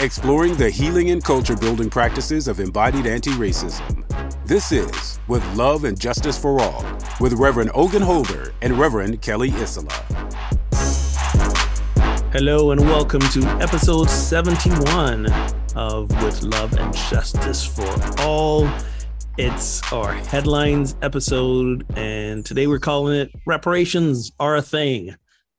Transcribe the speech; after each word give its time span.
exploring 0.00 0.54
the 0.54 0.70
healing 0.70 1.10
and 1.10 1.22
culture 1.22 1.54
building 1.54 1.90
practices 1.90 2.48
of 2.48 2.58
embodied 2.58 3.06
anti 3.06 3.32
racism. 3.32 4.02
This 4.46 4.72
is 4.72 5.20
With 5.28 5.44
Love 5.54 5.84
and 5.84 6.00
Justice 6.00 6.38
for 6.38 6.58
All 6.58 6.84
with 7.20 7.34
Reverend 7.34 7.70
Ogun 7.74 8.00
Holder 8.00 8.54
and 8.62 8.78
Reverend 8.78 9.20
Kelly 9.20 9.50
Isola. 9.50 9.92
Hello, 12.32 12.70
and 12.70 12.80
welcome 12.80 13.20
to 13.20 13.42
episode 13.60 14.08
71 14.08 15.26
of 15.76 16.08
With 16.22 16.42
Love 16.44 16.78
and 16.78 16.94
Justice 16.94 17.66
for 17.66 18.22
All. 18.22 18.70
It's 19.36 19.92
our 19.92 20.14
headlines 20.14 20.96
episode, 21.02 21.84
and 21.94 22.44
today 22.46 22.66
we're 22.66 22.78
calling 22.78 23.20
it 23.20 23.30
Reparations 23.44 24.32
Are 24.40 24.56
a 24.56 24.62
Thing 24.62 25.14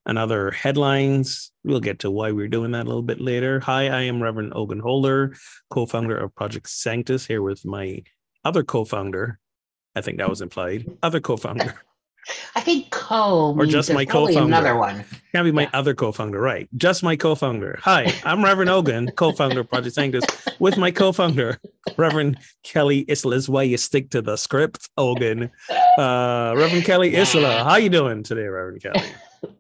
and 0.06 0.18
other 0.18 0.52
headlines. 0.52 1.52
We'll 1.64 1.80
get 1.80 2.00
to 2.00 2.12
why 2.12 2.32
we're 2.32 2.48
doing 2.48 2.72
that 2.72 2.86
a 2.86 2.90
little 2.90 3.02
bit 3.02 3.22
later. 3.22 3.60
Hi, 3.62 3.88
I 3.88 4.02
am 4.04 4.22
Reverend 4.22 4.54
Ogun 4.56 4.80
Holder, 4.80 5.36
co 5.70 5.86
founder 5.86 6.18
of 6.18 6.36
Project 6.36 6.70
Sanctus, 6.70 7.26
here 7.26 7.42
with 7.42 7.66
my 7.66 8.04
other 8.44 8.64
co 8.64 8.86
founder. 8.86 9.40
I 9.96 10.02
think 10.02 10.18
that 10.18 10.30
was 10.30 10.42
implied. 10.42 10.86
Other 11.04 11.20
co 11.20 11.38
founder. 11.38 11.82
I 12.56 12.62
think 12.62 12.92
co 12.92 13.56
or 13.58 13.66
just 13.66 13.92
my 13.92 14.06
co-founder. 14.06 14.44
Another 14.44 14.76
one 14.76 15.04
can't 15.32 15.46
be 15.46 15.52
my 15.52 15.64
yeah. 15.64 15.70
other 15.74 15.94
co-founder, 15.94 16.40
right? 16.40 16.68
Just 16.78 17.04
my 17.04 17.16
co-founder. 17.16 17.80
Hi, 17.82 18.14
I'm 18.24 18.44
Reverend 18.44 18.70
Ogun, 18.70 19.12
co-founder 19.12 19.62
of 19.62 19.70
Project 19.70 19.96
Sanctus, 19.96 20.26
with 20.60 20.78
my 20.78 20.92
co-founder 20.92 21.60
Reverend 21.98 22.38
Kelly 22.64 23.06
Isola. 23.10 23.42
Why 23.48 23.64
you 23.64 23.78
stick 23.78 24.10
to 24.12 24.22
the 24.22 24.36
script, 24.36 24.90
Ogun. 24.98 25.50
Uh, 25.98 26.54
Reverend 26.56 26.86
Kelly 26.86 27.16
Isola, 27.16 27.64
how 27.64 27.78
you 27.78 27.90
doing 27.90 28.24
today, 28.24 28.46
Reverend 28.46 28.82
Kelly? 28.84 29.04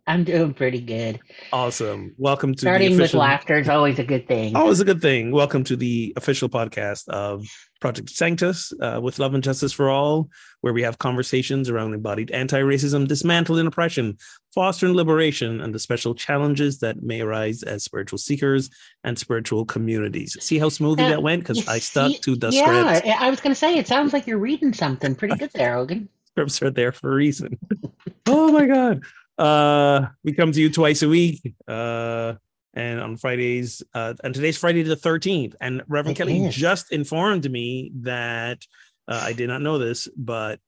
I'm 0.05 0.23
doing 0.23 0.53
pretty 0.53 0.81
good. 0.81 1.19
Awesome. 1.53 2.13
Welcome 2.17 2.53
to 2.55 2.59
starting 2.59 2.93
official... 2.93 3.19
with 3.19 3.27
laughter 3.27 3.57
is 3.57 3.69
always 3.69 3.97
a 3.97 4.03
good 4.03 4.27
thing. 4.27 4.55
Always 4.55 4.79
a 4.79 4.85
good 4.85 5.01
thing. 5.01 5.31
Welcome 5.31 5.63
to 5.65 5.75
the 5.75 6.13
official 6.17 6.49
podcast 6.49 7.07
of 7.07 7.45
Project 7.79 8.09
Sanctus 8.09 8.73
uh, 8.79 8.99
with 9.01 9.17
Love 9.19 9.33
and 9.33 9.43
Justice 9.43 9.73
for 9.73 9.89
All, 9.89 10.29
where 10.59 10.73
we 10.73 10.83
have 10.83 10.99
conversations 10.99 11.69
around 11.69 11.93
embodied 11.93 12.29
anti-racism, 12.31 13.07
dismantling 13.07 13.65
oppression, 13.65 14.17
fostering 14.53 14.93
liberation, 14.93 15.61
and 15.61 15.73
the 15.73 15.79
special 15.79 16.13
challenges 16.13 16.79
that 16.79 17.01
may 17.01 17.21
arise 17.21 17.63
as 17.63 17.83
spiritual 17.83 18.19
seekers 18.19 18.69
and 19.03 19.17
spiritual 19.17 19.65
communities. 19.65 20.37
See 20.41 20.59
how 20.59 20.69
smoothly 20.69 21.05
uh, 21.05 21.09
that 21.09 21.23
went 21.23 21.41
because 21.41 21.67
I 21.67 21.79
stuck 21.79 22.11
to 22.21 22.35
the 22.35 22.49
yeah, 22.51 22.95
script. 22.95 23.07
I 23.19 23.29
was 23.29 23.39
going 23.39 23.51
to 23.51 23.59
say 23.59 23.77
it 23.77 23.87
sounds 23.87 24.13
like 24.13 24.27
you're 24.27 24.37
reading 24.37 24.73
something 24.73 25.15
pretty 25.15 25.37
good 25.37 25.51
there, 25.53 25.75
Ogun. 25.77 26.09
Scripts 26.31 26.61
are 26.61 26.71
there 26.71 26.93
for 26.93 27.11
a 27.11 27.15
reason. 27.15 27.59
oh 28.27 28.53
my 28.53 28.65
god. 28.65 29.03
Uh, 29.41 30.07
we 30.23 30.33
come 30.33 30.51
to 30.51 30.61
you 30.61 30.69
twice 30.69 31.01
a 31.01 31.09
week. 31.09 31.55
Uh, 31.67 32.33
and 32.73 33.01
on 33.01 33.17
Fridays, 33.17 33.83
uh, 33.93 34.13
and 34.23 34.33
today's 34.33 34.57
Friday 34.57 34.83
the 34.83 34.95
13th. 34.95 35.55
And 35.59 35.81
Reverend 35.87 36.17
it 36.17 36.19
Kelly 36.19 36.47
just 36.49 36.91
informed 36.91 37.49
me 37.49 37.91
that 38.01 38.65
uh, 39.07 39.21
I 39.25 39.33
did 39.33 39.49
not 39.49 39.61
know 39.61 39.77
this, 39.77 40.07
but 40.15 40.59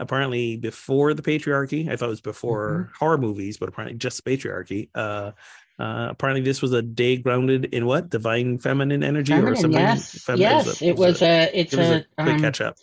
apparently 0.00 0.56
before 0.56 1.14
the 1.14 1.22
patriarchy, 1.22 1.88
I 1.88 1.96
thought 1.96 2.06
it 2.06 2.08
was 2.08 2.20
before 2.20 2.70
mm-hmm. 2.70 3.04
horror 3.04 3.18
movies, 3.18 3.58
but 3.58 3.68
apparently 3.68 3.96
just 3.96 4.24
patriarchy. 4.24 4.88
Uh, 4.94 5.32
uh, 5.78 6.08
apparently, 6.10 6.42
this 6.42 6.60
was 6.60 6.72
a 6.72 6.82
day 6.82 7.16
grounded 7.16 7.66
in 7.66 7.86
what 7.86 8.10
divine 8.10 8.58
feminine 8.58 9.02
energy 9.02 9.32
feminine, 9.32 9.52
or 9.52 9.56
something. 9.56 9.80
Yes, 9.80 10.28
yes, 10.36 10.82
it 10.82 10.96
was 10.96 11.22
a, 11.22 11.50
it's 11.52 11.74
a, 11.74 12.04
a 12.18 12.22
um, 12.22 12.40
catch 12.40 12.60
up. 12.60 12.76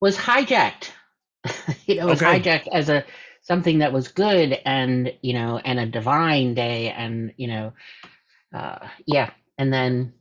Was 0.00 0.16
hijacked. 0.16 0.90
you 1.86 1.96
know, 1.96 2.08
it 2.08 2.10
was 2.10 2.22
okay. 2.22 2.40
hijacked 2.40 2.68
as 2.72 2.88
a 2.88 3.04
something 3.46 3.78
that 3.78 3.92
was 3.92 4.08
good 4.08 4.58
and 4.64 5.12
you 5.22 5.32
know 5.32 5.58
and 5.58 5.78
a 5.78 5.86
divine 5.86 6.54
day 6.54 6.90
and 6.90 7.32
you 7.36 7.46
know 7.46 7.72
uh 8.54 8.78
yeah. 9.06 9.30
And 9.58 9.72
then 9.72 10.12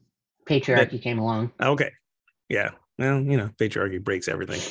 patriarchy 0.47 0.91
that, 0.91 1.02
came 1.02 1.19
along. 1.19 1.52
Okay. 1.62 1.91
Yeah. 2.50 2.72
Well 2.97 3.22
you 3.22 3.38
know 3.38 3.50
patriarchy 3.59 4.03
breaks 4.03 4.28
everything. 4.28 4.62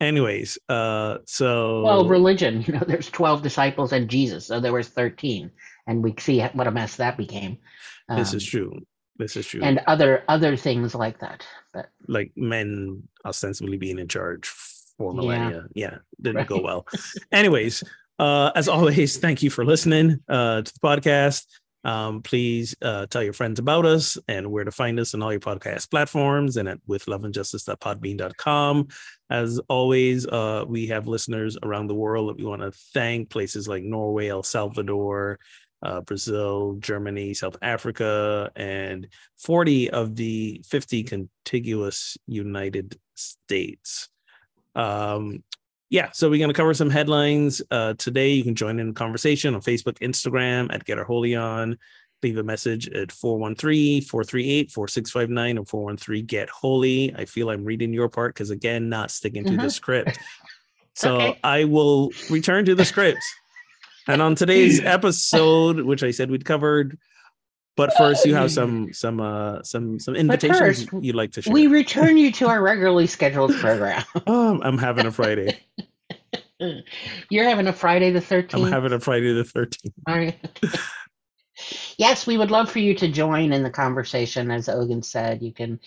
Anyways 0.00 0.58
uh 0.68 1.18
so 1.26 1.82
well 1.82 2.08
religion 2.08 2.62
you 2.66 2.72
know 2.72 2.82
there's 2.86 3.10
12 3.10 3.42
disciples 3.42 3.92
and 3.92 4.08
jesus 4.08 4.46
so 4.46 4.58
there 4.58 4.72
was 4.72 4.88
13 4.88 5.50
and 5.86 6.02
we 6.02 6.14
see 6.18 6.40
what 6.40 6.66
a 6.66 6.70
mess 6.70 6.96
that 6.96 7.16
became. 7.16 7.58
Um, 8.08 8.18
this 8.18 8.34
is 8.34 8.42
um, 8.44 8.48
true. 8.50 8.80
This 9.18 9.36
is 9.36 9.46
true. 9.46 9.60
and 9.62 9.80
other 9.86 10.24
other 10.28 10.56
things 10.56 10.94
like 10.94 11.20
that 11.20 11.46
but 11.72 11.90
like 12.08 12.32
men 12.34 13.02
ostensibly 13.24 13.76
being 13.76 13.98
in 13.98 14.08
charge 14.08 14.48
for 15.00 15.14
millennia. 15.14 15.66
Yeah, 15.74 15.92
yeah 15.92 15.98
didn't 16.20 16.36
right. 16.36 16.46
go 16.46 16.60
well. 16.60 16.86
Anyways, 17.32 17.82
uh, 18.18 18.50
as 18.54 18.68
always, 18.68 19.16
thank 19.16 19.42
you 19.42 19.48
for 19.48 19.64
listening 19.64 20.20
uh, 20.28 20.60
to 20.60 20.72
the 20.72 20.80
podcast. 20.80 21.46
Um, 21.82 22.20
please 22.20 22.76
uh, 22.82 23.06
tell 23.06 23.22
your 23.22 23.32
friends 23.32 23.58
about 23.58 23.86
us 23.86 24.18
and 24.28 24.52
where 24.52 24.64
to 24.64 24.70
find 24.70 25.00
us 25.00 25.14
on 25.14 25.22
all 25.22 25.32
your 25.32 25.40
podcast 25.40 25.90
platforms 25.90 26.58
and 26.58 26.68
at 26.68 26.78
with 26.86 27.06
loveandjustice.podbean.com. 27.06 28.88
As 29.30 29.58
always, 29.70 30.26
uh, 30.26 30.66
we 30.68 30.88
have 30.88 31.08
listeners 31.08 31.56
around 31.62 31.86
the 31.86 31.94
world 31.94 32.28
that 32.28 32.36
we 32.36 32.44
want 32.44 32.60
to 32.60 32.72
thank 32.92 33.30
places 33.30 33.66
like 33.66 33.82
Norway, 33.82 34.28
El 34.28 34.42
Salvador, 34.42 35.38
uh, 35.82 36.02
Brazil, 36.02 36.76
Germany, 36.78 37.32
South 37.32 37.56
Africa, 37.62 38.50
and 38.54 39.08
40 39.38 39.88
of 39.88 40.16
the 40.16 40.62
50 40.68 41.04
contiguous 41.04 42.18
United 42.26 43.00
States. 43.14 44.10
Um, 44.74 45.42
yeah, 45.88 46.10
so 46.12 46.30
we're 46.30 46.38
going 46.38 46.50
to 46.50 46.54
cover 46.54 46.72
some 46.72 46.90
headlines 46.90 47.60
uh, 47.70 47.94
today. 47.94 48.30
You 48.30 48.44
can 48.44 48.54
join 48.54 48.78
in 48.78 48.88
the 48.88 48.92
conversation 48.92 49.54
on 49.54 49.60
Facebook, 49.60 49.98
Instagram 49.98 50.72
at 50.72 50.84
Get 50.84 50.98
Our 50.98 51.04
Holy 51.04 51.34
On. 51.34 51.76
Leave 52.22 52.38
a 52.38 52.42
message 52.42 52.88
at 52.90 53.10
413 53.10 54.02
438 54.02 54.70
4659 54.70 55.58
or 55.58 55.64
413 55.64 56.26
Get 56.26 56.48
Holy. 56.50 57.14
I 57.16 57.24
feel 57.24 57.50
I'm 57.50 57.64
reading 57.64 57.92
your 57.92 58.08
part 58.08 58.34
because, 58.34 58.50
again, 58.50 58.88
not 58.88 59.10
sticking 59.10 59.42
to 59.44 59.50
the 59.50 59.56
mm-hmm. 59.56 59.68
script. 59.68 60.18
So 60.94 61.16
okay. 61.16 61.38
I 61.42 61.64
will 61.64 62.10
return 62.28 62.66
to 62.66 62.74
the 62.74 62.84
scripts. 62.84 63.24
and 64.06 64.20
on 64.20 64.34
today's 64.34 64.80
episode, 64.84 65.80
which 65.80 66.02
I 66.02 66.10
said 66.10 66.30
we'd 66.30 66.44
covered, 66.44 66.98
but 67.76 67.92
first, 67.96 68.26
you 68.26 68.34
have 68.34 68.50
some 68.50 68.92
some 68.92 69.20
uh 69.20 69.62
some 69.62 69.98
some 69.98 70.14
invitations 70.16 70.58
first, 70.58 70.88
you'd 71.00 71.14
like 71.14 71.32
to 71.32 71.42
share. 71.42 71.52
We 71.52 71.66
return 71.66 72.16
you 72.16 72.32
to 72.32 72.48
our 72.48 72.62
regularly 72.62 73.06
scheduled 73.06 73.54
program. 73.54 74.04
um, 74.26 74.60
I'm 74.62 74.78
having 74.78 75.06
a 75.06 75.12
Friday. 75.12 75.58
You're 77.30 77.48
having 77.48 77.68
a 77.68 77.72
Friday 77.72 78.10
the 78.10 78.20
13th? 78.20 78.54
I'm 78.54 78.70
having 78.70 78.92
a 78.92 79.00
Friday 79.00 79.32
the 79.32 79.44
13th. 79.44 79.92
All 80.06 80.14
right. 80.14 80.38
yes, 81.96 82.26
we 82.26 82.36
would 82.36 82.50
love 82.50 82.70
for 82.70 82.80
you 82.80 82.94
to 82.96 83.08
join 83.08 83.52
in 83.52 83.62
the 83.62 83.70
conversation. 83.70 84.50
As 84.50 84.68
Ogun 84.68 85.02
said, 85.02 85.42
you 85.42 85.52
can 85.52 85.80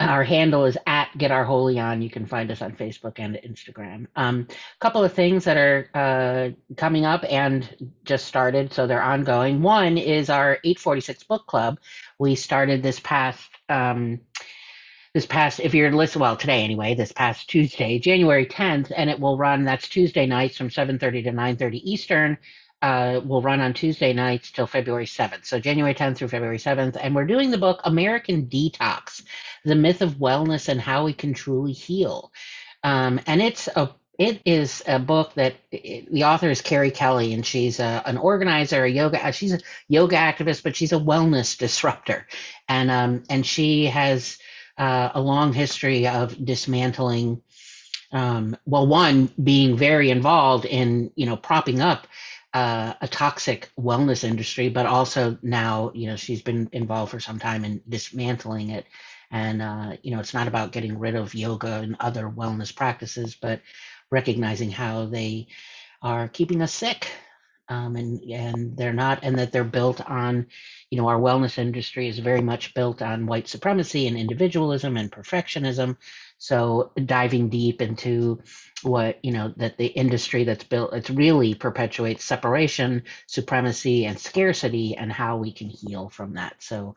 our 0.00 0.24
handle 0.24 0.66
is 0.66 0.76
at 0.86 1.08
Get 1.16 1.30
Our 1.30 1.44
Holy 1.44 1.78
On. 1.78 2.02
You 2.02 2.10
can 2.10 2.26
find 2.26 2.50
us 2.50 2.60
on 2.60 2.72
Facebook 2.72 3.14
and 3.16 3.36
Instagram. 3.36 4.06
A 4.16 4.20
um, 4.22 4.48
couple 4.78 5.02
of 5.02 5.12
things 5.12 5.44
that 5.44 5.56
are 5.56 5.90
uh, 5.94 6.50
coming 6.76 7.06
up 7.06 7.24
and 7.28 7.92
just 8.04 8.26
started, 8.26 8.72
so 8.72 8.86
they're 8.86 9.02
ongoing. 9.02 9.62
One 9.62 9.96
is 9.96 10.28
our 10.28 10.58
846 10.64 11.24
Book 11.24 11.46
Club. 11.46 11.78
We 12.18 12.34
started 12.34 12.82
this 12.82 13.00
past. 13.00 13.48
Um, 13.68 14.20
this 15.14 15.24
past, 15.24 15.60
if 15.60 15.72
you're 15.72 15.90
listening, 15.92 16.20
well, 16.20 16.36
today 16.36 16.62
anyway, 16.62 16.94
this 16.94 17.10
past 17.10 17.48
Tuesday, 17.48 17.98
January 17.98 18.44
10th, 18.44 18.92
and 18.94 19.08
it 19.08 19.18
will 19.18 19.38
run. 19.38 19.64
That's 19.64 19.88
Tuesday 19.88 20.26
nights 20.26 20.58
from 20.58 20.68
7:30 20.68 21.24
to 21.24 21.32
9:30 21.32 21.80
Eastern 21.90 22.36
uh, 22.86 23.20
will 23.24 23.42
run 23.42 23.60
on 23.60 23.74
Tuesday 23.74 24.12
nights 24.12 24.52
till 24.52 24.68
February 24.68 25.06
7th. 25.06 25.44
So 25.44 25.58
January 25.58 25.92
10th 25.92 26.18
through 26.18 26.28
February 26.28 26.58
7th. 26.58 26.96
And 27.00 27.16
we're 27.16 27.26
doing 27.26 27.50
the 27.50 27.58
book 27.58 27.80
American 27.82 28.46
Detox 28.46 29.24
The 29.64 29.74
Myth 29.74 30.02
of 30.02 30.18
Wellness 30.18 30.68
and 30.68 30.80
How 30.80 31.04
We 31.04 31.12
Can 31.12 31.34
Truly 31.34 31.72
Heal. 31.72 32.32
Um, 32.84 33.18
and 33.26 33.42
it's 33.42 33.66
a 33.66 33.90
it 34.20 34.40
is 34.44 34.84
a 34.86 35.00
book 35.00 35.34
that 35.34 35.56
it, 35.72 36.10
the 36.12 36.24
author 36.24 36.48
is 36.48 36.62
Kerri 36.62 36.94
Kelly, 36.94 37.34
and 37.34 37.44
she's 37.44 37.80
a, 37.80 38.02
an 38.06 38.16
organizer, 38.16 38.84
a 38.84 38.88
yoga. 38.88 39.32
She's 39.32 39.52
a 39.52 39.60
yoga 39.88 40.16
activist, 40.16 40.62
but 40.62 40.76
she's 40.76 40.92
a 40.92 40.98
wellness 40.98 41.58
disruptor, 41.64 42.26
and 42.68 42.90
um, 42.90 43.24
and 43.28 43.44
she 43.44 43.86
has 43.86 44.38
uh, 44.78 45.10
a 45.12 45.20
long 45.20 45.52
history 45.52 46.06
of 46.06 46.42
dismantling. 46.42 47.42
Um, 48.12 48.56
well, 48.64 48.86
one 48.86 49.28
being 49.42 49.76
very 49.76 50.10
involved 50.10 50.64
in 50.64 51.10
you 51.16 51.26
know 51.26 51.36
propping 51.36 51.80
up 51.80 52.06
uh, 52.54 52.94
a 53.00 53.08
toxic 53.08 53.70
wellness 53.78 54.24
industry, 54.24 54.68
but 54.68 54.86
also 54.86 55.36
now, 55.42 55.90
you 55.94 56.06
know, 56.06 56.16
she's 56.16 56.42
been 56.42 56.68
involved 56.72 57.10
for 57.10 57.20
some 57.20 57.38
time 57.38 57.64
in 57.64 57.82
dismantling 57.88 58.70
it. 58.70 58.86
And, 59.30 59.60
uh, 59.60 59.96
you 60.02 60.12
know, 60.12 60.20
it's 60.20 60.34
not 60.34 60.48
about 60.48 60.72
getting 60.72 60.98
rid 60.98 61.16
of 61.16 61.34
yoga 61.34 61.80
and 61.80 61.96
other 62.00 62.28
wellness 62.28 62.74
practices, 62.74 63.34
but 63.34 63.60
recognizing 64.10 64.70
how 64.70 65.06
they 65.06 65.48
are 66.00 66.28
keeping 66.28 66.62
us 66.62 66.72
sick. 66.72 67.08
Um, 67.68 67.96
and, 67.96 68.20
and 68.30 68.76
they're 68.76 68.92
not, 68.92 69.24
and 69.24 69.36
that 69.40 69.50
they're 69.50 69.64
built 69.64 70.00
on, 70.08 70.46
you 70.88 70.96
know, 70.96 71.08
our 71.08 71.18
wellness 71.18 71.58
industry 71.58 72.06
is 72.06 72.20
very 72.20 72.40
much 72.40 72.74
built 72.74 73.02
on 73.02 73.26
white 73.26 73.48
supremacy 73.48 74.06
and 74.06 74.16
individualism 74.16 74.96
and 74.96 75.10
perfectionism. 75.10 75.96
So 76.38 76.92
diving 77.04 77.48
deep 77.48 77.80
into 77.80 78.42
what 78.82 79.18
you 79.24 79.32
know 79.32 79.54
that 79.56 79.78
the 79.78 79.86
industry 79.86 80.44
that's 80.44 80.64
built 80.64 80.92
it's 80.92 81.10
really 81.10 81.54
perpetuates 81.54 82.24
separation, 82.24 83.04
supremacy, 83.26 84.04
and 84.06 84.18
scarcity, 84.18 84.96
and 84.96 85.10
how 85.12 85.38
we 85.38 85.52
can 85.52 85.68
heal 85.68 86.08
from 86.08 86.34
that. 86.34 86.56
So 86.58 86.94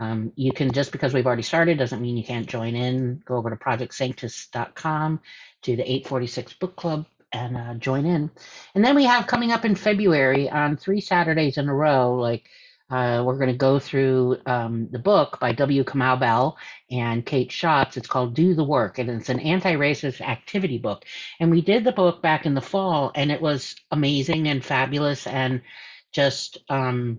um, 0.00 0.32
you 0.36 0.52
can 0.52 0.72
just 0.72 0.92
because 0.92 1.14
we've 1.14 1.26
already 1.26 1.42
started 1.42 1.78
doesn't 1.78 2.02
mean 2.02 2.16
you 2.16 2.24
can't 2.24 2.46
join 2.46 2.74
in. 2.74 3.22
Go 3.24 3.36
over 3.36 3.50
to 3.50 3.56
projectsanctus.com 3.56 5.20
to 5.62 5.76
the 5.76 5.82
846 5.82 6.54
book 6.54 6.76
club 6.76 7.06
and 7.32 7.56
uh, 7.56 7.74
join 7.74 8.04
in. 8.04 8.30
And 8.74 8.84
then 8.84 8.94
we 8.94 9.04
have 9.04 9.26
coming 9.26 9.52
up 9.52 9.64
in 9.64 9.74
February 9.74 10.50
on 10.50 10.76
three 10.76 11.00
Saturdays 11.00 11.56
in 11.56 11.68
a 11.68 11.74
row, 11.74 12.14
like 12.16 12.44
uh, 12.92 13.22
we're 13.24 13.38
going 13.38 13.50
to 13.50 13.56
go 13.56 13.78
through 13.78 14.36
um, 14.44 14.86
the 14.90 14.98
book 14.98 15.40
by 15.40 15.52
W. 15.52 15.82
Kamau 15.82 16.20
Bell 16.20 16.58
and 16.90 17.24
Kate 17.24 17.50
Schatz. 17.50 17.96
It's 17.96 18.06
called 18.06 18.34
Do 18.34 18.52
the 18.52 18.64
Work, 18.64 18.98
and 18.98 19.08
it's 19.08 19.30
an 19.30 19.40
anti 19.40 19.72
racist 19.76 20.20
activity 20.20 20.76
book. 20.76 21.06
And 21.40 21.50
we 21.50 21.62
did 21.62 21.84
the 21.84 21.92
book 21.92 22.20
back 22.20 22.44
in 22.44 22.52
the 22.52 22.60
fall, 22.60 23.10
and 23.14 23.32
it 23.32 23.40
was 23.40 23.76
amazing 23.90 24.46
and 24.46 24.62
fabulous, 24.62 25.26
and 25.26 25.62
just 26.12 26.58
um, 26.68 27.18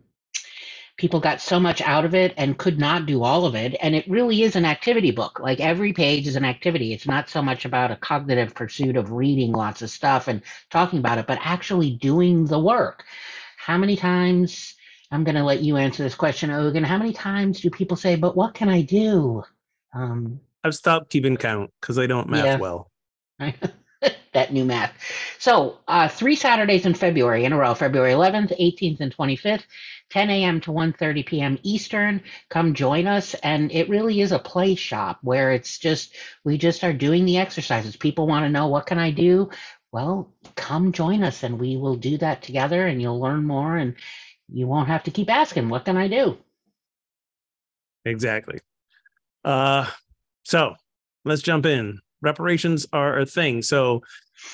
people 0.95 1.19
got 1.19 1.41
so 1.41 1.59
much 1.59 1.81
out 1.81 2.05
of 2.05 2.13
it 2.13 2.35
and 2.37 2.59
could 2.59 2.77
not 2.77 3.07
do 3.07 3.23
all 3.23 3.47
of 3.47 3.55
it. 3.55 3.75
And 3.81 3.95
it 3.95 4.07
really 4.07 4.43
is 4.43 4.55
an 4.55 4.65
activity 4.65 5.09
book. 5.09 5.39
Like 5.39 5.59
every 5.59 5.91
page 5.91 6.27
is 6.27 6.35
an 6.35 6.45
activity. 6.45 6.93
It's 6.93 7.07
not 7.07 7.29
so 7.29 7.41
much 7.41 7.65
about 7.65 7.89
a 7.89 7.95
cognitive 7.95 8.53
pursuit 8.53 8.95
of 8.95 9.11
reading 9.11 9.53
lots 9.53 9.81
of 9.81 9.89
stuff 9.89 10.27
and 10.27 10.43
talking 10.69 10.99
about 10.99 11.17
it, 11.17 11.25
but 11.25 11.39
actually 11.41 11.89
doing 11.95 12.45
the 12.45 12.59
work. 12.59 13.05
How 13.57 13.79
many 13.79 13.95
times? 13.95 14.75
I'm 15.13 15.23
going 15.23 15.35
to 15.35 15.43
let 15.43 15.61
you 15.61 15.77
answer 15.77 16.01
this 16.01 16.15
question, 16.15 16.49
Ogun. 16.49 16.83
How 16.83 16.97
many 16.97 17.13
times 17.13 17.61
do 17.61 17.69
people 17.69 17.95
say, 17.95 18.15
"But 18.15 18.35
what 18.35 18.55
can 18.55 18.67
I 18.67 18.81
do"? 18.81 19.43
Um, 19.93 20.39
I've 20.63 20.73
stopped 20.73 21.11
keeping 21.11 21.37
count 21.37 21.69
because 21.79 21.99
I 21.99 22.07
don't 22.07 22.29
math 22.29 22.45
yeah. 22.45 22.57
well. 22.57 22.89
that 24.33 24.51
new 24.51 24.65
math. 24.65 24.91
So, 25.37 25.77
uh, 25.87 26.07
three 26.07 26.35
Saturdays 26.35 26.87
in 26.87 26.95
February 26.95 27.45
in 27.45 27.53
a 27.53 27.57
row: 27.57 27.75
February 27.75 28.13
11th, 28.13 28.59
18th, 28.59 29.01
and 29.01 29.15
25th, 29.15 29.61
10 30.09 30.31
a.m. 30.31 30.61
to 30.61 30.71
1:30 30.71 31.25
p.m. 31.27 31.59
Eastern. 31.61 32.23
Come 32.49 32.73
join 32.73 33.05
us, 33.05 33.35
and 33.35 33.71
it 33.71 33.89
really 33.89 34.19
is 34.19 34.31
a 34.31 34.39
play 34.39 34.73
shop 34.73 35.19
where 35.21 35.51
it's 35.51 35.77
just 35.77 36.15
we 36.43 36.57
just 36.57 36.83
are 36.83 36.91
doing 36.91 37.25
the 37.25 37.37
exercises. 37.37 37.95
People 37.95 38.25
want 38.25 38.45
to 38.45 38.49
know 38.49 38.67
what 38.67 38.87
can 38.87 38.97
I 38.97 39.11
do. 39.11 39.51
Well, 39.91 40.33
come 40.55 40.91
join 40.91 41.23
us, 41.23 41.43
and 41.43 41.59
we 41.59 41.77
will 41.77 41.97
do 41.97 42.17
that 42.17 42.41
together, 42.41 42.87
and 42.87 42.99
you'll 42.99 43.21
learn 43.21 43.45
more 43.45 43.77
and 43.77 43.95
you 44.51 44.67
won't 44.67 44.87
have 44.87 45.03
to 45.03 45.11
keep 45.11 45.29
asking, 45.29 45.69
what 45.69 45.85
can 45.85 45.97
I 45.97 46.07
do? 46.07 46.37
Exactly. 48.05 48.59
Uh, 49.43 49.89
so 50.43 50.75
let's 51.25 51.41
jump 51.41 51.65
in. 51.65 51.99
Reparations 52.21 52.85
are 52.93 53.19
a 53.19 53.25
thing. 53.25 53.61
So, 53.61 54.01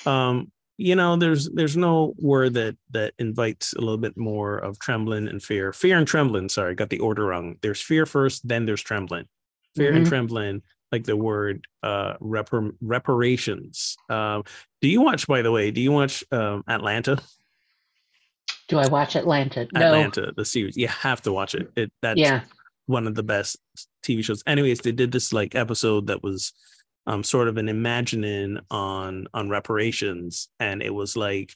um, 0.06 0.52
you 0.78 0.96
know, 0.96 1.18
there's 1.18 1.50
there's 1.50 1.76
no 1.76 2.14
word 2.18 2.54
that 2.54 2.78
that 2.92 3.14
invites 3.20 3.74
a 3.74 3.82
little 3.82 3.98
bit 3.98 4.18
more 4.18 4.58
of 4.58 4.80
trembling 4.80 5.28
and 5.28 5.44
fear. 5.44 5.74
Fear 5.74 5.98
and 5.98 6.08
trembling. 6.08 6.48
Sorry, 6.50 6.74
got 6.74 6.90
the 6.90 7.00
order 7.00 7.26
wrong. 7.26 7.58
There's 7.62 7.82
fear 7.82 8.06
first, 8.06 8.48
then 8.48 8.66
there's 8.66 8.82
trembling. 8.82 9.26
Fear 9.76 9.90
mm-hmm. 9.90 9.98
and 9.98 10.08
trembling, 10.08 10.62
like 10.92 11.04
the 11.04 11.18
word 11.18 11.66
uh, 11.84 12.14
repar- 12.18 12.76
reparations. 12.82 13.98
Um, 14.10 14.44
do 14.82 14.88
you 14.88 15.02
watch? 15.02 15.28
By 15.28 15.42
the 15.42 15.52
way, 15.52 15.70
do 15.70 15.82
you 15.82 15.92
watch 15.92 16.24
um, 16.32 16.64
Atlanta? 16.68 17.20
Do 18.70 18.78
I 18.78 18.88
watch 18.88 19.16
Atlanta? 19.16 19.68
No. 19.74 19.88
Atlanta, 19.88 20.32
the 20.38 20.46
series. 20.46 20.78
You 20.78 20.88
have 20.88 21.22
to 21.24 21.34
watch 21.34 21.56
it. 21.56 21.72
It 21.76 21.92
that's 22.02 22.20
yeah. 22.20 22.42
one 22.86 23.08
of 23.08 23.16
the 23.16 23.24
best 23.24 23.58
TV 24.04 24.24
shows. 24.24 24.44
Anyways, 24.48 24.80
they 24.80 24.92
did 24.92 25.12
this 25.12 25.34
like 25.34 25.56
episode 25.56 26.08
that 26.08 26.24
was 26.24 26.54
um 27.08 27.24
sort 27.24 27.48
of 27.48 27.58
an 27.58 27.68
imagining 27.68 28.60
on 28.70 29.28
on 29.34 29.50
reparations, 29.50 30.50
and 30.60 30.84
it 30.84 30.94
was 30.94 31.18
like 31.18 31.56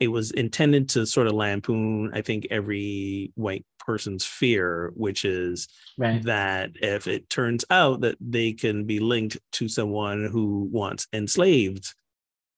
it 0.00 0.08
was 0.08 0.30
intended 0.32 0.90
to 0.90 1.06
sort 1.06 1.26
of 1.26 1.32
lampoon, 1.32 2.10
I 2.12 2.20
think, 2.20 2.46
every 2.50 3.32
white 3.36 3.64
person's 3.78 4.24
fear, 4.24 4.92
which 4.94 5.24
is 5.24 5.66
right. 5.98 6.22
that 6.24 6.72
if 6.74 7.06
it 7.06 7.30
turns 7.30 7.64
out 7.70 8.02
that 8.02 8.16
they 8.20 8.52
can 8.52 8.84
be 8.84 9.00
linked 9.00 9.38
to 9.52 9.68
someone 9.68 10.26
who 10.26 10.68
wants 10.70 11.08
enslaved 11.12 11.94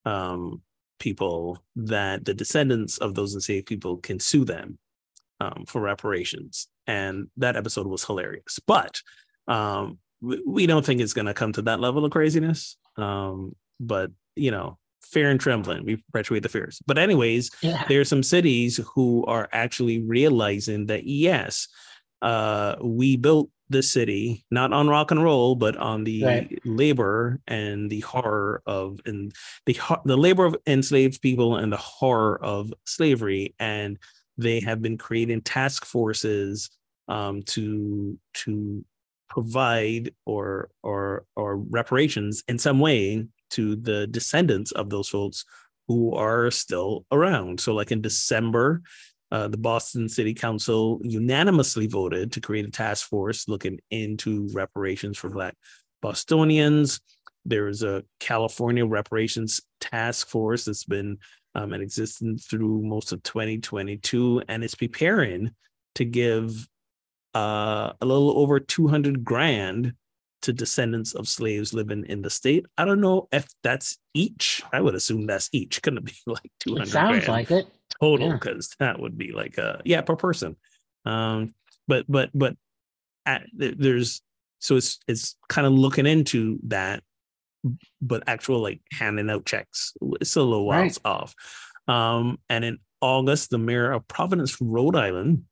um 0.04 0.60
people 1.02 1.58
that 1.74 2.24
the 2.24 2.32
descendants 2.32 2.96
of 2.98 3.16
those 3.16 3.34
enslaved 3.34 3.66
people 3.66 3.96
can 3.96 4.20
sue 4.20 4.44
them 4.44 4.78
um, 5.40 5.64
for 5.66 5.80
reparations. 5.80 6.68
And 6.86 7.26
that 7.38 7.56
episode 7.56 7.88
was 7.88 8.04
hilarious. 8.04 8.60
But 8.64 9.02
um, 9.48 9.98
we, 10.20 10.40
we, 10.46 10.66
don't 10.66 10.86
think 10.86 11.00
it's 11.00 11.12
going 11.12 11.26
to 11.26 11.34
come 11.34 11.52
to 11.54 11.62
that 11.62 11.80
level 11.80 12.04
of 12.04 12.12
craziness. 12.12 12.76
Um, 12.96 13.56
but, 13.80 14.12
you 14.36 14.52
know, 14.52 14.78
fear 15.02 15.28
and 15.28 15.40
trembling, 15.40 15.84
we 15.84 15.96
perpetuate 15.96 16.44
the 16.44 16.48
fears. 16.48 16.80
But, 16.86 16.98
anyways, 16.98 17.50
yeah. 17.62 17.82
there 17.88 18.00
are 18.00 18.04
some 18.04 18.22
cities 18.22 18.78
who 18.94 19.24
are 19.26 19.48
actually 19.50 20.02
realizing 20.02 20.86
that, 20.86 21.04
yes, 21.04 21.66
uh, 22.22 22.76
we 22.80 23.16
built 23.16 23.50
the 23.72 23.82
city, 23.82 24.44
not 24.50 24.72
on 24.72 24.88
rock 24.88 25.10
and 25.10 25.22
roll, 25.22 25.54
but 25.54 25.76
on 25.76 26.04
the 26.04 26.24
right. 26.24 26.58
labor 26.64 27.40
and 27.46 27.90
the 27.90 28.00
horror 28.00 28.62
of 28.66 29.00
and 29.06 29.32
the 29.66 29.78
the 30.04 30.16
labor 30.16 30.44
of 30.44 30.56
enslaved 30.66 31.20
people 31.20 31.56
and 31.56 31.72
the 31.72 31.76
horror 31.76 32.42
of 32.42 32.72
slavery. 32.84 33.54
And 33.58 33.98
they 34.38 34.60
have 34.60 34.80
been 34.80 34.98
creating 34.98 35.42
task 35.42 35.84
forces 35.84 36.70
um, 37.08 37.42
to 37.42 38.18
to 38.34 38.84
provide 39.28 40.14
or 40.26 40.70
or 40.82 41.24
or 41.36 41.56
reparations 41.56 42.44
in 42.48 42.58
some 42.58 42.78
way 42.78 43.26
to 43.50 43.76
the 43.76 44.06
descendants 44.06 44.72
of 44.72 44.90
those 44.90 45.08
folks 45.08 45.44
who 45.88 46.14
are 46.14 46.50
still 46.50 47.04
around. 47.12 47.60
So, 47.60 47.74
like 47.74 47.92
in 47.92 48.00
December, 48.00 48.82
uh, 49.32 49.48
the 49.48 49.56
Boston 49.56 50.10
City 50.10 50.34
Council 50.34 51.00
unanimously 51.02 51.86
voted 51.86 52.32
to 52.32 52.40
create 52.40 52.66
a 52.66 52.70
task 52.70 53.08
force 53.08 53.48
looking 53.48 53.80
into 53.90 54.46
reparations 54.52 55.16
for 55.16 55.30
Black 55.30 55.54
Bostonians. 56.02 57.00
There 57.46 57.68
is 57.68 57.82
a 57.82 58.04
California 58.20 58.84
reparations 58.84 59.62
task 59.80 60.28
force 60.28 60.66
that's 60.66 60.84
been 60.84 61.16
um, 61.54 61.72
in 61.72 61.80
existence 61.80 62.44
through 62.44 62.82
most 62.82 63.10
of 63.12 63.22
2022, 63.22 64.42
and 64.48 64.62
it's 64.62 64.74
preparing 64.74 65.52
to 65.94 66.04
give 66.04 66.68
uh, 67.34 67.94
a 68.02 68.04
little 68.04 68.38
over 68.38 68.60
200 68.60 69.24
grand 69.24 69.94
to 70.42 70.52
descendants 70.52 71.14
of 71.14 71.28
slaves 71.28 71.72
living 71.72 72.04
in 72.08 72.22
the 72.22 72.30
state. 72.30 72.66
I 72.76 72.84
don't 72.84 73.00
know 73.00 73.28
if 73.32 73.46
that's 73.62 73.98
each. 74.14 74.62
I 74.72 74.80
would 74.80 74.94
assume 74.94 75.26
that's 75.26 75.48
each. 75.52 75.82
Couldn't 75.82 76.04
be 76.04 76.14
like 76.26 76.50
two 76.60 76.74
hundred. 76.74 76.88
Sounds 76.88 77.28
like 77.28 77.50
it 77.50 77.66
total 78.00 78.32
because 78.32 78.74
yeah. 78.80 78.86
that 78.88 79.00
would 79.00 79.16
be 79.16 79.32
like 79.32 79.58
a 79.58 79.80
yeah 79.84 80.00
per 80.02 80.16
person. 80.16 80.56
Um, 81.04 81.54
but 81.88 82.04
but 82.08 82.30
but 82.34 82.56
at, 83.26 83.44
there's 83.52 84.22
so 84.58 84.76
it's 84.76 84.98
it's 85.08 85.36
kind 85.48 85.66
of 85.66 85.72
looking 85.72 86.06
into 86.06 86.58
that, 86.68 87.02
but 88.00 88.24
actual 88.26 88.60
like 88.60 88.80
handing 88.92 89.30
out 89.30 89.44
checks, 89.44 89.94
it's 90.20 90.36
a 90.36 90.42
little 90.42 90.66
while 90.66 90.82
right. 90.82 90.98
off. 91.04 91.34
Um, 91.88 92.38
and 92.48 92.64
in 92.64 92.78
August, 93.00 93.50
the 93.50 93.58
mayor 93.58 93.92
of 93.92 94.06
Providence, 94.06 94.60
Rhode 94.60 94.96
Island, 94.96 95.44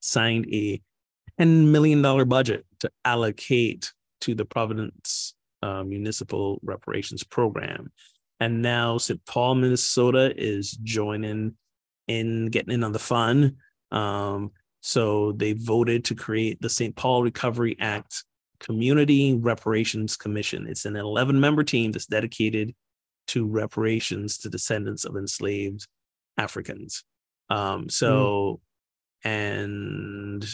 signed 0.00 0.46
a 0.52 0.80
$10 1.40 1.66
million 1.66 2.28
budget 2.28 2.64
to 2.80 2.90
allocate 3.04 3.92
to 4.22 4.34
the 4.34 4.44
Providence 4.44 5.34
uh, 5.62 5.82
Municipal 5.84 6.60
Reparations 6.62 7.24
Program. 7.24 7.92
And 8.40 8.62
now 8.62 8.98
St. 8.98 9.24
Paul, 9.26 9.56
Minnesota 9.56 10.32
is 10.36 10.72
joining 10.82 11.54
in 12.06 12.46
getting 12.46 12.72
in 12.72 12.84
on 12.84 12.92
the 12.92 12.98
fun. 12.98 13.56
Um, 13.90 14.52
so 14.80 15.32
they 15.32 15.52
voted 15.52 16.04
to 16.06 16.14
create 16.14 16.60
the 16.60 16.70
St. 16.70 16.94
Paul 16.94 17.22
Recovery 17.22 17.76
Act 17.80 18.24
Community 18.60 19.34
Reparations 19.34 20.16
Commission. 20.16 20.66
It's 20.68 20.84
an 20.84 20.96
11 20.96 21.38
member 21.38 21.64
team 21.64 21.92
that's 21.92 22.06
dedicated 22.06 22.74
to 23.28 23.46
reparations 23.46 24.38
to 24.38 24.48
descendants 24.48 25.04
of 25.04 25.16
enslaved 25.16 25.86
Africans. 26.38 27.04
Um, 27.50 27.88
so, 27.88 28.60
mm. 29.24 29.30
and 29.30 30.46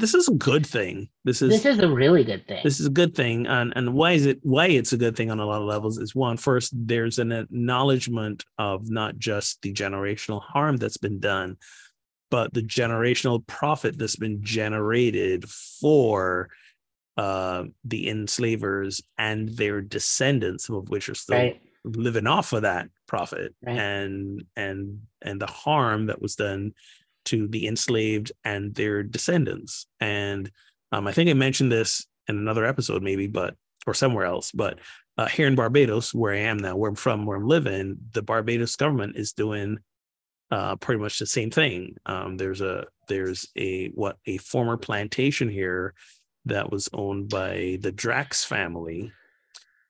this 0.00 0.14
is 0.14 0.28
a 0.28 0.34
good 0.34 0.66
thing. 0.66 1.08
This 1.24 1.42
is 1.42 1.50
this 1.50 1.66
is 1.66 1.78
a 1.78 1.88
really 1.88 2.24
good 2.24 2.46
thing. 2.48 2.60
This 2.64 2.80
is 2.80 2.86
a 2.86 2.90
good 2.90 3.14
thing, 3.14 3.46
and 3.46 3.72
and 3.76 3.94
why 3.94 4.12
is 4.12 4.26
it 4.26 4.40
why 4.42 4.66
it's 4.66 4.92
a 4.92 4.96
good 4.96 5.14
thing 5.14 5.30
on 5.30 5.38
a 5.38 5.46
lot 5.46 5.60
of 5.60 5.68
levels 5.68 5.98
is 5.98 6.14
one 6.14 6.36
first 6.36 6.72
there's 6.74 7.18
an 7.18 7.30
acknowledgement 7.30 8.44
of 8.58 8.90
not 8.90 9.18
just 9.18 9.60
the 9.62 9.72
generational 9.72 10.42
harm 10.42 10.78
that's 10.78 10.96
been 10.96 11.20
done, 11.20 11.56
but 12.30 12.54
the 12.54 12.62
generational 12.62 13.46
profit 13.46 13.98
that's 13.98 14.16
been 14.16 14.42
generated 14.42 15.48
for 15.48 16.48
uh, 17.16 17.64
the 17.84 18.08
enslavers 18.08 19.02
and 19.18 19.50
their 19.50 19.82
descendants, 19.82 20.66
some 20.66 20.76
of 20.76 20.88
which 20.88 21.08
are 21.08 21.14
still 21.14 21.36
right. 21.36 21.60
living 21.84 22.26
off 22.26 22.52
of 22.54 22.62
that 22.62 22.88
profit, 23.06 23.54
right. 23.62 23.78
and 23.78 24.44
and 24.56 25.00
and 25.20 25.40
the 25.40 25.46
harm 25.46 26.06
that 26.06 26.22
was 26.22 26.36
done 26.36 26.72
to 27.26 27.48
the 27.48 27.66
enslaved 27.66 28.32
and 28.44 28.74
their 28.74 29.02
descendants. 29.02 29.86
And 30.00 30.50
um, 30.92 31.06
I 31.06 31.12
think 31.12 31.30
I 31.30 31.34
mentioned 31.34 31.70
this 31.70 32.06
in 32.28 32.36
another 32.36 32.64
episode, 32.64 33.02
maybe, 33.02 33.26
but 33.26 33.54
or 33.86 33.94
somewhere 33.94 34.24
else. 34.24 34.52
But 34.52 34.78
uh, 35.16 35.26
here 35.26 35.46
in 35.46 35.54
Barbados, 35.54 36.14
where 36.14 36.34
I 36.34 36.40
am 36.40 36.58
now, 36.58 36.76
where 36.76 36.88
I'm 36.88 36.96
from, 36.96 37.26
where 37.26 37.36
I'm 37.36 37.46
living, 37.46 37.98
the 38.12 38.22
Barbados 38.22 38.76
government 38.76 39.16
is 39.16 39.32
doing 39.32 39.78
uh, 40.50 40.76
pretty 40.76 41.00
much 41.00 41.18
the 41.18 41.26
same 41.26 41.50
thing. 41.50 41.96
Um, 42.06 42.36
there's 42.36 42.60
a 42.60 42.86
there's 43.08 43.48
a 43.56 43.88
what 43.88 44.16
a 44.26 44.38
former 44.38 44.76
plantation 44.76 45.48
here 45.48 45.94
that 46.46 46.70
was 46.70 46.88
owned 46.92 47.28
by 47.28 47.78
the 47.80 47.92
Drax 47.92 48.44
family, 48.44 49.12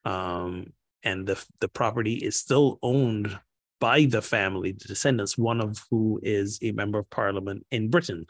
um, 0.05 0.73
and 1.03 1.27
the 1.27 1.43
the 1.61 1.69
property 1.69 2.15
is 2.15 2.37
still 2.37 2.79
owned 2.83 3.39
by 3.81 4.05
the 4.05 4.23
family, 4.23 4.73
the 4.73 4.87
descendants, 4.87 5.39
one 5.39 5.61
of 5.61 5.85
who 5.91 6.21
is 6.23 6.59
a 6.63 6.73
member 6.73 6.99
of 6.99 7.11
parliament 7.11 7.67
in 7.71 7.91
Britain. 7.91 8.27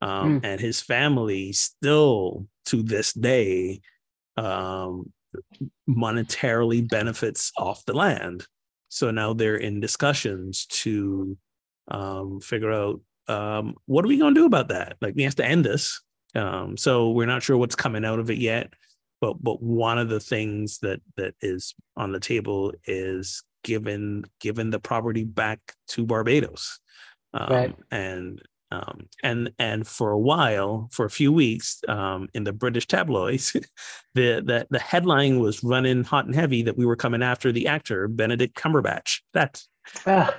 Um, 0.00 0.40
mm. 0.40 0.44
And 0.44 0.60
his 0.60 0.80
family 0.80 1.52
still 1.52 2.46
to 2.66 2.82
this 2.82 3.12
day 3.12 3.80
um, 4.36 5.12
monetarily 5.88 6.86
benefits 6.88 7.50
off 7.56 7.84
the 7.86 7.94
land. 7.94 8.46
So 8.88 9.10
now 9.10 9.32
they're 9.32 9.56
in 9.56 9.80
discussions 9.80 10.66
to 10.66 11.36
um, 11.88 12.40
figure 12.40 12.72
out 12.72 13.00
um, 13.26 13.74
what 13.86 14.04
are 14.04 14.08
we 14.08 14.18
going 14.18 14.34
to 14.34 14.40
do 14.40 14.46
about 14.46 14.68
that? 14.68 14.96
Like, 15.00 15.14
we 15.16 15.22
have 15.22 15.36
to 15.36 15.46
end 15.46 15.64
this. 15.64 16.02
Um, 16.34 16.76
so 16.76 17.10
we're 17.10 17.26
not 17.26 17.42
sure 17.42 17.56
what's 17.56 17.74
coming 17.74 18.04
out 18.04 18.18
of 18.18 18.30
it 18.30 18.38
yet. 18.38 18.72
But, 19.20 19.42
but 19.42 19.62
one 19.62 19.96
of 19.96 20.10
the 20.10 20.20
things 20.20 20.80
that 20.80 21.00
that 21.16 21.34
is 21.40 21.74
on 21.96 22.12
the 22.12 22.20
table 22.20 22.74
is 22.84 23.42
given 23.64 24.24
given 24.40 24.70
the 24.70 24.78
property 24.78 25.24
back 25.24 25.58
to 25.88 26.06
Barbados. 26.06 26.78
Um, 27.32 27.48
right. 27.50 27.76
And 27.90 28.40
um, 28.70 29.08
and 29.22 29.52
and 29.58 29.86
for 29.86 30.10
a 30.10 30.18
while, 30.18 30.88
for 30.92 31.04
a 31.04 31.10
few 31.10 31.32
weeks, 31.32 31.80
um, 31.88 32.28
in 32.34 32.44
the 32.44 32.52
British 32.52 32.86
tabloids, 32.86 33.52
the, 34.14 34.42
the 34.44 34.66
the 34.70 34.78
headline 34.78 35.40
was 35.40 35.64
running 35.64 36.04
hot 36.04 36.26
and 36.26 36.34
heavy 36.34 36.62
that 36.62 36.76
we 36.76 36.86
were 36.86 36.96
coming 36.96 37.22
after 37.22 37.50
the 37.50 37.66
actor 37.66 38.08
Benedict 38.08 38.56
Cumberbatch. 38.56 39.20
That's 39.32 39.68
ah. 40.06 40.34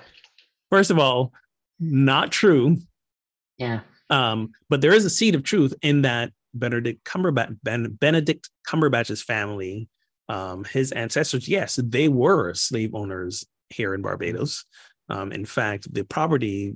first 0.70 0.92
of 0.92 1.00
all 1.00 1.34
not 1.80 2.32
true. 2.32 2.78
Yeah. 3.58 3.82
Um, 4.10 4.52
but 4.70 4.82
there 4.82 4.94
is 4.94 5.06
a 5.06 5.10
seed 5.10 5.36
of 5.36 5.44
truth 5.44 5.74
in 5.82 6.04
that 6.04 6.32
Benedict 6.54 7.04
Cumberbatch, 7.04 7.58
ben, 7.64 7.92
Benedict 8.00 8.50
Cumberbatch's 8.68 9.22
family 9.22 9.88
um, 10.30 10.64
his 10.64 10.92
ancestors, 10.92 11.48
yes, 11.48 11.76
they 11.76 12.08
were 12.08 12.54
slave 12.54 12.96
owners 12.96 13.46
here 13.70 13.94
in 13.94 14.02
Barbados. 14.02 14.66
Um, 15.10 15.32
in 15.32 15.46
fact, 15.46 15.94
the 15.94 16.04
property 16.04 16.76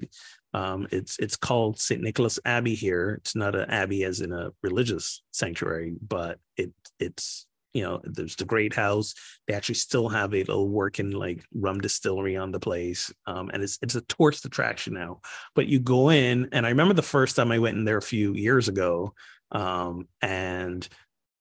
um, 0.54 0.88
it's 0.92 1.20
it's 1.20 1.36
called 1.36 1.80
St. 1.80 2.02
Nicholas 2.02 2.40
Abbey 2.44 2.76
here. 2.76 3.16
It's 3.22 3.36
not 3.36 3.56
an 3.56 3.70
abbey 3.70 4.04
as 4.04 4.22
in 4.22 4.32
a 4.32 4.52
religious 4.64 5.22
sanctuary, 5.32 5.94
but 6.02 6.40
it 6.58 6.72
it's 7.00 7.46
you 7.74 7.84
know 7.84 8.02
there's 8.04 8.36
the 8.36 8.46
great 8.46 8.74
house. 8.74 9.14
They 9.48 9.54
actually 9.54 9.76
still 9.76 10.10
have 10.10 10.34
a 10.34 10.40
little 10.40 10.68
working 10.68 11.12
like 11.12 11.44
rum 11.54 11.82
distillery 11.82 12.36
on 12.36 12.52
the 12.52 12.60
place, 12.60 13.14
um, 13.28 13.52
and 13.54 13.62
it's 13.62 13.78
it's 13.84 13.96
a 13.96 14.02
tourist 14.02 14.46
attraction 14.46 14.94
now. 14.94 15.22
But 15.54 15.68
you 15.68 15.80
go 15.80 16.10
in, 16.10 16.50
and 16.52 16.66
I 16.66 16.70
remember 16.70 16.96
the 16.96 17.04
first 17.04 17.36
time 17.36 17.52
I 17.52 17.60
went 17.60 17.78
in 17.78 17.86
there 17.86 17.98
a 17.98 18.02
few 18.02 18.34
years 18.34 18.68
ago, 18.68 19.14
um, 19.52 20.08
and 20.22 20.88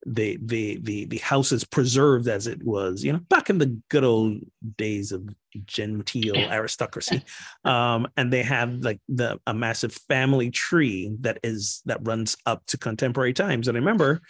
the 0.07 0.39
the 0.43 0.79
the 0.83 1.05
the 1.07 1.19
house 1.19 1.51
is 1.51 1.65
preserved 1.65 2.29
as 2.29 2.47
it 2.47 2.63
was 2.63 3.03
you 3.03 3.13
know 3.13 3.19
back 3.29 3.51
in 3.51 3.59
the 3.59 3.79
good 3.89 4.05
old 4.05 4.39
days 4.77 5.11
of 5.13 5.29
genteel 5.67 6.37
aristocracy 6.51 7.23
um 7.65 8.07
and 8.17 8.33
they 8.33 8.43
have 8.43 8.73
like 8.75 9.01
the 9.09 9.39
a 9.47 9.55
massive 9.55 9.93
family 10.09 10.51
tree 10.51 11.13
that 11.21 11.39
is 11.43 11.83
that 11.85 11.99
runs 12.07 12.37
up 12.47 12.65
to 12.67 12.79
contemporary 12.79 13.33
times. 13.33 13.67
And 13.67 13.77
i 13.77 13.81
remember 13.81 14.21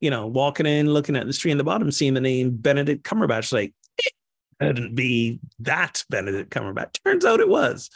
you 0.00 0.10
know 0.10 0.26
walking 0.26 0.66
in 0.66 0.92
looking 0.92 1.16
at 1.16 1.26
the 1.26 1.32
tree 1.32 1.50
in 1.52 1.58
the 1.58 1.64
bottom 1.64 1.92
seeing 1.92 2.14
the 2.14 2.20
name 2.20 2.50
benedict 2.56 3.04
cumberbatch 3.04 3.52
like 3.52 3.74
it 3.98 4.12
couldn't 4.58 4.94
be 4.94 5.38
that 5.60 6.04
benedict 6.08 6.50
cumberbatch. 6.50 7.02
Turns 7.04 7.24
out 7.24 7.40
it 7.40 7.48
was. 7.48 7.90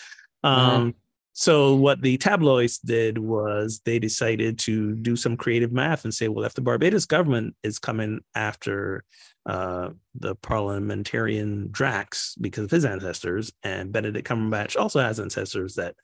Um 0.44 0.94
so 1.38 1.72
what 1.76 2.02
the 2.02 2.16
tabloids 2.16 2.78
did 2.78 3.16
was 3.16 3.80
they 3.84 4.00
decided 4.00 4.58
to 4.58 4.96
do 4.96 5.14
some 5.14 5.36
creative 5.36 5.70
math 5.70 6.02
and 6.02 6.12
say, 6.12 6.26
well, 6.26 6.44
if 6.44 6.54
the 6.54 6.60
Barbados 6.60 7.04
government 7.04 7.54
is 7.62 7.78
coming 7.78 8.22
after 8.34 9.04
uh, 9.46 9.90
the 10.16 10.34
parliamentarian 10.34 11.68
Drax 11.70 12.34
because 12.40 12.64
of 12.64 12.72
his 12.72 12.84
ancestors, 12.84 13.52
and 13.62 13.92
Benedict 13.92 14.26
Cumberbatch 14.26 14.76
also 14.76 14.98
has 14.98 15.20
ancestors 15.20 15.76
that 15.76 15.94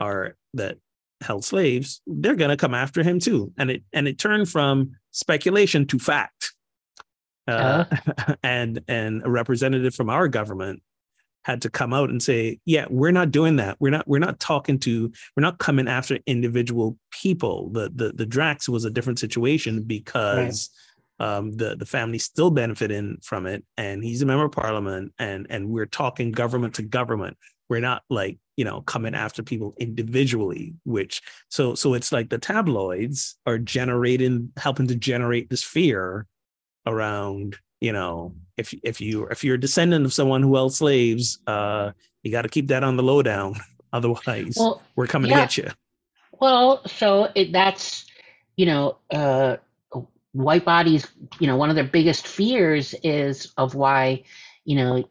are 0.00 0.38
that 0.54 0.78
held 1.20 1.44
slaves, 1.44 2.00
they're 2.06 2.34
gonna 2.34 2.56
come 2.56 2.72
after 2.72 3.02
him 3.02 3.18
too. 3.18 3.52
And 3.58 3.70
it 3.70 3.82
and 3.92 4.08
it 4.08 4.18
turned 4.18 4.48
from 4.48 4.92
speculation 5.10 5.86
to 5.88 5.98
fact. 5.98 6.54
Uh, 7.46 7.84
uh-huh. 7.90 8.34
and 8.42 8.80
and 8.88 9.26
a 9.26 9.30
representative 9.30 9.94
from 9.94 10.08
our 10.08 10.26
government 10.26 10.82
had 11.44 11.62
to 11.62 11.70
come 11.70 11.92
out 11.92 12.10
and 12.10 12.22
say, 12.22 12.58
yeah, 12.64 12.86
we're 12.90 13.10
not 13.10 13.30
doing 13.30 13.56
that. 13.56 13.76
We're 13.80 13.90
not, 13.90 14.06
we're 14.06 14.18
not 14.18 14.40
talking 14.40 14.78
to, 14.80 15.12
we're 15.36 15.42
not 15.42 15.58
coming 15.58 15.88
after 15.88 16.18
individual 16.26 16.98
people. 17.10 17.70
The 17.70 17.90
the 17.94 18.12
the 18.12 18.26
Drax 18.26 18.68
was 18.68 18.84
a 18.84 18.90
different 18.90 19.18
situation 19.18 19.82
because 19.82 20.70
right. 21.18 21.36
um, 21.36 21.52
the 21.52 21.76
the 21.76 21.86
family 21.86 22.18
still 22.18 22.50
benefiting 22.50 23.18
from 23.22 23.46
it, 23.46 23.64
and 23.76 24.04
he's 24.04 24.22
a 24.22 24.26
member 24.26 24.44
of 24.44 24.52
parliament, 24.52 25.12
and 25.18 25.46
and 25.50 25.68
we're 25.68 25.86
talking 25.86 26.32
government 26.32 26.74
to 26.74 26.82
government. 26.82 27.36
We're 27.68 27.80
not 27.80 28.02
like 28.10 28.38
you 28.56 28.64
know 28.64 28.82
coming 28.82 29.14
after 29.14 29.42
people 29.42 29.74
individually. 29.78 30.74
Which 30.84 31.22
so 31.48 31.74
so 31.74 31.94
it's 31.94 32.12
like 32.12 32.28
the 32.28 32.38
tabloids 32.38 33.36
are 33.46 33.58
generating, 33.58 34.52
helping 34.56 34.88
to 34.88 34.94
generate 34.94 35.48
this 35.48 35.64
fear 35.64 36.26
around 36.86 37.56
you 37.80 37.92
know 37.92 38.34
if 38.56 38.74
if 38.82 39.00
you 39.00 39.26
if 39.26 39.42
you're 39.42 39.56
a 39.56 39.60
descendant 39.60 40.04
of 40.04 40.12
someone 40.12 40.42
who 40.42 40.54
held 40.54 40.74
slaves 40.74 41.38
uh 41.46 41.90
you 42.22 42.30
got 42.30 42.42
to 42.42 42.48
keep 42.48 42.68
that 42.68 42.84
on 42.84 42.96
the 42.96 43.02
lowdown 43.02 43.54
otherwise 43.92 44.54
well, 44.56 44.82
we're 44.96 45.06
coming 45.06 45.30
yeah. 45.30 45.36
to 45.36 45.42
get 45.42 45.56
you 45.56 45.68
well 46.40 46.86
so 46.86 47.28
it, 47.34 47.52
that's 47.52 48.06
you 48.56 48.66
know 48.66 48.96
uh 49.10 49.56
white 50.32 50.64
bodies 50.64 51.08
you 51.40 51.46
know 51.46 51.56
one 51.56 51.70
of 51.70 51.74
their 51.74 51.84
biggest 51.84 52.26
fears 52.26 52.94
is 53.02 53.52
of 53.56 53.74
why 53.74 54.22
you 54.64 54.76
know 54.76 55.02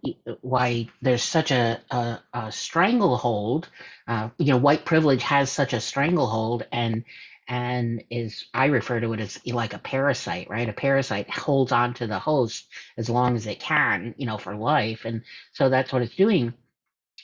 why 0.41 0.87
there's 1.01 1.23
such 1.23 1.51
a, 1.51 1.81
a, 1.91 2.19
a 2.33 2.51
stranglehold 2.51 3.67
uh, 4.07 4.29
you 4.37 4.45
know 4.45 4.57
white 4.57 4.85
privilege 4.85 5.23
has 5.23 5.51
such 5.51 5.73
a 5.73 5.81
stranglehold 5.81 6.65
and 6.71 7.03
and 7.49 8.03
is 8.11 8.45
I 8.53 8.67
refer 8.67 9.01
to 9.01 9.13
it 9.13 9.19
as 9.19 9.45
like 9.47 9.73
a 9.73 9.79
parasite, 9.79 10.49
right? 10.49 10.69
A 10.69 10.73
parasite 10.73 11.29
holds 11.29 11.73
on 11.73 11.95
to 11.95 12.07
the 12.07 12.19
host 12.19 12.67
as 12.97 13.09
long 13.09 13.35
as 13.35 13.47
it 13.47 13.59
can, 13.59 14.15
you 14.17 14.27
know, 14.27 14.37
for 14.37 14.55
life, 14.55 15.05
and 15.05 15.23
so 15.53 15.69
that's 15.69 15.91
what 15.91 16.03
it's 16.03 16.15
doing. 16.15 16.53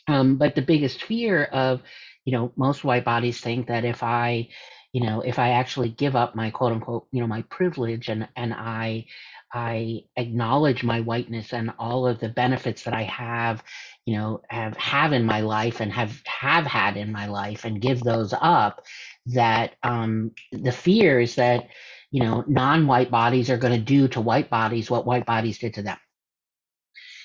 Um, 0.07 0.37
but 0.37 0.55
the 0.55 0.61
biggest 0.63 1.03
fear 1.03 1.45
of, 1.45 1.81
you 2.25 2.33
know, 2.33 2.51
most 2.57 2.83
white 2.83 3.05
bodies 3.05 3.39
think 3.41 3.67
that 3.67 3.85
if 3.85 4.03
I, 4.03 4.49
you 4.93 5.01
know, 5.05 5.21
if 5.21 5.39
I 5.39 5.51
actually 5.51 5.89
give 5.89 6.15
up 6.15 6.35
my 6.35 6.51
quote 6.51 6.73
unquote, 6.73 7.07
you 7.11 7.21
know, 7.21 7.27
my 7.27 7.43
privilege 7.43 8.09
and 8.09 8.27
and 8.35 8.53
I 8.53 9.05
I 9.53 10.03
acknowledge 10.17 10.83
my 10.83 11.01
whiteness 11.01 11.53
and 11.53 11.71
all 11.79 12.07
of 12.07 12.19
the 12.19 12.29
benefits 12.29 12.83
that 12.83 12.93
I 12.93 13.03
have, 13.03 13.63
you 14.05 14.15
know, 14.15 14.41
have 14.49 14.77
have 14.77 15.13
in 15.13 15.25
my 15.25 15.41
life 15.41 15.81
and 15.81 15.91
have 15.91 16.21
have 16.25 16.65
had 16.65 16.95
in 16.95 17.11
my 17.11 17.27
life, 17.27 17.65
and 17.65 17.81
give 17.81 18.03
those 18.03 18.33
up. 18.39 18.85
That 19.27 19.75
um, 19.81 20.31
the 20.51 20.71
fear 20.71 21.19
is 21.19 21.35
that 21.35 21.69
you 22.11 22.23
know 22.23 22.43
non-white 22.47 23.09
bodies 23.09 23.49
are 23.49 23.57
going 23.57 23.73
to 23.73 23.79
do 23.79 24.07
to 24.09 24.21
white 24.21 24.49
bodies 24.49 24.89
what 24.89 25.05
white 25.05 25.25
bodies 25.25 25.57
did 25.57 25.73
to 25.75 25.81
them. 25.81 25.97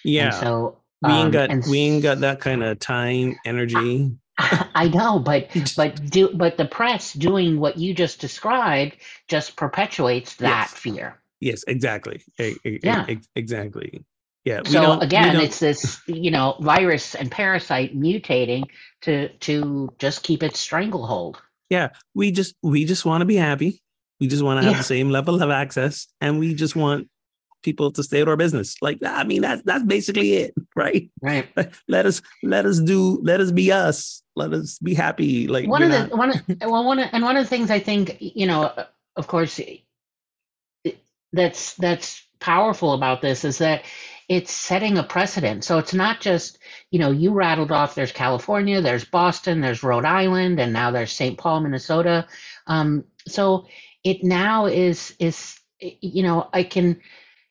Yeah. 0.04 0.26
And 0.26 0.34
so 0.34 0.78
we 1.02 1.12
ain't 1.12 1.37
um, 1.37 1.49
got 1.49 1.66
we 1.66 1.78
ain't 1.80 2.02
got 2.02 2.20
that 2.20 2.40
kind 2.40 2.62
of 2.62 2.78
time, 2.78 3.37
energy. 3.44 4.12
I, 4.38 4.66
I 4.75 4.88
know, 4.88 5.18
but 5.18 5.49
but 5.76 6.10
do 6.10 6.30
but 6.34 6.56
the 6.56 6.64
press 6.64 7.12
doing 7.12 7.60
what 7.60 7.78
you 7.78 7.94
just 7.94 8.20
described 8.20 8.96
just 9.28 9.56
perpetuates 9.56 10.37
that 10.37 10.70
yes. 10.70 10.72
fear. 10.72 11.20
Yes, 11.40 11.64
exactly. 11.66 12.22
yeah, 12.64 13.06
exactly. 13.34 14.04
Yeah. 14.44 14.62
So 14.64 14.99
again, 15.00 15.37
it's 15.37 15.59
this 15.59 16.00
you 16.06 16.30
know 16.30 16.56
virus 16.61 17.14
and 17.14 17.30
parasite 17.30 17.99
mutating 17.99 18.64
to 19.02 19.28
to 19.28 19.92
just 19.99 20.23
keep 20.23 20.42
its 20.42 20.59
stranglehold. 20.59 21.40
Yeah, 21.68 21.90
we 22.14 22.32
just 22.32 22.54
we 22.62 22.85
just 22.85 23.04
want 23.04 23.20
to 23.23 23.26
be 23.26 23.37
happy. 23.37 23.82
We 24.18 24.28
just 24.28 24.42
want 24.42 24.59
to 24.59 24.64
have 24.64 24.73
yeah. 24.73 24.78
the 24.78 24.85
same 24.85 25.11
level 25.11 25.42
of 25.42 25.50
access, 25.50 26.06
and 26.20 26.38
we 26.38 26.54
just 26.54 26.75
want 26.75 27.09
people 27.62 27.90
to 27.92 28.02
stay 28.02 28.23
at 28.23 28.28
our 28.28 28.37
business. 28.37 28.76
Like 28.80 28.99
I 29.04 29.25
mean, 29.25 29.42
that's 29.42 29.62
that's 29.64 29.85
basically 29.85 30.35
it, 30.35 30.54
right? 30.76 31.11
Right. 31.20 31.49
Let 31.88 32.06
us 32.06 32.23
let 32.42 32.66
us 32.66 32.80
do 32.80 33.20
let 33.23 33.40
us 33.40 33.50
be 33.50 33.70
us. 33.73 34.23
Let 34.37 34.52
us 34.52 34.78
be 34.78 34.94
happy. 34.94 35.49
Like 35.49 35.68
one 35.68 35.82
of 35.82 35.90
the 35.90 36.16
one 36.16 36.30
of, 36.30 36.42
well 36.62 36.85
one 36.85 36.99
of, 36.99 37.09
and 37.12 37.23
one 37.23 37.37
of 37.37 37.44
the 37.44 37.49
things 37.49 37.70
I 37.70 37.78
think 37.78 38.16
you 38.20 38.47
know, 38.47 38.73
of 39.16 39.26
course, 39.26 39.61
that's 41.32 41.75
that's 41.75 42.26
powerful 42.40 42.94
about 42.94 43.20
this 43.20 43.44
is 43.44 43.59
that 43.59 43.85
it's 44.30 44.52
setting 44.52 44.96
a 44.96 45.02
precedent. 45.02 45.64
So 45.64 45.78
it's 45.78 45.92
not 45.92 46.20
just, 46.20 46.60
you 46.92 47.00
know, 47.00 47.10
you 47.10 47.32
rattled 47.32 47.72
off 47.72 47.96
there's 47.96 48.12
California, 48.12 48.80
there's 48.80 49.04
Boston, 49.04 49.60
there's 49.60 49.82
Rhode 49.82 50.04
Island, 50.04 50.60
and 50.60 50.72
now 50.72 50.92
there's 50.92 51.12
St. 51.12 51.37
Paul, 51.37 51.62
Minnesota. 51.62 52.28
Um, 52.68 53.04
so 53.26 53.66
it 54.04 54.22
now 54.22 54.66
is 54.66 55.16
is 55.18 55.58
you 55.80 56.22
know, 56.22 56.49
I 56.52 56.62
can 56.62 57.00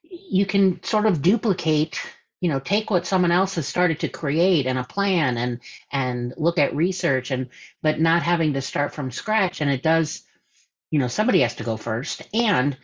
you 0.03 0.45
can 0.45 0.81
sort 0.81 1.05
of 1.05 1.21
duplicate 1.21 1.99
you 2.39 2.47
know 2.47 2.61
take 2.61 2.89
what 2.89 3.05
someone 3.05 3.31
else 3.31 3.55
has 3.55 3.67
started 3.67 3.99
to 3.99 4.07
create 4.07 4.65
and 4.65 4.79
a 4.79 4.83
plan 4.85 5.37
and 5.37 5.59
and 5.91 6.33
look 6.37 6.57
at 6.57 6.73
research 6.73 7.29
and 7.29 7.49
but 7.81 7.99
not 7.99 8.23
having 8.23 8.53
to 8.53 8.61
start 8.61 8.93
from 8.93 9.11
scratch 9.11 9.59
and 9.59 9.69
it 9.69 9.83
does 9.83 10.23
you 10.89 10.99
know 10.99 11.09
somebody 11.09 11.41
has 11.41 11.55
to 11.55 11.65
go 11.65 11.75
first 11.75 12.21
and 12.33 12.77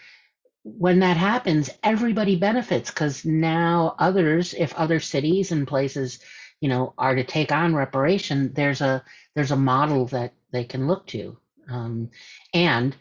when 0.66 1.00
that 1.00 1.16
happens, 1.16 1.70
everybody 1.84 2.36
benefits 2.36 2.90
because 2.90 3.24
now 3.24 3.96
others, 4.00 4.56
if 4.56 4.74
other 4.74 5.00
cities 5.00 5.52
and 5.52 5.68
places, 5.68 6.20
you 6.60 6.68
know, 6.70 6.96
are 6.98 7.14
to 7.14 7.24
take 7.24 7.52
on 7.52 7.76
reparation, 7.76 8.52
there's 8.54 8.82
a 8.82 9.04
there's 9.36 9.52
a 9.52 9.56
model 9.56 10.08
that 10.08 10.34
they 10.52 10.64
can 10.64 10.88
look 10.88 11.06
to, 11.08 11.38
um, 11.70 12.10
and 12.52 12.96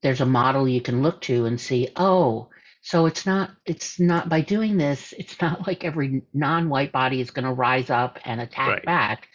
there's 0.00 0.22
a 0.22 0.26
model 0.26 0.66
you 0.66 0.80
can 0.80 1.02
look 1.02 1.20
to 1.20 1.44
and 1.44 1.60
see. 1.60 1.90
Oh, 1.96 2.48
so 2.80 3.04
it's 3.04 3.26
not 3.26 3.50
it's 3.66 4.00
not 4.00 4.30
by 4.30 4.40
doing 4.40 4.78
this. 4.78 5.12
It's 5.18 5.38
not 5.42 5.66
like 5.66 5.84
every 5.84 6.22
non-white 6.32 6.92
body 6.92 7.20
is 7.20 7.30
going 7.30 7.44
to 7.44 7.52
rise 7.52 7.90
up 7.90 8.18
and 8.24 8.40
attack 8.40 8.68
right. 8.68 8.84
back, 8.86 9.28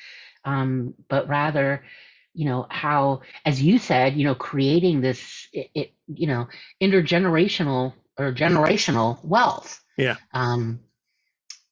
um, 0.45 0.95
but 1.09 1.27
rather 1.27 1.83
you 2.33 2.45
know 2.45 2.65
how 2.69 3.21
as 3.45 3.61
you 3.61 3.77
said 3.77 4.15
you 4.15 4.23
know 4.23 4.35
creating 4.35 5.01
this 5.01 5.47
it, 5.51 5.69
it, 5.75 5.93
you 6.07 6.27
know 6.27 6.47
intergenerational 6.81 7.93
or 8.17 8.33
generational 8.33 9.23
wealth. 9.23 9.81
Yeah. 9.97 10.15
Um 10.33 10.79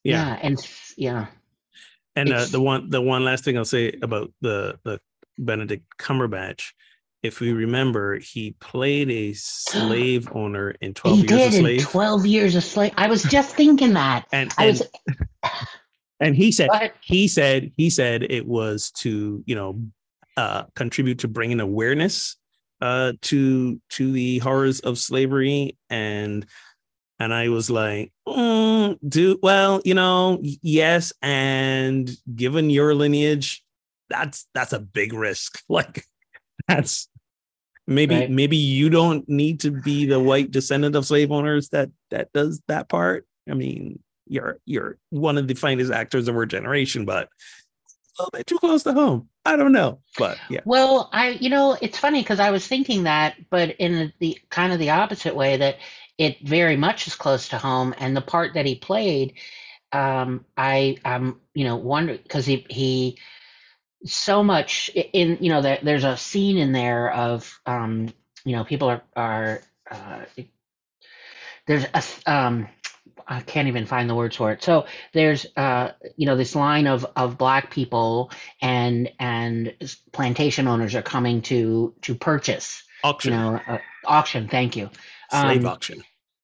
yeah, 0.04 0.28
yeah 0.28 0.40
and 0.42 0.70
yeah. 0.98 1.28
And 2.16 2.34
uh, 2.34 2.46
the 2.46 2.62
one 2.62 2.90
the 2.90 3.02
one 3.02 3.24
last 3.24 3.46
thing 3.46 3.58
i'll 3.58 3.66
say 3.66 3.94
about 4.02 4.32
the 4.42 4.80
the 4.84 5.00
benedict 5.38 5.86
cumberbatch 5.98 6.72
if 7.22 7.40
we 7.40 7.52
remember 7.52 8.18
he 8.18 8.52
played 8.60 9.10
a 9.10 9.34
slave 9.34 10.30
owner 10.36 10.72
in 10.82 10.94
12 10.94 11.18
he 11.18 11.22
years 11.22 11.30
did 11.30 11.54
a 11.54 11.58
slave. 11.58 11.80
In 11.80 11.86
12 11.86 12.26
years 12.26 12.56
a 12.56 12.62
slave. 12.62 12.94
I 12.98 13.08
was 13.08 13.24
just 13.24 13.56
thinking 13.56 13.94
that. 13.94 14.26
And, 14.32 14.52
and, 14.58 14.80
was... 14.80 14.90
and 16.20 16.36
he 16.36 16.52
said 16.52 16.70
he 17.02 17.28
said 17.28 17.72
he 17.76 17.90
said 17.90 18.24
it 18.24 18.46
was 18.46 18.92
to 18.92 19.44
you 19.46 19.56
know 19.56 19.82
uh, 20.40 20.64
contribute 20.74 21.20
to 21.20 21.28
bringing 21.28 21.60
awareness 21.60 22.38
uh, 22.80 23.12
to 23.24 23.82
to 23.90 24.12
the 24.14 24.40
horrors 24.40 24.80
of 24.80 24.98
slavery 24.98 25.78
and 25.90 26.46
and 27.22 27.34
I 27.34 27.50
was 27.50 27.70
like, 27.70 28.14
mm, 28.26 28.98
do 29.06 29.38
well, 29.44 29.82
you 29.84 29.94
know, 29.94 30.40
yes, 30.42 31.12
and 31.22 32.10
given 32.34 32.70
your 32.70 32.96
lineage, 32.96 33.62
that's 34.10 34.48
that's 34.54 34.72
a 34.72 34.80
big 34.80 35.14
risk. 35.14 35.62
Like 35.70 36.06
that's 36.68 37.10
maybe 37.86 38.16
right. 38.16 38.32
maybe 38.32 38.56
you 38.56 38.90
don't 38.90 39.28
need 39.28 39.60
to 39.62 39.72
be 39.72 40.06
the 40.06 40.20
white 40.20 40.52
descendant 40.52 40.96
of 40.96 41.06
slave 41.06 41.32
owners 41.32 41.70
that 41.70 41.90
that 42.12 42.32
does 42.32 42.62
that 42.68 42.88
part. 42.88 43.28
I 43.50 43.56
mean, 43.56 44.00
you're 44.26 44.60
you're 44.66 44.98
one 45.10 45.38
of 45.38 45.48
the 45.48 45.56
finest 45.56 45.92
actors 45.92 46.30
of 46.30 46.36
our 46.36 46.46
generation, 46.46 47.04
but 47.04 47.28
a 48.20 48.24
little 48.24 48.32
bit 48.32 48.48
too 48.48 48.60
close 48.60 48.84
to 48.84 48.94
home. 48.94 49.29
I 49.50 49.56
don't 49.56 49.72
know, 49.72 50.00
but 50.16 50.38
yeah. 50.48 50.60
Well, 50.64 51.10
I 51.12 51.30
you 51.30 51.50
know 51.50 51.76
it's 51.82 51.98
funny 51.98 52.22
because 52.22 52.40
I 52.40 52.52
was 52.52 52.68
thinking 52.68 53.04
that, 53.04 53.36
but 53.50 53.72
in 53.72 54.14
the 54.20 54.38
kind 54.50 54.72
of 54.72 54.78
the 54.78 54.92
opposite 54.92 55.36
way 55.36 55.58
that 55.58 55.78
it 56.20 56.40
very 56.42 56.78
much 56.78 57.08
is 57.08 57.16
close 57.16 57.50
to 57.50 57.58
home, 57.58 57.96
and 57.98 58.16
the 58.16 58.22
part 58.22 58.54
that 58.54 58.68
he 58.68 58.76
played, 58.76 59.34
um, 59.92 60.46
I 60.56 60.98
I'm 61.04 61.42
you 61.56 61.64
know 61.64 61.78
wonder 61.78 62.16
because 62.16 62.46
he 62.46 62.68
he 62.70 63.18
so 64.06 64.44
much 64.44 64.90
in 64.90 65.40
you 65.42 65.50
know 65.50 65.64
there, 65.64 65.80
there's 65.82 66.04
a 66.04 66.16
scene 66.16 66.58
in 66.58 66.72
there 66.72 67.12
of 67.12 67.60
um 67.66 68.14
you 68.46 68.56
know 68.56 68.64
people 68.64 68.90
are 68.90 69.04
are 69.16 69.62
uh, 69.90 70.26
there's 71.66 71.86
a 71.86 72.04
um 72.32 72.68
I 73.30 73.42
can't 73.42 73.68
even 73.68 73.86
find 73.86 74.10
the 74.10 74.16
words 74.16 74.36
for 74.36 74.52
it. 74.52 74.64
So 74.64 74.88
there's 75.14 75.46
uh, 75.56 75.92
you 76.18 76.26
know 76.26 76.36
this 76.36 76.56
line 76.56 76.88
of 76.88 77.06
of 77.16 77.38
black 77.38 77.70
people 77.72 78.32
and 78.62 79.12
and 79.20 79.74
plantation 80.12 80.68
owners 80.68 80.96
are 80.96 81.04
coming 81.04 81.44
to 81.44 81.94
to 82.02 82.16
purchase 82.16 82.84
auction. 83.04 83.32
You 83.32 83.38
know, 83.38 83.62
uh, 83.68 83.78
auction. 84.06 84.48
Thank 84.48 84.76
you. 84.76 84.90
Slave 85.30 85.64
um, 85.64 85.72
auction. 85.72 86.04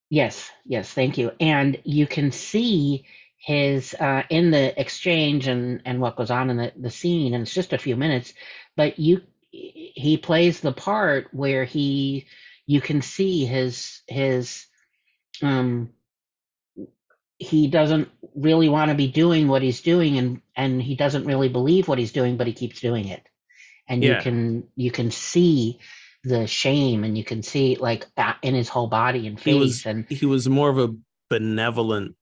Yes, 0.10 0.52
yes, 0.64 0.94
thank 0.94 1.18
you. 1.18 1.32
And 1.40 1.82
you 1.84 2.06
can 2.06 2.32
see 2.32 3.06
his 3.38 3.96
uh, 3.96 4.24
in 4.30 4.52
the 4.52 4.80
exchange 4.80 5.48
and 5.48 5.82
and 5.86 6.00
what 6.00 6.16
goes 6.16 6.30
on 6.30 6.52
in 6.52 6.58
the, 6.58 6.72
the 6.78 6.92
scene, 6.92 7.34
and 7.34 7.42
it's 7.42 7.54
just 7.54 7.74
a 7.74 7.80
few 7.80 7.96
minutes, 7.96 8.34
but 8.76 9.00
you 9.00 9.24
he 9.52 10.18
plays 10.22 10.60
the 10.60 10.72
part 10.72 11.30
where 11.32 11.64
he 11.64 12.28
you 12.68 12.80
can 12.80 13.02
see 13.02 13.46
his 13.46 14.02
his 14.08 14.68
um 15.42 15.90
he 17.38 17.68
doesn't 17.68 18.10
really 18.34 18.70
want 18.70 18.90
to 18.90 18.96
be 18.96 19.08
doing 19.08 19.48
what 19.48 19.62
he's 19.62 19.82
doing 19.82 20.18
and 20.18 20.42
and 20.56 20.82
he 20.82 20.96
doesn't 20.96 21.26
really 21.26 21.50
believe 21.50 21.88
what 21.88 21.98
he's 21.98 22.12
doing 22.12 22.38
but 22.38 22.48
he 22.48 22.54
keeps 22.54 22.80
doing 22.80 23.08
it 23.08 23.28
and 23.88 24.04
yeah. 24.04 24.18
you 24.18 24.22
can 24.22 24.64
you 24.76 24.92
can 24.92 25.12
see 25.12 25.80
the 26.24 26.48
shame 26.48 27.04
and 27.04 27.18
you 27.18 27.24
can 27.24 27.44
see 27.44 27.76
like 27.76 28.08
in 28.42 28.56
his 28.56 28.70
whole 28.70 28.88
body 28.88 29.28
and 29.28 29.40
face 29.40 29.54
he 29.54 29.60
was, 29.60 29.86
and 29.86 30.06
he 30.10 30.26
was 30.26 30.50
more 30.50 30.70
of 30.70 30.78
a 30.78 30.94
benevolent 31.30 32.16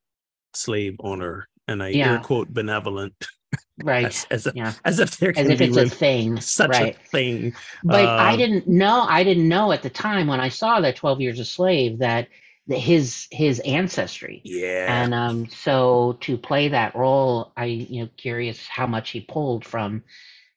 slave 0.54 0.96
owner 1.00 1.48
and 1.68 1.82
i 1.82 1.90
yeah. 1.90 2.14
air 2.14 2.20
quote 2.20 2.50
benevolent 2.50 3.14
right 3.84 4.06
as, 4.06 4.28
as, 4.30 4.48
a, 4.48 4.54
yeah. 4.56 4.74
as 4.84 5.00
if 5.00 5.18
there 5.18 5.34
as 5.38 5.48
if 5.48 5.62
it's 5.62 5.78
a 5.78 5.88
thing 5.88 6.40
such 6.40 6.72
right. 6.72 6.96
a 6.96 7.10
thing 7.10 7.56
but 7.84 8.06
i 8.06 8.34
um, 8.34 8.38
didn't 8.38 8.68
know 8.68 9.02
i 9.08 9.24
didn't 9.24 9.48
know 9.48 9.72
at 9.72 9.82
the 9.82 9.90
time 9.90 10.28
when 10.28 10.40
i 10.40 10.50
saw 10.50 10.82
that 10.82 10.96
12 10.96 11.22
years 11.22 11.40
a 11.40 11.46
slave 11.46 12.00
that 12.00 12.28
his 12.68 13.28
his 13.32 13.60
ancestry. 13.62 14.42
Yeah. 14.44 15.04
And 15.04 15.14
um 15.14 15.50
so 15.50 16.18
to 16.22 16.38
play 16.38 16.70
that 16.70 16.96
role, 16.96 17.52
I 17.58 17.66
you 17.66 18.04
know 18.04 18.10
curious 18.18 18.68
how 18.68 18.88
much 18.88 19.10
he 19.12 19.22
pulled 19.22 19.66
from, 19.66 20.04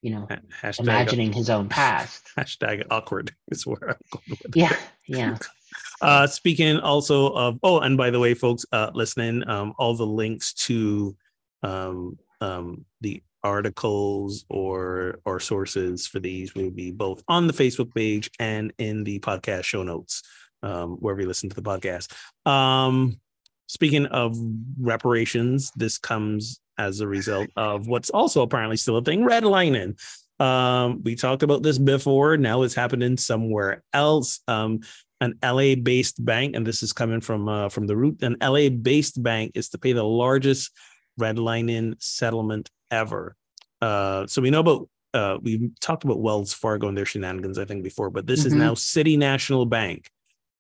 you 0.03 0.13
know, 0.13 0.29
hashtag 0.63 0.81
imagining 0.81 1.33
his 1.33 1.51
own 1.51 1.69
past. 1.71 2.29
Hashtag 2.37 2.85
awkward 2.91 3.35
is 3.49 3.67
where 3.67 3.91
I'm 3.91 3.97
going 4.13 4.25
with 4.31 4.57
Yeah, 4.57 4.77
yeah. 5.07 5.39
uh 6.01 6.27
speaking 6.27 6.79
also 6.79 7.33
of 7.33 7.59
oh, 7.63 7.81
and 7.81 7.97
by 7.97 8.11
the 8.11 8.21
way, 8.21 8.35
folks 8.35 8.65
uh 8.73 8.91
listening, 8.95 9.49
um 9.49 9.75
all 9.79 9.97
the 9.97 10.07
links 10.07 10.53
to 10.55 11.17
um 11.63 12.19
um 12.41 12.85
the 13.01 13.23
articles 13.43 14.45
or 14.49 15.21
or 15.25 15.39
sources 15.39 16.07
for 16.07 16.19
these 16.19 16.55
will 16.55 16.71
be 16.71 16.91
both 16.91 17.23
on 17.29 17.47
the 17.47 17.53
Facebook 17.53 17.95
page 17.95 18.29
and 18.41 18.73
in 18.79 19.05
the 19.05 19.19
podcast 19.21 19.65
show 19.65 19.83
notes, 19.83 20.23
um, 20.63 20.97
wherever 20.97 21.21
you 21.21 21.29
listen 21.29 21.49
to 21.49 21.57
the 21.57 21.63
podcast. 21.63 22.13
Um, 22.49 23.21
speaking 23.67 24.07
of 24.07 24.37
reparations, 24.79 25.73
this 25.77 25.99
comes 25.99 26.61
as 26.79 27.01
a 27.01 27.07
result 27.07 27.49
of 27.57 27.87
what's 27.87 28.11
also 28.11 28.43
apparently 28.43 28.77
still 28.77 28.97
a 28.97 29.03
thing, 29.03 29.23
redlining. 29.23 29.99
Um, 30.39 31.03
we 31.03 31.15
talked 31.15 31.43
about 31.43 31.63
this 31.63 31.79
before. 31.79 32.37
Now 32.37 32.63
it's 32.63 32.75
happening 32.75 33.17
somewhere 33.17 33.83
else. 33.93 34.41
Um, 34.47 34.81
an 35.23 35.39
LA-based 35.43 36.23
bank, 36.23 36.55
and 36.55 36.67
this 36.67 36.83
is 36.83 36.93
coming 36.93 37.23
from 37.23 37.49
uh, 37.49 37.71
from 37.71 37.87
the 37.87 37.97
root. 37.97 38.23
An 38.23 38.37
LA-based 38.43 39.23
bank 39.23 39.53
is 39.55 39.71
to 39.71 39.79
pay 39.79 39.93
the 39.93 40.05
largest 40.05 40.71
redlining 41.19 41.95
settlement 42.03 42.71
ever. 42.91 43.35
Uh, 43.81 44.27
so 44.27 44.43
we 44.43 44.51
know 44.51 44.61
about 44.61 44.89
uh, 45.15 45.39
we 45.41 45.71
talked 45.81 46.05
about 46.05 46.21
Wells 46.21 46.53
Fargo 46.53 46.89
and 46.89 46.97
their 46.97 47.07
shenanigans, 47.07 47.59
I 47.59 47.65
think, 47.65 47.83
before, 47.83 48.11
but 48.11 48.27
this 48.27 48.41
mm-hmm. 48.41 48.49
is 48.49 48.55
now 48.55 48.75
City 48.75 49.17
National 49.17 49.65
Bank. 49.65 50.11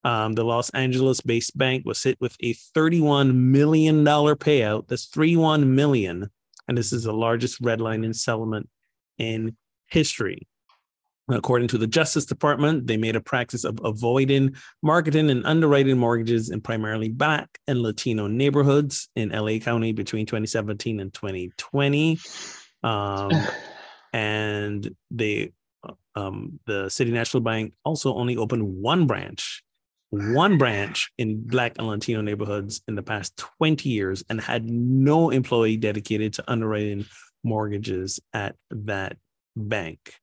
Um, 0.07 0.35
the 0.35 0.45
Los 0.45 0.71
Angeles-based 0.71 1.59
bank 1.59 1.85
was 1.85 2.01
hit 2.01 2.17
with 2.21 2.37
a 2.39 2.55
$31 2.55 3.35
million 3.35 4.05
payout. 4.05 4.87
That's 4.87 5.07
31 5.07 5.75
million, 5.75 6.31
and 6.69 6.79
this 6.79 6.93
is 6.93 7.03
the 7.03 7.13
largest 7.13 7.61
redlining 7.61 8.15
settlement 8.15 8.69
in 9.19 9.57
history. 9.89 10.47
According 11.29 11.67
to 11.69 11.79
the 11.79 11.89
Justice 11.89 12.25
Department, 12.25 12.87
they 12.87 12.97
made 12.97 13.17
a 13.17 13.21
practice 13.21 13.65
of 13.65 13.81
avoiding 13.83 14.55
marketing 14.81 15.29
and 15.29 15.45
underwriting 15.45 15.99
mortgages 15.99 16.51
in 16.51 16.61
primarily 16.61 17.09
Black 17.09 17.59
and 17.67 17.83
Latino 17.83 18.29
neighborhoods 18.29 19.09
in 19.17 19.31
LA 19.31 19.59
County 19.59 19.91
between 19.91 20.25
2017 20.25 21.01
and 21.01 21.13
2020. 21.13 22.21
Um, 22.85 23.33
and 24.13 24.89
they, 25.11 25.51
um, 26.15 26.61
the 26.65 26.91
City 26.91 27.11
National 27.11 27.41
Bank 27.41 27.73
also 27.85 28.15
only 28.15 28.37
opened 28.37 28.63
one 28.63 29.09
branch, 29.09 29.65
one 30.11 30.59
branch 30.59 31.11
in 31.19 31.47
Black 31.47 31.77
and 31.79 31.87
Latino 31.87 32.21
neighborhoods 32.21 32.83
in 32.89 32.95
the 32.95 33.03
past 33.03 33.37
20 33.59 33.89
years 33.89 34.25
and 34.29 34.41
had 34.41 34.65
no 34.65 35.31
employee 35.31 35.77
dedicated 35.77 36.35
to 36.35 36.45
underwriting 36.51 37.07
mortgages 37.43 38.21
at 38.33 38.57
that 38.71 39.17
bank. 39.57 40.15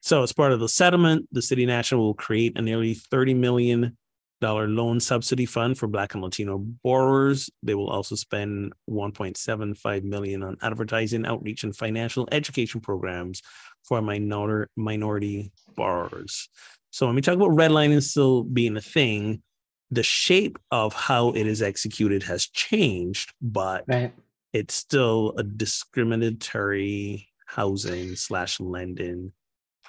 So, 0.00 0.22
as 0.22 0.32
part 0.32 0.52
of 0.52 0.60
the 0.60 0.68
settlement, 0.68 1.26
the 1.32 1.42
City 1.42 1.66
National 1.66 2.02
will 2.02 2.14
create 2.14 2.56
a 2.56 2.62
nearly 2.62 2.94
$30 2.94 3.36
million 3.36 3.96
loan 4.40 5.00
subsidy 5.00 5.46
fund 5.46 5.78
for 5.78 5.88
Black 5.88 6.14
and 6.14 6.22
Latino 6.22 6.58
borrowers. 6.58 7.50
They 7.62 7.74
will 7.74 7.88
also 7.88 8.14
spend 8.14 8.72
1.75 8.88 10.04
million 10.04 10.42
on 10.42 10.56
advertising, 10.62 11.26
outreach, 11.26 11.64
and 11.64 11.74
financial 11.74 12.28
education 12.30 12.80
programs 12.80 13.42
for 13.84 14.00
minor, 14.02 14.68
minority 14.76 15.52
borrowers. 15.74 16.48
So, 16.96 17.04
when 17.04 17.14
we 17.14 17.20
talk 17.20 17.34
about 17.34 17.50
redlining 17.50 18.02
still 18.02 18.42
being 18.42 18.74
a 18.74 18.80
thing, 18.80 19.42
the 19.90 20.02
shape 20.02 20.58
of 20.70 20.94
how 20.94 21.28
it 21.32 21.46
is 21.46 21.60
executed 21.60 22.22
has 22.22 22.46
changed, 22.46 23.34
but 23.42 23.84
right. 23.86 24.14
it's 24.54 24.72
still 24.72 25.34
a 25.36 25.42
discriminatory 25.42 27.28
housing 27.48 28.16
slash 28.16 28.58
lending 28.60 29.32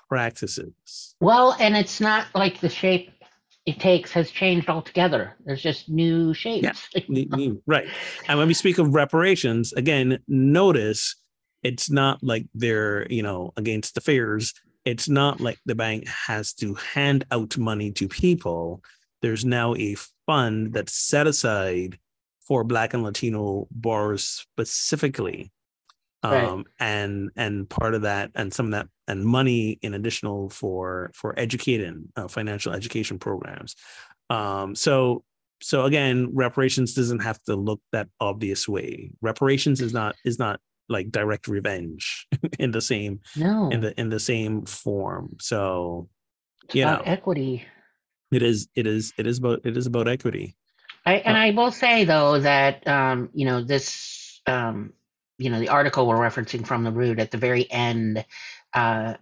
practices. 0.09 1.15
Well, 1.21 1.55
and 1.61 1.77
it's 1.77 2.01
not 2.01 2.27
like 2.35 2.59
the 2.59 2.67
shape 2.67 3.09
it 3.65 3.79
takes 3.79 4.11
has 4.11 4.29
changed 4.29 4.67
altogether. 4.67 5.37
There's 5.45 5.61
just 5.61 5.87
new 5.87 6.33
shapes. 6.33 6.89
Yeah, 7.07 7.53
right. 7.65 7.87
And 8.27 8.37
when 8.37 8.49
we 8.49 8.53
speak 8.53 8.79
of 8.79 8.93
reparations, 8.93 9.71
again, 9.71 10.19
notice 10.27 11.15
it's 11.63 11.89
not 11.89 12.21
like 12.21 12.47
they're, 12.53 13.09
you 13.09 13.23
know, 13.23 13.53
against 13.55 13.95
the 13.95 14.01
fears. 14.01 14.53
It's 14.87 15.09
not 15.09 15.41
like 15.41 15.59
the 15.65 15.75
bank 15.75 16.07
has 16.07 16.53
to 16.53 16.75
hand 16.75 17.25
out 17.29 17.57
money 17.57 17.91
to 17.91 18.07
people. 18.07 18.81
There's 19.21 19.43
now 19.43 19.75
a 19.75 19.97
fund 20.25 20.71
that's 20.71 20.93
set 20.93 21.27
aside 21.27 21.99
for 22.47 22.63
Black 22.63 22.93
and 22.93 23.03
Latino 23.03 23.67
borrowers 23.69 24.23
specifically. 24.23 25.51
Um, 26.23 26.65
and 26.79 27.31
and 27.35 27.69
part 27.69 27.95
of 27.95 28.03
that 28.03 28.31
and 28.33 28.53
some 28.53 28.67
of 28.67 28.71
that 28.71 28.87
and 29.07 29.25
money 29.25 29.77
in 29.81 29.93
additional 29.93 30.49
for 30.49 31.11
for 31.13 31.37
educating 31.37 32.07
uh, 32.15 32.29
financial 32.29 32.71
education 32.73 33.19
programs. 33.19 33.75
Um, 34.29 34.73
so 34.73 35.23
so 35.61 35.83
again 35.83 36.31
reparations 36.33 36.93
doesn't 36.93 37.19
have 37.19 37.41
to 37.43 37.55
look 37.55 37.81
that 37.91 38.07
obvious 38.21 38.69
way. 38.69 39.11
Reparations 39.21 39.81
is 39.81 39.93
not 39.93 40.15
is 40.23 40.39
not 40.39 40.59
like 40.89 41.11
direct 41.11 41.47
revenge 41.47 42.27
in 42.59 42.71
the 42.71 42.81
same 42.81 43.19
no. 43.35 43.69
in 43.69 43.81
the 43.81 43.99
in 43.99 44.09
the 44.09 44.19
same 44.19 44.65
form 44.65 45.35
so 45.39 46.09
it's 46.67 46.75
you 46.75 46.85
know. 46.85 47.01
equity. 47.05 47.65
It 48.31 48.43
is 48.43 48.67
it 48.75 48.85
is 48.85 49.13
it 49.17 49.25
is 49.25 49.39
about 49.39 49.65
it 49.65 49.77
is 49.77 49.87
about 49.87 50.07
equity. 50.07 50.55
I, 51.05 51.15
and 51.15 51.37
uh, 51.37 51.39
I 51.39 51.51
will 51.51 51.71
say 51.71 52.03
though 52.03 52.39
that 52.39 52.85
um, 52.87 53.29
you 53.33 53.45
know 53.45 53.63
this 53.63 54.41
um, 54.45 54.93
you 55.37 55.49
know 55.49 55.59
the 55.59 55.69
article 55.69 56.07
we're 56.07 56.17
referencing 56.17 56.67
from 56.67 56.83
the 56.83 56.91
root 56.91 57.19
at 57.19 57.31
the 57.31 57.37
very 57.37 57.71
end 57.71 58.25
uh, 58.73 59.13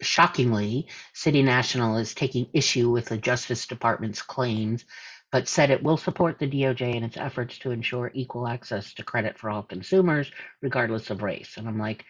shockingly 0.00 0.86
city 1.12 1.42
national 1.42 1.98
is 1.98 2.14
taking 2.14 2.46
issue 2.54 2.88
with 2.88 3.06
the 3.06 3.18
justice 3.18 3.66
department's 3.66 4.22
claims 4.22 4.86
but 5.32 5.48
said 5.48 5.70
it 5.70 5.82
will 5.82 5.96
support 5.96 6.38
the 6.38 6.48
doj 6.48 6.94
in 6.94 7.04
its 7.04 7.16
efforts 7.16 7.58
to 7.58 7.70
ensure 7.70 8.10
equal 8.14 8.46
access 8.46 8.94
to 8.94 9.02
credit 9.02 9.38
for 9.38 9.50
all 9.50 9.62
consumers 9.62 10.30
regardless 10.62 11.10
of 11.10 11.22
race 11.22 11.56
and 11.56 11.68
i'm 11.68 11.78
like 11.78 12.04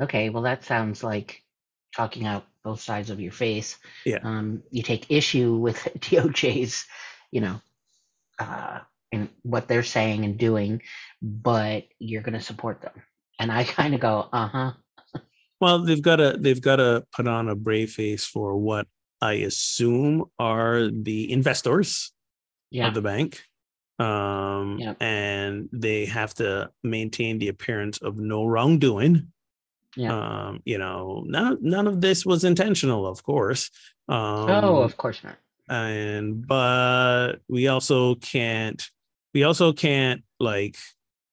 okay 0.00 0.30
well 0.30 0.42
that 0.42 0.64
sounds 0.64 1.02
like 1.02 1.42
talking 1.94 2.26
out 2.26 2.44
both 2.64 2.80
sides 2.80 3.10
of 3.10 3.20
your 3.20 3.32
face 3.32 3.78
yeah 4.04 4.18
um, 4.22 4.62
you 4.70 4.82
take 4.82 5.10
issue 5.10 5.54
with 5.56 5.76
doj's 6.00 6.86
you 7.30 7.40
know 7.40 7.60
uh, 8.38 8.78
and 9.12 9.28
what 9.42 9.68
they're 9.68 9.82
saying 9.82 10.24
and 10.24 10.38
doing, 10.38 10.82
but 11.22 11.84
you're 11.98 12.22
going 12.22 12.38
to 12.38 12.40
support 12.40 12.80
them. 12.82 13.02
And 13.38 13.50
I 13.50 13.64
kind 13.64 13.94
of 13.94 14.00
go, 14.00 14.28
uh 14.32 14.48
huh. 14.48 14.72
Well, 15.60 15.80
they've 15.80 16.02
got 16.02 16.16
to 16.16 16.36
they've 16.38 16.60
got 16.60 16.76
to 16.76 17.04
put 17.12 17.26
on 17.26 17.48
a 17.48 17.56
brave 17.56 17.90
face 17.90 18.24
for 18.24 18.56
what 18.56 18.86
I 19.20 19.34
assume 19.34 20.24
are 20.38 20.88
the 20.88 21.32
investors 21.32 22.12
yeah. 22.70 22.88
of 22.88 22.94
the 22.94 23.02
bank. 23.02 23.42
Um, 23.98 24.96
and 25.00 25.68
they 25.72 26.06
have 26.06 26.32
to 26.34 26.70
maintain 26.84 27.38
the 27.38 27.48
appearance 27.48 27.98
of 27.98 28.16
no 28.16 28.44
wrongdoing. 28.44 29.32
Yeah. 29.96 30.12
Um, 30.46 30.62
you 30.64 30.78
know, 30.78 31.24
none 31.26 31.58
none 31.60 31.88
of 31.88 32.00
this 32.00 32.24
was 32.24 32.44
intentional, 32.44 33.06
of 33.06 33.24
course. 33.24 33.70
Um, 34.08 34.48
oh, 34.50 34.82
of 34.82 34.96
course 34.96 35.24
not. 35.24 35.36
And 35.68 36.46
but 36.46 37.40
we 37.48 37.66
also 37.66 38.14
can't 38.14 38.82
we 39.34 39.42
also 39.42 39.72
can't 39.72 40.22
like 40.38 40.76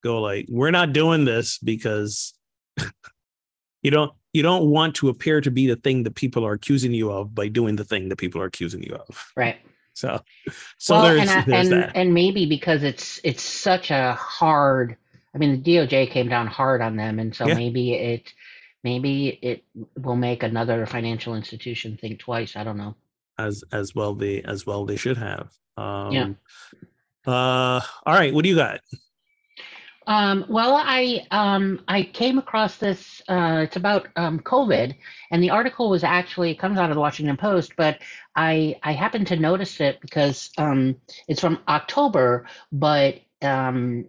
go 0.03 0.21
like 0.21 0.47
we're 0.49 0.71
not 0.71 0.93
doing 0.93 1.25
this 1.25 1.57
because 1.59 2.33
you 3.83 3.91
don't 3.91 4.11
you 4.33 4.41
don't 4.41 4.65
want 4.69 4.95
to 4.95 5.09
appear 5.09 5.41
to 5.41 5.51
be 5.51 5.67
the 5.67 5.75
thing 5.77 6.03
that 6.03 6.15
people 6.15 6.45
are 6.45 6.53
accusing 6.53 6.93
you 6.93 7.11
of 7.11 7.33
by 7.33 7.47
doing 7.47 7.75
the 7.75 7.85
thing 7.85 8.09
that 8.09 8.17
people 8.17 8.41
are 8.41 8.45
accusing 8.45 8.83
you 8.83 8.95
of 8.95 9.31
right 9.35 9.57
so 9.95 10.21
so 10.77 10.95
well, 10.95 11.03
there's, 11.03 11.29
and, 11.29 11.45
there's 11.45 11.71
and, 11.71 11.83
that. 11.83 11.91
and 11.95 12.13
maybe 12.13 12.45
because 12.45 12.83
it's 12.83 13.19
it's 13.23 13.41
such 13.41 13.89
a 13.91 14.13
hard 14.13 14.95
i 15.33 15.37
mean 15.37 15.63
the 15.63 15.75
doj 15.75 16.11
came 16.11 16.27
down 16.29 16.47
hard 16.47 16.81
on 16.81 16.95
them 16.95 17.17
and 17.19 17.35
so 17.35 17.47
yeah. 17.47 17.55
maybe 17.55 17.93
it 17.93 18.31
maybe 18.83 19.39
it 19.41 19.63
will 19.97 20.15
make 20.15 20.43
another 20.43 20.85
financial 20.85 21.33
institution 21.33 21.97
think 21.97 22.19
twice 22.19 22.55
i 22.55 22.63
don't 22.63 22.77
know 22.77 22.93
as 23.39 23.63
as 23.71 23.95
well 23.95 24.13
they 24.13 24.41
as 24.43 24.65
well 24.65 24.85
they 24.85 24.97
should 24.97 25.17
have 25.17 25.49
um 25.77 26.11
yeah 26.11 26.29
uh, 27.27 27.81
all 28.05 28.13
right, 28.13 28.33
what 28.33 28.43
do 28.43 28.49
you 28.49 28.55
got? 28.55 28.81
Um, 30.07 30.45
well, 30.47 30.75
I 30.75 31.25
um, 31.31 31.83
I 31.87 32.03
came 32.03 32.37
across 32.37 32.77
this. 32.77 33.21
Uh, 33.27 33.61
it's 33.63 33.75
about 33.75 34.07
um, 34.15 34.39
COVID, 34.39 34.95
and 35.31 35.41
the 35.41 35.49
article 35.49 35.89
was 35.89 36.03
actually 36.03 36.51
it 36.51 36.59
comes 36.59 36.77
out 36.77 36.91
of 36.91 36.95
the 36.95 37.01
Washington 37.01 37.37
Post, 37.37 37.75
but 37.75 37.99
I 38.35 38.75
I 38.83 38.93
happened 38.93 39.27
to 39.27 39.35
notice 39.35 39.79
it 39.79 39.99
because 40.01 40.51
um, 40.57 40.97
it's 41.27 41.41
from 41.41 41.59
October, 41.67 42.47
but 42.71 43.21
um, 43.41 44.05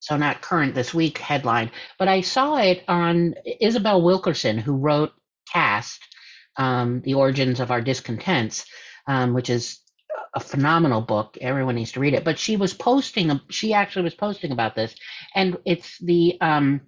so 0.00 0.16
not 0.16 0.42
current 0.42 0.74
this 0.74 0.92
week 0.92 1.18
headline. 1.18 1.70
But 1.98 2.08
I 2.08 2.22
saw 2.22 2.56
it 2.56 2.82
on 2.88 3.34
Isabel 3.60 4.02
Wilkerson, 4.02 4.58
who 4.58 4.76
wrote 4.76 5.12
Caste: 5.52 6.02
um, 6.56 7.02
the 7.02 7.14
origins 7.14 7.60
of 7.60 7.70
our 7.70 7.80
discontents, 7.80 8.64
which 9.06 9.48
is 9.48 9.78
a 10.34 10.40
phenomenal 10.40 11.00
book. 11.00 11.36
Everyone 11.40 11.74
needs 11.74 11.92
to 11.92 12.00
read 12.00 12.14
it. 12.14 12.24
But 12.24 12.38
she 12.38 12.56
was 12.56 12.72
posting, 12.72 13.40
she 13.50 13.74
actually 13.74 14.02
was 14.02 14.14
posting 14.14 14.52
about 14.52 14.74
this, 14.74 14.94
and 15.34 15.56
it's 15.64 15.98
the 15.98 16.38
um, 16.40 16.82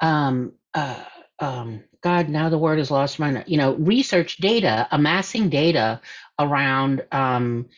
um, 0.00 0.52
uh, 0.74 1.04
um, 1.38 1.84
God. 2.02 2.28
Now 2.28 2.48
the 2.48 2.58
word 2.58 2.78
is 2.78 2.90
lost 2.90 3.18
my. 3.18 3.44
You 3.46 3.58
know, 3.58 3.74
research 3.74 4.38
data, 4.38 4.88
amassing 4.90 5.48
data 5.48 6.00
around 6.38 7.04
um, 7.12 7.68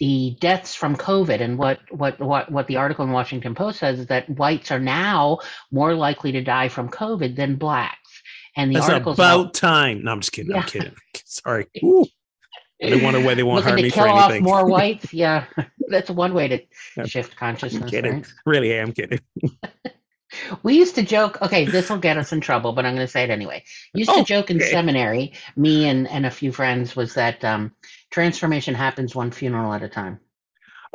the 0.00 0.36
deaths 0.40 0.74
from 0.74 0.96
COVID 0.96 1.40
and 1.40 1.56
what, 1.56 1.78
what 1.90 2.18
what 2.20 2.50
what 2.50 2.66
the 2.66 2.76
article 2.76 3.04
in 3.04 3.12
Washington 3.12 3.54
Post 3.54 3.78
says 3.78 4.00
is 4.00 4.06
that 4.06 4.28
whites 4.28 4.70
are 4.70 4.80
now 4.80 5.38
more 5.70 5.94
likely 5.94 6.32
to 6.32 6.42
die 6.42 6.68
from 6.68 6.88
COVID 6.88 7.36
than 7.36 7.56
blacks. 7.56 7.98
And 8.56 8.74
the 8.74 8.80
article 8.80 9.12
about, 9.12 9.40
about 9.40 9.54
time. 9.54 10.04
No, 10.04 10.12
I'm 10.12 10.20
just 10.20 10.32
kidding. 10.32 10.52
Yeah. 10.52 10.58
I'm 10.58 10.66
kidding. 10.66 10.94
Sorry. 11.24 11.66
Ooh. 11.82 12.06
They 12.80 13.00
wonder 13.02 13.20
why 13.20 13.34
they 13.34 13.42
won't 13.42 13.64
hire 13.64 13.76
to 13.76 13.82
me 13.82 13.90
kill 13.90 14.04
for 14.04 14.08
off 14.10 14.30
anything. 14.30 14.44
more 14.44 14.66
whites. 14.70 15.12
Yeah, 15.12 15.46
that's 15.88 16.10
one 16.10 16.34
way 16.34 16.48
to 16.48 16.60
I'm 16.98 17.06
shift 17.06 17.36
consciousness. 17.36 17.82
I'm 17.84 17.88
kidding. 17.88 18.12
right? 18.14 18.32
Really, 18.46 18.74
I 18.74 18.78
am 18.78 18.92
kidding. 18.92 19.20
We 20.64 20.74
used 20.74 20.96
to 20.96 21.04
joke. 21.04 21.40
Okay, 21.42 21.64
this 21.64 21.88
will 21.88 21.98
get 21.98 22.18
us 22.18 22.32
in 22.32 22.40
trouble, 22.40 22.72
but 22.72 22.84
I'm 22.84 22.94
going 22.96 23.06
to 23.06 23.10
say 23.10 23.22
it 23.22 23.30
anyway. 23.30 23.62
Used 23.94 24.10
to 24.10 24.16
Oh, 24.20 24.24
joke 24.24 24.50
in 24.50 24.56
okay. 24.56 24.68
seminary, 24.68 25.32
me 25.54 25.86
and 25.88 26.08
and 26.08 26.26
a 26.26 26.30
few 26.30 26.50
friends, 26.50 26.96
was 26.96 27.14
that 27.14 27.44
um, 27.44 27.70
transformation 28.10 28.74
happens 28.74 29.14
one 29.14 29.30
funeral 29.30 29.72
at 29.72 29.84
a 29.84 29.88
time. 29.88 30.18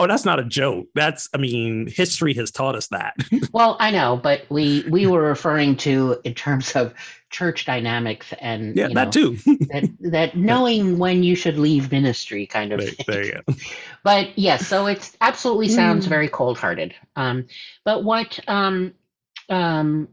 Oh, 0.02 0.08
that's 0.08 0.24
not 0.24 0.40
a 0.40 0.46
joke. 0.46 0.88
That's, 0.96 1.28
I 1.34 1.38
mean, 1.38 1.86
history 1.88 2.34
has 2.36 2.52
taught 2.52 2.76
us 2.76 2.88
that. 2.88 3.16
Well, 3.52 3.76
I 3.80 3.92
know, 3.92 4.16
but 4.16 4.44
we 4.50 4.86
we 4.90 5.08
were 5.08 5.22
referring 5.22 5.76
to 5.78 6.20
in 6.24 6.36
terms 6.36 6.76
of 6.76 6.94
church 7.30 7.66
dynamics 7.66 8.32
and 8.40 8.76
yeah, 8.76 8.88
you 8.88 8.94
know, 8.94 9.04
that 9.06 9.12
too. 9.12 9.38
that 9.72 9.90
that 10.12 10.38
knowing 10.38 10.98
when 11.00 11.24
you 11.24 11.36
should 11.36 11.58
leave 11.58 11.92
ministry, 11.92 12.46
kind 12.46 12.72
of. 12.72 12.80
there, 12.80 12.90
thing. 12.90 13.06
there 13.08 13.26
you 13.26 13.32
go. 13.46 13.54
But 14.04 14.38
yes, 14.38 14.68
so 14.68 14.86
it's 14.86 15.18
absolutely 15.20 15.68
sounds 15.70 16.06
Mm. 16.06 16.10
very 16.10 16.30
cold-hearted. 16.30 16.96
Um, 17.16 17.48
but 17.84 18.04
what 18.04 18.40
um, 18.48 18.94
um, 19.50 20.08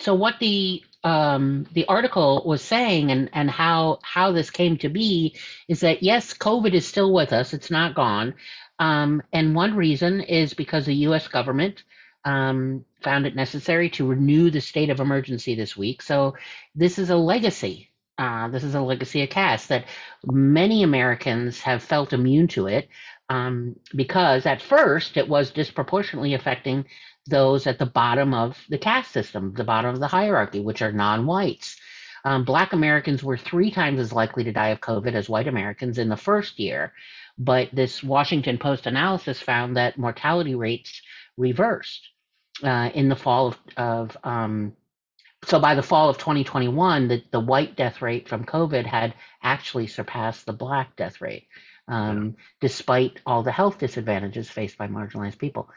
so 0.00 0.14
what 0.14 0.38
the 0.40 0.82
um, 1.04 1.66
the 1.72 1.86
article 1.86 2.42
was 2.46 2.62
saying 2.62 3.10
and 3.10 3.30
and 3.32 3.50
how 3.50 3.98
how 4.02 4.32
this 4.32 4.50
came 4.50 4.78
to 4.78 4.88
be 4.88 5.36
is 5.68 5.80
that 5.80 6.02
yes, 6.02 6.34
COVID 6.34 6.72
is 6.72 6.86
still 6.86 7.12
with 7.12 7.32
us; 7.32 7.52
it's 7.52 7.70
not 7.70 7.94
gone. 7.94 8.34
Um, 8.78 9.22
and 9.32 9.54
one 9.54 9.74
reason 9.74 10.20
is 10.20 10.54
because 10.54 10.86
the 10.86 10.94
U.S. 10.94 11.28
government 11.28 11.82
um, 12.24 12.84
found 13.02 13.26
it 13.26 13.36
necessary 13.36 13.90
to 13.90 14.06
renew 14.06 14.50
the 14.50 14.60
state 14.60 14.90
of 14.90 15.00
emergency 15.00 15.54
this 15.54 15.76
week. 15.76 16.02
So 16.02 16.36
this 16.74 16.98
is 16.98 17.10
a 17.10 17.16
legacy. 17.16 17.90
Uh, 18.18 18.48
this 18.48 18.64
is 18.64 18.74
a 18.74 18.80
legacy 18.80 19.22
of 19.22 19.30
caste 19.30 19.68
that 19.68 19.84
many 20.24 20.82
Americans 20.82 21.60
have 21.60 21.82
felt 21.82 22.12
immune 22.12 22.48
to 22.48 22.66
it 22.66 22.88
um, 23.28 23.76
because 23.94 24.46
at 24.46 24.62
first 24.62 25.16
it 25.16 25.28
was 25.28 25.50
disproportionately 25.50 26.34
affecting 26.34 26.84
those 27.26 27.66
at 27.66 27.78
the 27.78 27.86
bottom 27.86 28.34
of 28.34 28.58
the 28.68 28.78
caste 28.78 29.12
system, 29.12 29.54
the 29.54 29.64
bottom 29.64 29.94
of 29.94 30.00
the 30.00 30.08
hierarchy, 30.08 30.60
which 30.60 30.82
are 30.82 30.92
non 30.92 31.26
whites. 31.26 31.76
Um, 32.24 32.44
Black 32.44 32.72
Americans 32.72 33.22
were 33.22 33.36
three 33.36 33.70
times 33.70 34.00
as 34.00 34.12
likely 34.12 34.44
to 34.44 34.52
die 34.52 34.68
of 34.68 34.80
COVID 34.80 35.14
as 35.14 35.28
white 35.28 35.46
Americans 35.46 35.98
in 35.98 36.08
the 36.08 36.16
first 36.16 36.58
year. 36.58 36.92
But 37.38 37.68
this 37.72 38.02
Washington 38.02 38.58
Post 38.58 38.86
analysis 38.86 39.40
found 39.40 39.76
that 39.76 39.98
mortality 39.98 40.54
rates 40.54 41.00
reversed 41.36 42.08
uh, 42.62 42.90
in 42.94 43.08
the 43.08 43.16
fall 43.16 43.48
of, 43.48 43.58
of 43.76 44.16
um, 44.24 44.72
so 45.44 45.60
by 45.60 45.74
the 45.74 45.82
fall 45.82 46.08
of 46.08 46.18
2021, 46.18 47.08
the, 47.08 47.22
the 47.30 47.40
white 47.40 47.76
death 47.76 48.02
rate 48.02 48.28
from 48.28 48.44
COVID 48.44 48.84
had 48.84 49.14
actually 49.42 49.86
surpassed 49.86 50.46
the 50.46 50.52
black 50.52 50.96
death 50.96 51.20
rate, 51.20 51.46
um, 51.86 52.36
despite 52.60 53.20
all 53.24 53.42
the 53.42 53.52
health 53.52 53.78
disadvantages 53.78 54.50
faced 54.50 54.76
by 54.76 54.88
marginalized 54.88 55.38
people. 55.38 55.68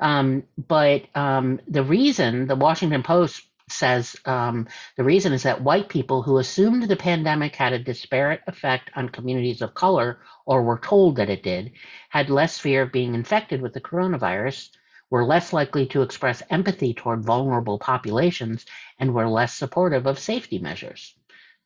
Um, 0.00 0.42
but 0.58 1.04
um, 1.14 1.60
the 1.68 1.84
reason 1.84 2.48
the 2.48 2.56
Washington 2.56 3.04
Post 3.04 3.42
says 3.68 4.16
um, 4.26 4.68
the 4.96 5.04
reason 5.04 5.32
is 5.32 5.44
that 5.44 5.62
white 5.62 5.88
people 5.88 6.22
who 6.22 6.38
assumed 6.38 6.82
the 6.82 6.96
pandemic 6.96 7.56
had 7.56 7.72
a 7.72 7.78
disparate 7.78 8.42
effect 8.46 8.90
on 8.94 9.08
communities 9.08 9.62
of 9.62 9.74
color 9.74 10.20
or 10.46 10.62
were 10.62 10.78
told 10.78 11.16
that 11.16 11.30
it 11.30 11.42
did 11.42 11.72
had 12.10 12.28
less 12.28 12.58
fear 12.58 12.82
of 12.82 12.92
being 12.92 13.14
infected 13.14 13.62
with 13.62 13.72
the 13.72 13.80
coronavirus 13.80 14.70
were 15.10 15.24
less 15.24 15.52
likely 15.52 15.86
to 15.86 16.02
express 16.02 16.42
empathy 16.50 16.92
toward 16.92 17.24
vulnerable 17.24 17.78
populations 17.78 18.66
and 18.98 19.14
were 19.14 19.28
less 19.28 19.54
supportive 19.54 20.06
of 20.06 20.18
safety 20.18 20.58
measures. 20.58 21.14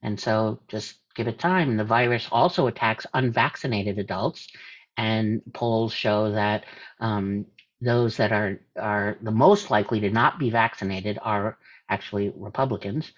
And 0.03 0.21
so 0.21 0.61
just 0.69 0.97
give 1.15 1.29
it 1.29 1.39
time. 1.39 1.77
The 1.77 1.85
virus 1.85 2.29
also 2.31 2.67
attacks 2.67 3.07
unvaccinated 3.15 3.99
adults, 3.99 4.49
and 4.97 5.43
polls 5.53 5.93
show 5.93 6.33
that 6.33 6.65
um, 7.01 7.47
those 7.81 8.17
that 8.19 8.33
are, 8.33 8.61
are 8.79 9.17
the 9.23 9.31
most 9.31 9.71
likely 9.71 10.01
to 10.01 10.11
not 10.11 10.39
be 10.39 10.51
vaccinated 10.51 11.19
are 11.23 11.59
actually 11.89 12.33
Republicans, 12.37 13.11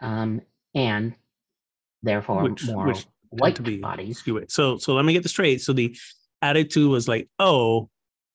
um, 0.00 0.40
and 0.74 1.14
therefore 2.02 2.42
Which- 2.48 2.66
more 2.66 2.86
which 2.86 3.06
white 3.30 3.80
bodies. 3.80 4.18
skew 4.18 4.36
it. 4.38 4.50
So 4.50 4.78
so 4.78 4.94
let 4.94 5.04
me 5.04 5.12
get 5.12 5.22
this 5.22 5.32
straight. 5.32 5.60
So 5.60 5.72
the 5.72 5.96
attitude 6.42 6.90
was 6.90 7.08
like, 7.08 7.28
oh, 7.38 7.90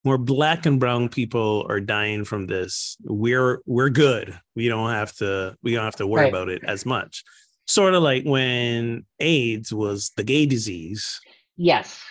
more 0.05 0.17
black 0.17 0.65
and 0.65 0.79
brown 0.79 1.07
people 1.09 1.65
are 1.69 1.79
dying 1.79 2.25
from 2.25 2.47
this. 2.47 2.97
We're 3.03 3.61
we're 3.65 3.89
good. 3.89 4.37
We 4.55 4.67
don't 4.67 4.89
have 4.91 5.13
to 5.17 5.55
we 5.63 5.73
don't 5.73 5.85
have 5.85 5.95
to 5.97 6.07
worry 6.07 6.23
Right. 6.25 6.33
about 6.33 6.49
it 6.49 6.63
as 6.65 6.85
much. 6.85 7.23
Sort 7.65 7.93
of 7.93 8.03
like 8.03 8.23
when 8.25 9.05
AIDS 9.19 9.71
was 9.73 10.11
the 10.17 10.23
gay 10.23 10.45
disease 10.45 11.19
Yes. 11.55 12.01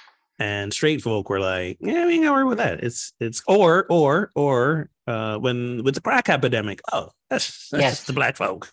And 0.42 0.72
straight 0.72 1.02
folk 1.02 1.30
were 1.30 1.38
like, 1.40 1.78
yeah, 1.80 2.04
we 2.06 2.18
gotta 2.18 2.32
worry 2.32 2.44
with 2.44 2.58
that. 2.58 2.82
It's 2.82 3.12
it's 3.20 3.42
or 3.46 3.86
or 3.88 4.30
or 4.34 4.90
uh 5.06 5.36
when 5.38 5.84
with 5.84 5.94
the 5.94 6.00
crack 6.00 6.28
epidemic, 6.28 6.80
oh, 6.92 7.10
that's 7.30 7.68
that's 7.70 7.82
Yes. 7.82 8.04
the 8.04 8.12
black 8.12 8.36
folk. 8.36 8.72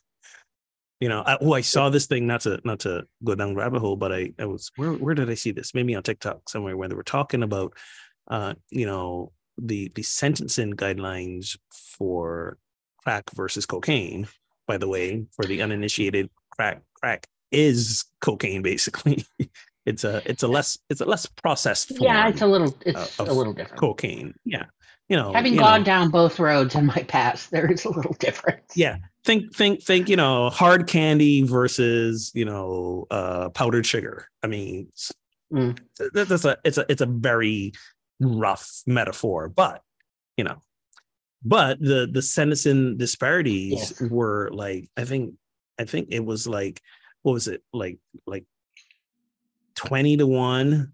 You 0.99 1.07
know, 1.09 1.21
I, 1.25 1.37
oh, 1.39 1.53
I 1.53 1.61
saw 1.61 1.89
this 1.89 2.07
thing. 2.07 2.25
Not 2.27 2.41
to 2.41 2.59
not 2.65 2.79
to 2.81 3.05
go 3.23 3.35
down 3.35 3.55
rabbit 3.55 3.79
hole, 3.79 3.95
but 3.95 4.11
I 4.11 4.33
I 4.39 4.45
was 4.45 4.71
where 4.77 4.93
where 4.93 5.15
did 5.15 5.29
I 5.29 5.35
see 5.35 5.51
this? 5.51 5.73
Maybe 5.75 5.95
on 5.95 6.03
TikTok 6.03 6.49
somewhere 6.49 6.75
where 6.75 6.89
they 6.89 6.95
were 6.95 7.03
talking 7.03 7.43
about, 7.43 7.73
uh, 8.29 8.55
you 8.71 8.85
know, 8.87 9.31
the 9.57 9.91
the 9.95 10.03
sentencing 10.03 10.73
guidelines 10.73 11.57
for 11.97 12.57
crack 13.03 13.29
versus 13.35 13.65
cocaine. 13.65 14.27
By 14.67 14.77
the 14.77 14.87
way, 14.89 15.25
for 15.35 15.45
the 15.45 15.61
uninitiated, 15.61 16.29
crack 16.51 16.81
crack 16.99 17.27
is 17.51 18.05
cocaine 18.21 18.61
basically. 18.61 19.23
it's 19.85 20.03
a 20.03 20.21
it's 20.29 20.43
a 20.43 20.47
less 20.47 20.77
it's 20.89 21.01
a 21.01 21.05
less 21.05 21.25
processed 21.25 21.89
form 21.89 22.03
Yeah, 22.03 22.27
it's 22.29 22.41
a 22.41 22.47
little 22.47 22.75
it's 22.85 23.19
a 23.19 23.23
little 23.23 23.53
different. 23.53 23.79
cocaine. 23.79 24.33
Yeah, 24.45 24.65
you 25.07 25.15
know, 25.17 25.33
Having 25.33 25.53
you 25.53 25.59
gone 25.59 25.81
know, 25.81 25.85
down 25.85 26.09
both 26.09 26.39
roads 26.39 26.75
in 26.75 26.85
my 26.85 27.03
past, 27.07 27.51
there 27.51 27.71
is 27.71 27.85
a 27.85 27.89
little 27.89 28.13
difference. 28.19 28.73
Yeah, 28.75 28.97
think 29.25 29.55
think 29.55 29.81
think 29.83 30.09
you 30.09 30.15
know 30.15 30.49
hard 30.49 30.87
candy 30.87 31.43
versus 31.43 32.31
you 32.35 32.45
know 32.45 33.05
uh 33.11 33.49
powdered 33.49 33.85
sugar 33.85 34.27
i 34.43 34.47
mean 34.47 34.81
it's- 34.87 35.11
Mm. 35.51 35.79
that's 36.13 36.45
a 36.45 36.57
it's 36.63 36.77
a 36.77 36.85
it's 36.89 37.01
a 37.01 37.07
very 37.07 37.71
rough 38.19 38.83
metaphor 38.85 39.49
but 39.49 39.81
you 40.37 40.43
know 40.43 40.57
but 41.43 41.79
the 41.79 42.07
the 42.11 42.21
sentencing 42.21 42.97
disparities 42.97 43.71
Yes. 43.99 44.01
were 44.11 44.51
like 44.53 44.91
i 44.95 45.05
think 45.05 45.33
i 45.79 45.85
think 45.85 46.09
it 46.11 46.23
was 46.23 46.47
like 46.47 46.81
what 47.23 47.33
was 47.33 47.47
it 47.47 47.63
like 47.73 47.97
like 48.27 48.45
20 49.79 50.17
to 50.17 50.27
1 50.27 50.91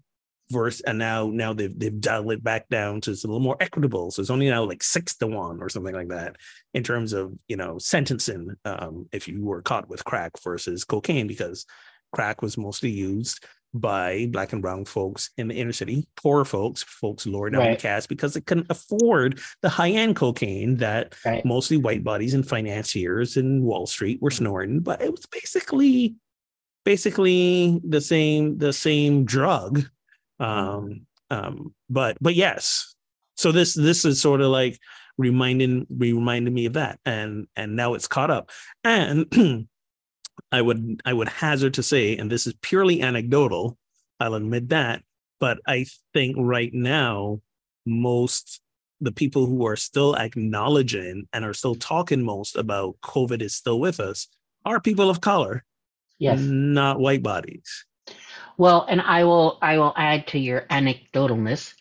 verse 0.52 0.80
and 0.82 0.96
now 0.96 1.28
now 1.28 1.52
they've 1.52 1.76
they've 1.76 2.00
dialed 2.00 2.30
it 2.30 2.44
back 2.44 2.68
down 2.68 3.00
to 3.00 3.10
it's 3.10 3.24
a 3.24 3.26
little 3.26 3.40
more 3.40 3.56
equitable 3.58 4.12
so 4.12 4.20
it's 4.22 4.30
only 4.30 4.48
now 4.48 4.62
like 4.62 4.80
six 4.80 5.16
to 5.16 5.26
one 5.26 5.60
or 5.60 5.68
something 5.68 5.92
like 5.92 6.06
that 6.06 6.36
in 6.72 6.84
terms 6.84 7.12
of 7.12 7.32
you 7.48 7.56
know 7.56 7.78
sentencing 7.78 8.54
um 8.64 9.08
if 9.10 9.26
you 9.26 9.44
were 9.44 9.60
caught 9.60 9.88
with 9.88 10.04
crack 10.04 10.30
versus 10.44 10.84
cocaine 10.84 11.26
because 11.26 11.66
crack 12.14 12.42
was 12.42 12.56
mostly 12.56 12.90
used 12.90 13.44
by 13.74 14.28
black 14.30 14.52
and 14.52 14.62
brown 14.62 14.84
folks 14.84 15.30
in 15.36 15.48
the 15.48 15.54
inner 15.56 15.72
city 15.72 16.06
poor 16.14 16.44
folks 16.44 16.84
folks 16.84 17.26
lower 17.26 17.50
down 17.50 17.62
the 17.64 17.68
Right. 17.70 17.78
caste 17.80 18.08
because 18.08 18.34
they 18.34 18.40
couldn't 18.40 18.70
afford 18.70 19.40
the 19.62 19.68
high-end 19.68 20.14
cocaine 20.14 20.76
that 20.76 21.16
Right. 21.26 21.44
mostly 21.44 21.76
white 21.76 22.04
bodies 22.04 22.34
and 22.34 22.48
financiers 22.48 23.36
in 23.36 23.64
wall 23.64 23.88
street 23.88 24.22
were 24.22 24.30
snorting 24.30 24.78
but 24.78 25.02
it 25.02 25.10
was 25.10 25.26
basically 25.26 26.14
basically 26.86 27.80
the 27.84 28.00
same 28.00 28.56
the 28.56 28.72
same 28.72 29.26
drug. 29.26 29.84
Um 30.40 31.02
um 31.30 31.74
but 31.90 32.16
but 32.20 32.34
yes. 32.34 32.94
So 33.34 33.52
this 33.52 33.74
this 33.74 34.06
is 34.06 34.22
sort 34.22 34.40
of 34.40 34.48
like 34.48 34.78
reminding 35.18 35.86
reminding 35.90 36.54
me 36.54 36.66
of 36.66 36.74
that. 36.74 36.98
And 37.04 37.48
and 37.56 37.76
now 37.76 37.92
it's 37.94 38.08
caught 38.08 38.30
up. 38.30 38.50
And 38.84 39.68
i 40.52 40.62
would 40.62 41.00
i 41.04 41.12
would 41.12 41.28
hazard 41.28 41.74
to 41.74 41.82
say 41.82 42.16
and 42.16 42.30
this 42.30 42.46
is 42.46 42.54
purely 42.60 43.02
anecdotal 43.02 43.76
i'll 44.20 44.34
admit 44.34 44.68
that 44.68 45.02
but 45.40 45.58
i 45.66 45.84
think 46.12 46.36
right 46.38 46.72
now 46.72 47.40
most 47.84 48.60
the 49.00 49.12
people 49.12 49.46
who 49.46 49.66
are 49.66 49.76
still 49.76 50.14
acknowledging 50.16 51.26
and 51.32 51.44
are 51.44 51.54
still 51.54 51.74
talking 51.74 52.22
most 52.22 52.56
about 52.56 52.96
covid 53.02 53.42
is 53.42 53.54
still 53.54 53.80
with 53.80 53.98
us 54.00 54.28
are 54.64 54.80
people 54.80 55.10
of 55.10 55.20
color 55.20 55.64
Yes. 56.18 56.40
not 56.40 56.98
white 56.98 57.22
bodies 57.22 57.84
Well, 58.56 58.86
and 58.88 59.00
I 59.00 59.24
will 59.24 59.58
I 59.60 59.78
will 59.78 59.92
add 59.96 60.28
to 60.28 60.38
your 60.38 60.62
anecdotalness. 60.70 61.74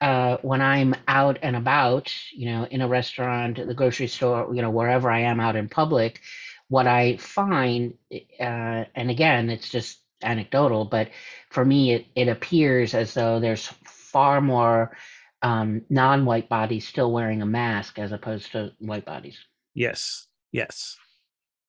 Uh, 0.00 0.38
when 0.40 0.62
I'm 0.62 0.94
out 1.08 1.38
and 1.42 1.56
about, 1.56 2.10
you 2.32 2.46
know, 2.46 2.64
in 2.64 2.80
a 2.80 2.88
restaurant, 2.88 3.56
the 3.56 3.74
grocery 3.74 4.06
store, 4.06 4.54
you 4.54 4.62
know, 4.62 4.70
wherever 4.70 5.10
I 5.10 5.20
am 5.20 5.40
out 5.40 5.56
in 5.56 5.68
public, 5.68 6.20
what 6.68 6.86
I 6.86 7.18
find, 7.18 7.94
uh, 8.10 8.84
and 8.94 9.10
again, 9.10 9.50
it's 9.50 9.68
just 9.68 9.98
anecdotal, 10.22 10.86
but 10.86 11.10
for 11.50 11.64
me, 11.64 11.92
it, 11.92 12.06
it 12.14 12.28
appears 12.28 12.94
as 12.94 13.12
though 13.12 13.40
there's 13.40 13.66
far 13.84 14.40
more 14.40 14.96
um, 15.42 15.82
non-white 15.90 16.48
bodies 16.48 16.86
still 16.86 17.12
wearing 17.12 17.42
a 17.42 17.46
mask 17.46 17.98
as 17.98 18.12
opposed 18.12 18.52
to 18.52 18.72
white 18.78 19.04
bodies. 19.04 19.38
Yes. 19.74 20.26
Yes. 20.52 20.96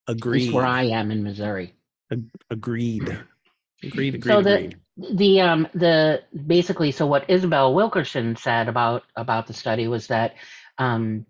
Agreed. 0.08 0.54
where 0.54 0.66
I 0.66 0.84
am 0.84 1.12
in 1.12 1.24
Missouri. 1.24 1.76
Agreed. 2.50 3.18
Agreed. 3.84 4.16
Agreed. 4.16 4.32
So 4.32 4.42
the 4.42 4.56
agreed. 4.56 4.78
the 4.98 5.42
um 5.42 5.68
the 5.74 6.22
basically 6.46 6.92
so 6.92 7.06
what 7.06 7.30
Isabel 7.30 7.74
Wilkerson 7.74 8.36
said 8.36 8.68
about 8.68 9.04
about 9.16 9.48
the 9.48 9.54
study 9.54 9.88
was 9.88 10.08
that 10.08 10.36
um 10.78 11.26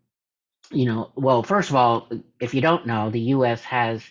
you 0.71 0.85
know 0.85 1.11
well 1.15 1.43
first 1.43 1.69
of 1.69 1.75
all 1.75 2.09
if 2.39 2.53
you 2.53 2.61
don't 2.61 2.85
know 2.87 3.09
the 3.09 3.19
U.S. 3.35 3.61
has 3.63 4.03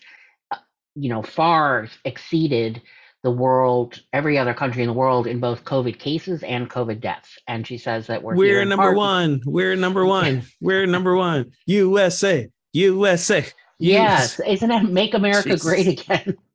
uh, 0.51 0.57
you 0.95 1.09
know 1.09 1.23
far 1.23 1.89
exceeded 2.05 2.81
the 3.23 3.31
world, 3.31 4.01
every 4.13 4.39
other 4.39 4.55
country 4.55 4.83
in 4.83 4.89
the 4.89 4.95
world 4.95 5.27
in 5.27 5.41
both 5.41 5.65
COVID 5.65 5.99
cases 5.99 6.43
and 6.43 6.71
COVID 6.71 7.01
deaths. 7.01 7.39
And 7.47 7.67
she 7.67 7.77
says 7.77 8.07
that 8.07 8.23
we're 8.23 8.35
we're 8.35 8.65
number 8.65 8.85
part- 8.85 8.97
one. 8.97 9.43
We're 9.45 9.77
number 9.77 10.07
one. 10.07 10.43
we're 10.61 10.87
number 10.87 11.17
one. 11.17 11.53
USA, 11.67 12.49
USA. 12.73 13.47
Yes, 13.79 14.41
isn't 14.41 14.69
that 14.69 14.85
make 14.85 15.15
America 15.15 15.51
Jesus. 15.51 15.63
great 15.63 15.87
again? 15.87 16.37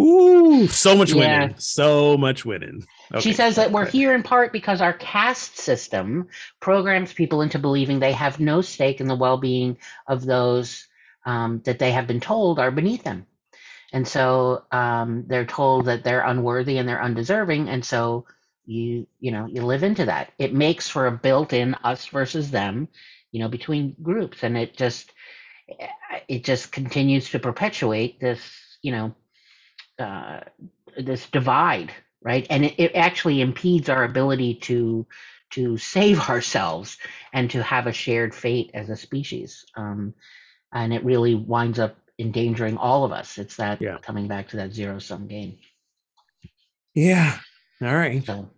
Ooh, 0.00 0.66
so 0.66 0.96
much 0.96 1.12
yeah. 1.12 1.42
winning. 1.42 1.54
So 1.58 2.16
much 2.16 2.44
winning. 2.44 2.86
Okay. 3.12 3.20
She 3.20 3.32
says 3.34 3.56
that 3.56 3.70
we're 3.70 3.86
here 3.86 4.14
in 4.14 4.22
part 4.22 4.52
because 4.52 4.80
our 4.80 4.94
caste 4.94 5.58
system 5.58 6.28
programs 6.60 7.12
people 7.12 7.42
into 7.42 7.58
believing 7.58 8.00
they 8.00 8.12
have 8.12 8.40
no 8.40 8.62
stake 8.62 9.00
in 9.00 9.08
the 9.08 9.14
well 9.16 9.36
being 9.36 9.76
of 10.06 10.24
those 10.24 10.86
um, 11.26 11.60
that 11.64 11.78
they 11.78 11.92
have 11.92 12.06
been 12.06 12.20
told 12.20 12.58
are 12.58 12.70
beneath 12.70 13.02
them. 13.04 13.26
And 13.92 14.06
so 14.06 14.64
um, 14.70 15.24
they're 15.26 15.44
told 15.44 15.86
that 15.86 16.04
they're 16.04 16.22
unworthy 16.22 16.78
and 16.78 16.88
they're 16.88 17.02
undeserving. 17.02 17.68
And 17.68 17.84
so 17.84 18.24
you, 18.64 19.06
you 19.18 19.32
know, 19.32 19.46
you 19.46 19.62
live 19.62 19.82
into 19.82 20.04
that. 20.06 20.32
It 20.38 20.54
makes 20.54 20.88
for 20.88 21.08
a 21.08 21.12
built 21.12 21.52
in 21.52 21.74
us 21.74 22.06
versus 22.06 22.50
them, 22.50 22.88
you 23.32 23.40
know, 23.40 23.48
between 23.48 23.96
groups. 24.00 24.44
And 24.44 24.56
it 24.56 24.76
just, 24.76 25.12
it 26.28 26.44
just 26.44 26.70
continues 26.72 27.30
to 27.30 27.38
perpetuate 27.38 28.20
this, 28.20 28.40
you 28.82 28.92
know, 28.92 29.14
uh, 29.98 30.40
this 30.96 31.26
divide, 31.28 31.92
right? 32.22 32.46
And 32.50 32.64
it, 32.64 32.74
it 32.78 32.92
actually 32.94 33.40
impedes 33.40 33.88
our 33.88 34.04
ability 34.04 34.54
to 34.54 35.06
to 35.50 35.76
save 35.76 36.20
ourselves 36.28 36.98
and 37.32 37.50
to 37.50 37.62
have 37.62 37.86
a 37.86 37.92
shared 37.92 38.34
fate 38.34 38.70
as 38.74 38.88
a 38.88 38.96
species. 38.96 39.64
Um, 39.76 40.14
and 40.72 40.94
it 40.94 41.04
really 41.04 41.34
winds 41.34 41.78
up 41.78 41.96
endangering 42.18 42.76
all 42.76 43.04
of 43.04 43.12
us. 43.12 43.38
It's 43.38 43.56
that 43.56 43.80
yeah. 43.80 43.98
coming 44.02 44.28
back 44.28 44.48
to 44.50 44.56
that 44.58 44.72
zero 44.72 44.98
sum 44.98 45.26
game. 45.26 45.58
Yeah. 46.94 47.38
All 47.82 47.94
right. 47.94 48.24
So, 48.24 48.50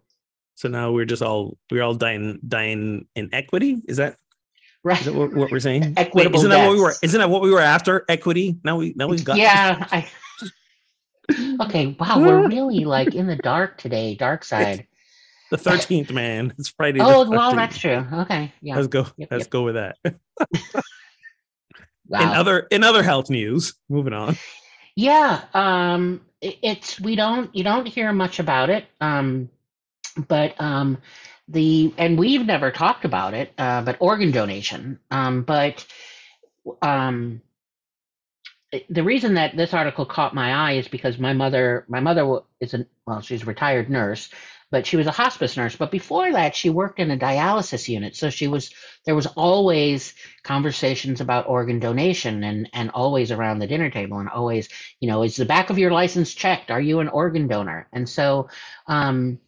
so 0.55 0.69
now 0.69 0.93
we're 0.93 1.07
just 1.07 1.23
all 1.23 1.59
we're 1.71 1.83
all 1.83 1.95
dying 1.95 2.41
dying 2.47 3.07
in 3.15 3.31
equity. 3.33 3.83
Is 3.87 3.97
that 3.99 4.17
right? 4.85 4.99
Is 4.99 5.07
that 5.07 5.15
what, 5.15 5.33
what 5.35 5.51
we're 5.51 5.61
saying? 5.61 5.95
Equitable. 5.97 6.39
Wait, 6.39 6.39
isn't 6.39 6.51
that 6.51 6.67
what 6.67 6.77
we 6.77 6.81
were? 6.81 6.95
Isn't 7.03 7.21
that 7.21 7.31
what 7.31 7.43
we 7.43 7.51
were 7.51 7.61
after? 7.61 8.05
Equity. 8.09 8.59
Now 8.65 8.77
we 8.77 8.93
now 8.97 9.09
we've 9.09 9.25
got. 9.25 9.37
Yeah. 9.37 9.87
I, 9.91 10.09
okay. 11.65 11.97
Wow. 11.99 12.21
We're 12.21 12.49
really 12.49 12.85
like 12.85 13.15
in 13.15 13.27
the 13.27 13.37
dark 13.37 13.79
today. 13.79 14.15
Dark 14.15 14.45
side. 14.45 14.87
The 15.51 15.59
thirteenth, 15.59 16.11
man. 16.11 16.55
It's 16.59 16.69
Friday. 16.69 17.01
Oh 17.01 17.29
well, 17.29 17.55
that's 17.55 17.79
true. 17.79 18.07
Okay. 18.13 18.53
Yeah. 18.63 18.77
Let's 18.77 18.89
go. 18.89 19.07
Yep, 19.17 19.29
let's 19.31 19.45
yep. 19.45 19.51
go 19.51 19.63
with 19.63 19.75
that. 19.75 19.97
Wow. 22.13 22.21
In 22.21 22.29
other 22.29 22.59
in 22.71 22.85
other 22.85 23.03
health 23.03 23.31
news, 23.31 23.75
moving 23.89 24.13
on. 24.13 24.37
Yeah, 24.97 25.41
um, 25.55 26.21
it, 26.43 26.59
it's 26.63 27.01
we 27.01 27.17
don't 27.17 27.55
you 27.57 27.65
don't 27.65 27.87
hear 27.87 28.13
much 28.13 28.39
about 28.39 28.69
it, 28.69 28.85
um, 29.01 29.49
but 30.29 30.61
um, 30.61 30.99
the 31.49 31.93
and 31.99 32.19
we've 32.19 32.47
never 32.47 32.71
talked 32.71 33.05
about 33.05 33.35
it, 33.35 33.53
uh, 33.59 33.83
but 33.83 33.97
organ 34.01 34.31
donation. 34.31 34.99
Um, 35.11 35.43
but 35.43 35.85
um, 36.81 37.43
the 38.89 39.03
reason 39.03 39.35
that 39.35 39.57
this 39.57 39.75
article 39.75 40.07
caught 40.07 40.35
my 40.35 40.53
eye 40.53 40.73
is 40.75 40.89
because 40.89 41.19
my 41.19 41.33
mother 41.33 41.85
my 41.89 42.01
mother 42.01 42.41
is 42.61 42.75
a 42.75 42.87
well 43.07 43.21
she's 43.21 43.43
a 43.43 43.47
retired 43.47 43.91
nurse 43.91 44.29
but 44.73 44.87
she 44.87 44.97
was 44.97 45.07
a 45.07 45.13
hospice 45.13 45.57
nurse. 45.57 45.77
But 45.77 45.91
before 45.91 46.33
that, 46.33 46.57
she 46.57 46.71
worked 46.71 46.99
in 46.99 47.11
a 47.11 47.17
dialysis 47.19 47.89
unit. 47.89 48.17
So 48.17 48.31
she 48.31 48.49
was 48.49 48.71
there 49.05 49.15
was 49.15 49.27
always 49.27 50.15
conversations 50.43 51.21
about 51.21 51.47
organ 51.47 51.79
donation 51.79 52.43
and 52.43 52.69
and 52.73 52.91
always 52.91 53.31
around 53.31 53.59
the 53.59 53.67
dinner 53.67 53.91
table 53.91 54.19
and 54.19 54.31
always, 54.31 54.71
you 54.99 55.09
know, 55.09 55.23
is 55.23 55.37
the 55.37 55.45
back 55.45 55.69
of 55.69 55.79
your 55.79 55.93
license 55.93 56.35
checked? 56.35 56.71
Are 56.71 56.81
you 56.81 57.01
an 57.01 57.09
organ 57.09 57.47
donor? 57.47 57.87
And 57.93 58.09
so 58.09 58.49
um 58.87 59.39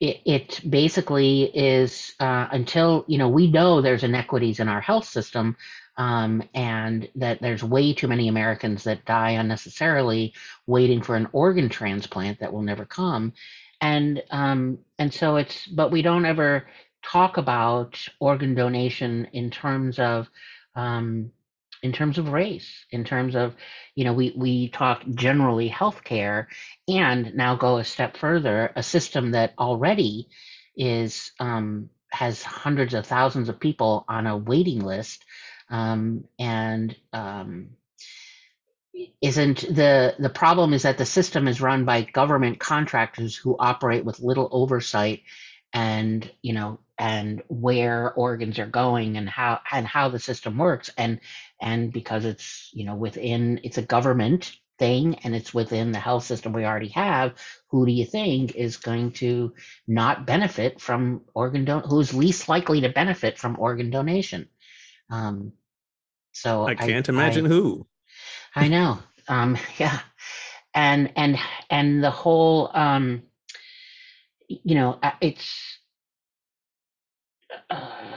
it, 0.00 0.20
it 0.24 0.60
basically 0.68 1.44
is 1.44 2.14
uh, 2.20 2.46
until 2.52 3.04
you 3.08 3.18
know 3.18 3.28
we 3.28 3.50
know 3.50 3.80
there's 3.80 4.04
inequities 4.04 4.60
in 4.60 4.68
our 4.68 4.80
health 4.80 5.06
system 5.06 5.56
um, 5.96 6.42
and 6.54 7.08
that 7.16 7.40
there's 7.42 7.64
way 7.64 7.92
too 7.92 8.06
many 8.06 8.28
Americans 8.28 8.84
that 8.84 9.04
die 9.04 9.32
unnecessarily 9.32 10.32
waiting 10.66 11.02
for 11.02 11.16
an 11.16 11.28
organ 11.32 11.68
transplant 11.68 12.38
that 12.38 12.52
will 12.52 12.62
never 12.62 12.84
come. 12.84 13.32
And 13.80 14.22
um, 14.30 14.78
and 14.98 15.12
so 15.12 15.36
it's 15.36 15.66
but 15.66 15.90
we 15.90 16.02
don't 16.02 16.24
ever 16.24 16.66
talk 17.02 17.36
about 17.36 17.98
organ 18.20 18.54
donation 18.54 19.26
in 19.32 19.50
terms 19.50 19.98
of 19.98 20.28
um, 20.74 21.32
in 21.82 21.92
terms 21.92 22.18
of 22.18 22.30
race 22.32 22.84
in 22.90 23.04
terms 23.04 23.34
of 23.36 23.54
you 23.94 24.04
know 24.04 24.12
we 24.12 24.32
we 24.36 24.68
talk 24.68 25.02
generally 25.14 25.70
healthcare 25.70 26.46
and 26.88 27.34
now 27.34 27.54
go 27.54 27.78
a 27.78 27.84
step 27.84 28.16
further 28.16 28.72
a 28.76 28.82
system 28.82 29.32
that 29.32 29.54
already 29.58 30.28
is 30.76 31.32
um, 31.40 31.90
has 32.10 32.42
hundreds 32.42 32.94
of 32.94 33.06
thousands 33.06 33.48
of 33.48 33.60
people 33.60 34.04
on 34.08 34.26
a 34.26 34.36
waiting 34.36 34.80
list 34.80 35.24
um, 35.70 36.24
and 36.38 36.96
um, 37.12 37.70
isn't 39.22 39.60
the 39.74 40.14
the 40.18 40.30
problem 40.30 40.72
is 40.72 40.82
that 40.82 40.98
the 40.98 41.06
system 41.06 41.48
is 41.48 41.60
run 41.60 41.84
by 41.84 42.02
government 42.02 42.58
contractors 42.58 43.36
who 43.36 43.56
operate 43.58 44.04
with 44.04 44.20
little 44.20 44.48
oversight 44.52 45.22
and 45.72 46.30
you 46.42 46.52
know 46.52 46.78
and 46.98 47.42
where 47.48 48.12
organs 48.12 48.58
are 48.58 48.66
going 48.66 49.16
and 49.16 49.28
how 49.28 49.60
and 49.70 49.86
how 49.86 50.08
the 50.08 50.18
system 50.18 50.58
works 50.58 50.90
and 50.96 51.20
and 51.60 51.92
because 51.92 52.24
it's 52.24 52.70
you 52.72 52.84
know 52.84 52.94
within 52.94 53.60
it's 53.62 53.78
a 53.78 53.82
government 53.82 54.56
thing 54.78 55.16
and 55.24 55.34
it's 55.34 55.52
within 55.52 55.90
the 55.90 55.98
health 55.98 56.24
system 56.24 56.52
we 56.52 56.64
already 56.64 56.88
have 56.88 57.34
who 57.68 57.84
do 57.84 57.92
you 57.92 58.04
think 58.04 58.54
is 58.54 58.76
going 58.76 59.10
to 59.10 59.52
not 59.86 60.26
benefit 60.26 60.80
from 60.80 61.22
organ 61.34 61.64
don 61.64 61.82
who's 61.82 62.14
least 62.14 62.48
likely 62.48 62.80
to 62.80 62.88
benefit 62.88 63.38
from 63.38 63.58
organ 63.58 63.90
donation 63.90 64.48
um 65.10 65.52
so 66.32 66.66
i 66.66 66.74
can't 66.74 67.08
I, 67.08 67.12
imagine 67.12 67.46
I, 67.46 67.48
who 67.48 67.86
I 68.54 68.68
know. 68.68 68.98
Um, 69.28 69.56
yeah, 69.78 69.98
and 70.74 71.12
and 71.16 71.38
and 71.70 72.02
the 72.02 72.10
whole, 72.10 72.70
um, 72.74 73.22
you 74.48 74.74
know, 74.74 74.98
uh, 75.02 75.12
it's. 75.20 75.77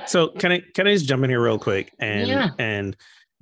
So 0.07 0.29
can 0.29 0.51
I 0.51 0.61
can 0.73 0.87
I 0.87 0.93
just 0.93 1.07
jump 1.07 1.23
in 1.23 1.29
here 1.29 1.41
real 1.41 1.59
quick 1.59 1.93
and 1.99 2.27
yeah. 2.27 2.49
and 2.57 2.95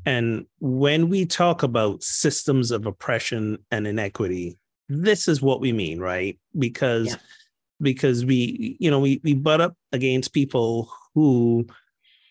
and 0.05 0.45
when 0.59 1.09
we 1.09 1.25
talk 1.25 1.63
about 1.63 2.03
systems 2.03 2.71
of 2.71 2.85
oppression 2.85 3.59
and 3.71 3.85
inequity, 3.85 4.57
this 4.87 5.27
is 5.27 5.41
what 5.41 5.61
we 5.61 5.73
mean, 5.73 5.99
right? 5.99 6.39
Because 6.57 7.07
yeah. 7.07 7.15
because 7.81 8.25
we 8.25 8.77
you 8.79 8.89
know 8.89 8.99
we 8.99 9.19
we 9.23 9.33
butt 9.33 9.61
up 9.61 9.75
against 9.91 10.33
people 10.33 10.91
who 11.15 11.65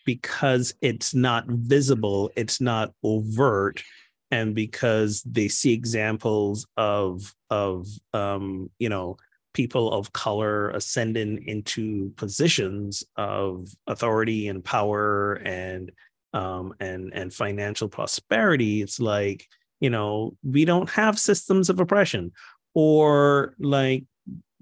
because 0.05 0.73
it's 0.81 1.13
not 1.13 1.45
visible, 1.47 2.31
it's 2.35 2.59
not 2.59 2.93
overt, 3.03 3.83
and 4.31 4.55
because 4.55 5.21
they 5.23 5.47
see 5.47 5.73
examples 5.73 6.65
of 6.77 7.33
of 7.49 7.87
um, 8.13 8.69
you 8.79 8.89
know 8.89 9.17
people 9.53 9.91
of 9.91 10.13
color 10.13 10.69
ascending 10.71 11.43
into 11.47 12.11
positions 12.15 13.03
of 13.15 13.67
authority 13.87 14.47
and 14.47 14.63
power 14.63 15.35
and 15.45 15.91
um, 16.33 16.73
and 16.79 17.11
and 17.13 17.33
financial 17.33 17.89
prosperity 17.89 18.81
it's 18.81 18.99
like 18.99 19.47
you 19.79 19.89
know 19.89 20.35
we 20.43 20.65
don't 20.65 20.89
have 20.89 21.19
systems 21.19 21.69
of 21.69 21.79
oppression. 21.79 22.31
Or 22.75 23.55
like 23.59 24.05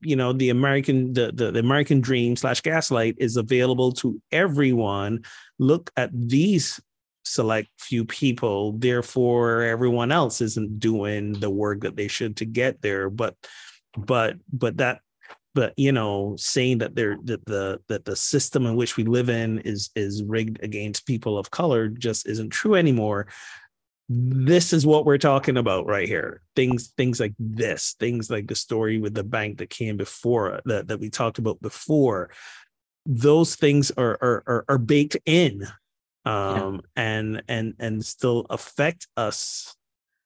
you 0.02 0.16
know 0.16 0.32
the 0.32 0.50
american 0.50 1.14
the, 1.14 1.32
the, 1.34 1.52
the 1.52 1.60
american 1.60 2.02
dream 2.02 2.36
slash 2.36 2.62
gaslight 2.62 3.16
is 3.18 3.36
available 3.36 3.92
to 3.94 4.22
everyone. 4.32 5.24
Look 5.60 5.92
at 5.98 6.10
these 6.14 6.80
select 7.26 7.68
few 7.78 8.06
people. 8.06 8.74
Therefore 8.74 9.64
everyone 9.64 10.12
else 10.12 10.40
isn't 10.40 10.80
doing 10.80 11.34
the 11.34 11.50
work 11.50 11.82
that 11.82 11.96
they 11.96 12.08
should 12.08 12.38
to 12.38 12.46
get 12.46 12.82
there. 12.82 13.10
But 13.10 13.36
but 13.98 14.36
but 14.52 14.78
that 14.78 15.02
but 15.58 15.74
you 15.76 15.92
know 15.92 16.36
saying 16.38 16.78
that 16.78 16.96
there 16.96 17.18
that 17.24 17.44
the 17.46 17.82
that 17.88 18.06
the 18.06 18.16
system 18.16 18.68
in 18.68 18.76
which 18.76 18.96
we 18.96 19.04
live 19.04 19.28
in 19.28 19.60
is 19.60 19.90
is 19.96 20.24
rigged 20.24 20.64
against 20.64 21.08
people 21.08 21.36
of 21.36 21.50
color 21.50 21.88
just 21.88 22.28
isn't 22.28 22.52
true 22.52 22.76
anymore. 22.76 23.28
This 24.08 24.72
is 24.72 24.86
what 24.86 25.06
we're 25.06 25.18
talking 25.18 25.58
about 25.58 25.88
right 25.88 26.08
here. 26.08 26.42
Things 26.56 26.94
things 26.96 27.20
like 27.20 27.34
this 27.40 27.96
things 28.00 28.30
like 28.30 28.48
the 28.48 28.56
story 28.56 29.00
with 29.00 29.16
the 29.16 29.24
bank 29.24 29.58
that 29.58 29.72
came 29.72 29.98
before 29.98 30.62
that, 30.66 30.88
that 30.90 31.00
we 31.00 31.10
talked 31.10 31.40
about 31.40 31.60
before. 31.60 32.30
Those 33.08 33.56
things 33.56 33.90
are 33.92 34.18
are 34.22 34.44
are, 34.46 34.66
are 34.70 34.78
baked 34.78 35.18
in 35.26 35.68
um 36.24 36.82
yeah. 36.96 37.04
and 37.04 37.44
and 37.48 37.74
and 37.80 38.06
still 38.06 38.46
affect 38.52 39.08
us 39.18 39.76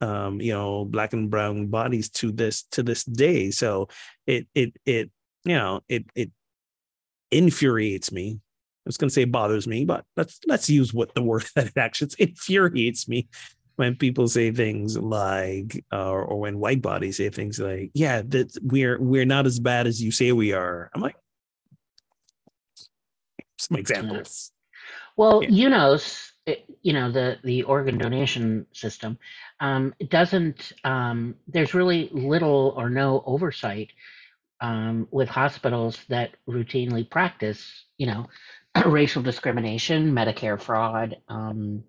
um 0.01 0.41
you 0.41 0.53
know 0.53 0.85
black 0.85 1.13
and 1.13 1.29
brown 1.29 1.67
bodies 1.67 2.09
to 2.09 2.31
this 2.31 2.63
to 2.71 2.83
this 2.83 3.03
day 3.03 3.51
so 3.51 3.87
it 4.27 4.47
it 4.55 4.73
it 4.85 5.11
you 5.45 5.55
know 5.55 5.81
it 5.87 6.05
it 6.15 6.31
infuriates 7.31 8.11
me 8.11 8.39
I 8.81 8.89
was 8.89 8.97
going 8.97 9.09
to 9.09 9.13
say 9.13 9.25
bothers 9.25 9.67
me, 9.67 9.85
but 9.85 10.05
let's 10.17 10.39
let's 10.47 10.67
use 10.67 10.91
what 10.91 11.13
the 11.13 11.21
word 11.21 11.45
that 11.55 11.67
it 11.67 11.77
actually 11.77 12.15
infuriates 12.17 13.07
me 13.07 13.27
when 13.75 13.95
people 13.95 14.27
say 14.27 14.51
things 14.51 14.97
like, 14.97 15.83
uh, 15.93 16.09
or 16.09 16.39
when 16.39 16.57
white 16.57 16.81
bodies 16.81 17.17
say 17.17 17.29
things 17.29 17.59
like, 17.59 17.91
"Yeah, 17.93 18.23
that 18.25 18.57
we're 18.61 18.99
we're 18.99 19.25
not 19.25 19.45
as 19.45 19.59
bad 19.59 19.85
as 19.85 20.01
you 20.01 20.11
say 20.11 20.31
we 20.31 20.53
are." 20.53 20.89
I'm 20.95 21.01
like, 21.01 21.15
some 23.59 23.77
examples. 23.77 24.51
Well, 25.15 25.43
yeah. 25.43 25.67
UNOS, 25.67 26.30
you 26.81 26.93
know, 26.93 27.11
the 27.11 27.37
the 27.43 27.63
organ 27.63 27.97
donation 27.97 28.65
system, 28.73 29.17
um, 29.59 29.93
doesn't. 30.09 30.73
Um, 30.83 31.35
there's 31.47 31.73
really 31.73 32.09
little 32.11 32.73
or 32.75 32.89
no 32.89 33.23
oversight 33.25 33.91
um, 34.59 35.07
with 35.11 35.29
hospitals 35.29 35.99
that 36.09 36.31
routinely 36.47 37.09
practice, 37.09 37.85
you 37.97 38.07
know, 38.07 38.27
racial 38.85 39.21
discrimination, 39.21 40.13
Medicare 40.13 40.61
fraud, 40.61 41.17
um, 41.27 41.83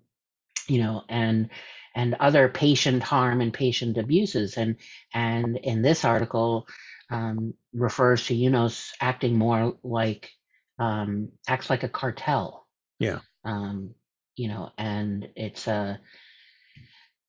you 0.67 0.81
know, 0.81 1.03
and 1.09 1.49
and 1.95 2.15
other 2.19 2.49
patient 2.49 3.03
harm 3.03 3.41
and 3.41 3.53
patient 3.53 3.97
abuses. 3.97 4.57
And 4.57 4.77
and 5.13 5.57
in 5.57 5.81
this 5.81 6.03
article, 6.03 6.67
um, 7.09 7.53
refers 7.73 8.25
to 8.27 8.35
UNOS 8.35 8.91
acting 8.99 9.37
more 9.37 9.77
like 9.83 10.31
um, 10.79 11.29
acts 11.47 11.69
like 11.69 11.83
a 11.83 11.89
cartel. 11.89 12.67
Yeah. 12.99 13.19
Um, 13.45 13.93
you 14.35 14.49
know, 14.49 14.69
and 14.77 15.29
it's 15.35 15.67
a 15.67 15.99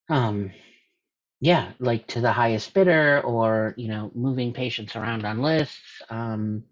um, 0.09 0.51
yeah, 1.41 1.73
like 1.79 2.07
to 2.07 2.21
the 2.21 2.31
highest 2.31 2.73
bidder, 2.73 3.21
or 3.23 3.73
you 3.77 3.89
know, 3.89 4.11
moving 4.15 4.53
patients 4.53 4.95
around 4.95 5.25
on 5.25 5.41
lists. 5.41 6.01
Um, 6.09 6.63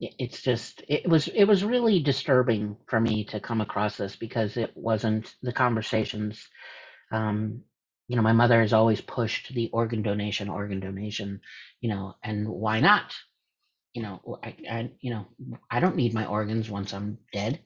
it's 0.00 0.42
just 0.42 0.82
it 0.88 1.08
was 1.08 1.28
it 1.28 1.44
was 1.44 1.64
really 1.64 2.00
disturbing 2.00 2.76
for 2.86 3.00
me 3.00 3.24
to 3.24 3.40
come 3.40 3.60
across 3.60 3.96
this 3.96 4.16
because 4.16 4.56
it 4.56 4.72
wasn't 4.76 5.34
the 5.42 5.52
conversations 5.52 6.48
um, 7.12 7.62
you 8.08 8.16
know 8.16 8.22
my 8.22 8.32
mother 8.32 8.60
has 8.60 8.72
always 8.72 9.00
pushed 9.00 9.54
the 9.54 9.70
organ 9.72 10.02
donation 10.02 10.48
organ 10.48 10.80
donation 10.80 11.40
you 11.80 11.90
know 11.90 12.14
and 12.22 12.48
why 12.48 12.80
not 12.80 13.14
you 13.94 14.02
know 14.02 14.38
i, 14.44 14.56
I 14.70 14.90
you 15.00 15.12
know 15.12 15.26
i 15.70 15.80
don't 15.80 15.96
need 15.96 16.14
my 16.14 16.26
organs 16.26 16.70
once 16.70 16.94
i'm 16.94 17.18
dead 17.32 17.60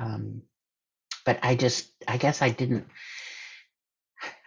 um, 0.00 0.42
but 1.26 1.38
i 1.42 1.54
just 1.54 1.90
i 2.08 2.16
guess 2.16 2.40
i 2.40 2.48
didn't 2.48 2.86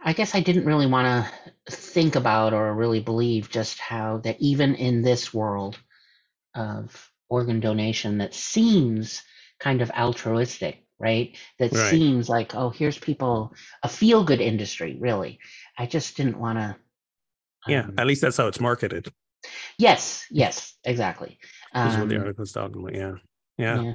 i 0.04 0.14
guess 0.14 0.34
i 0.34 0.40
didn't 0.40 0.66
really 0.66 0.88
want 0.88 1.06
to 1.06 1.72
think 1.72 2.16
about 2.16 2.54
or 2.54 2.74
really 2.74 3.00
believe 3.00 3.52
just 3.52 3.78
how 3.80 4.18
that 4.18 4.42
even 4.42 4.74
in 4.74 5.04
this 5.04 5.32
world 5.32 5.78
of 6.56 7.12
organ 7.30 7.60
donation 7.60 8.18
that 8.18 8.34
seems 8.34 9.22
kind 9.60 9.82
of 9.82 9.92
altruistic, 9.92 10.84
right? 10.98 11.38
That 11.60 11.72
right. 11.72 11.90
seems 11.90 12.28
like, 12.30 12.56
oh, 12.56 12.70
here's 12.70 12.98
people, 12.98 13.54
a 13.84 13.90
feel 13.90 14.24
good 14.24 14.42
industry, 14.42 14.98
really. 15.00 15.40
I 15.78 15.86
just 15.86 16.18
didn't 16.18 16.40
want 16.40 16.58
to. 16.58 16.76
Um, 17.68 17.74
yeah, 17.74 17.88
at 17.98 18.08
least 18.08 18.22
that's 18.22 18.38
how 18.38 18.48
it's 18.48 18.60
marketed. 18.60 19.10
Yes, 19.78 20.26
yes, 20.32 20.76
exactly. 20.84 21.38
Um, 21.74 22.00
what 22.00 22.10
the 22.10 22.16
um, 22.16 22.22
article's 22.22 22.52
talking 22.52 22.82
about. 22.82 22.96
Yeah. 22.96 23.14
yeah. 23.58 23.82
Yeah. 23.82 23.94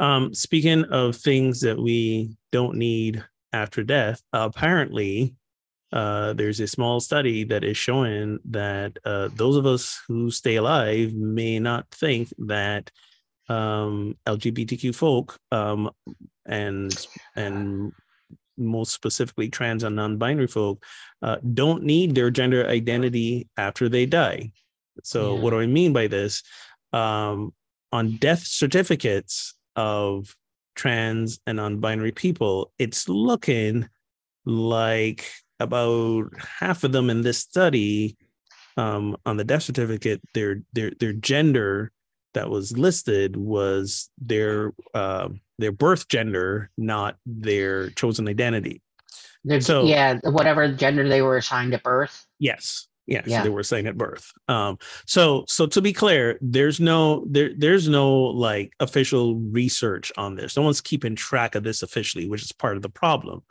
Um, 0.00 0.32
speaking 0.32 0.84
of 0.84 1.14
things 1.14 1.60
that 1.60 1.78
we 1.78 2.34
don't 2.52 2.76
need 2.76 3.22
after 3.52 3.84
death, 3.84 4.22
apparently 4.32 5.34
uh, 5.92 6.32
there's 6.32 6.58
a 6.58 6.66
small 6.66 7.00
study 7.00 7.44
that 7.44 7.64
is 7.64 7.76
showing 7.76 8.38
that 8.46 8.96
uh, 9.04 9.28
those 9.34 9.56
of 9.56 9.66
us 9.66 10.00
who 10.08 10.30
stay 10.30 10.56
alive 10.56 11.12
may 11.12 11.58
not 11.58 11.86
think 11.90 12.32
that 12.38 12.90
um, 13.50 14.16
LGBTQ 14.26 14.94
folk 14.94 15.36
um, 15.52 15.90
and 16.46 17.06
and 17.36 17.92
most 18.56 18.92
specifically 18.92 19.48
trans 19.48 19.82
and 19.82 19.96
non-binary 19.96 20.46
folk 20.46 20.84
uh, 21.22 21.36
don't 21.52 21.82
need 21.82 22.14
their 22.14 22.30
gender 22.30 22.66
identity 22.66 23.48
after 23.56 23.88
they 23.88 24.06
die. 24.06 24.52
So 25.02 25.34
yeah. 25.34 25.40
what 25.42 25.50
do 25.50 25.60
I 25.60 25.66
mean 25.66 25.92
by 25.92 26.06
this? 26.06 26.42
Um, 26.92 27.52
on 27.92 28.16
death 28.16 28.46
certificates 28.46 29.54
of 29.76 30.36
trans 30.74 31.40
and 31.46 31.56
non-binary 31.56 32.12
people, 32.12 32.72
it's 32.78 33.08
looking 33.08 33.88
like 34.44 35.30
about 35.58 36.30
half 36.38 36.84
of 36.84 36.92
them 36.92 37.10
in 37.10 37.22
this 37.22 37.38
study 37.38 38.16
um, 38.76 39.16
on 39.26 39.36
the 39.36 39.44
death 39.44 39.62
certificate, 39.62 40.20
their 40.34 40.62
their 40.72 40.92
their 40.98 41.12
gender 41.12 41.92
that 42.34 42.48
was 42.48 42.78
listed 42.78 43.36
was 43.36 44.08
their 44.18 44.72
uh, 44.94 45.28
their 45.58 45.72
birth 45.72 46.08
gender, 46.08 46.70
not 46.76 47.16
their 47.26 47.90
chosen 47.90 48.28
identity. 48.28 48.80
Their, 49.44 49.60
so 49.60 49.84
yeah, 49.84 50.18
whatever 50.24 50.72
gender 50.72 51.08
they 51.08 51.22
were 51.22 51.36
assigned 51.36 51.74
at 51.74 51.82
birth. 51.82 52.26
Yes. 52.38 52.86
Yes, 53.06 53.24
yeah. 53.26 53.42
they 53.42 53.48
were 53.48 53.62
saying 53.62 53.86
at 53.86 53.98
birth. 53.98 54.30
Um, 54.46 54.78
so 55.06 55.44
so 55.48 55.66
to 55.66 55.82
be 55.82 55.92
clear, 55.92 56.38
there's 56.40 56.78
no 56.78 57.24
there 57.28 57.50
there's 57.56 57.88
no 57.88 58.16
like 58.16 58.72
official 58.78 59.36
research 59.36 60.12
on 60.16 60.36
this. 60.36 60.56
No 60.56 60.62
one's 60.62 60.80
keeping 60.80 61.16
track 61.16 61.54
of 61.54 61.64
this 61.64 61.82
officially, 61.82 62.28
which 62.28 62.42
is 62.42 62.52
part 62.52 62.76
of 62.76 62.82
the 62.82 62.88
problem 62.88 63.42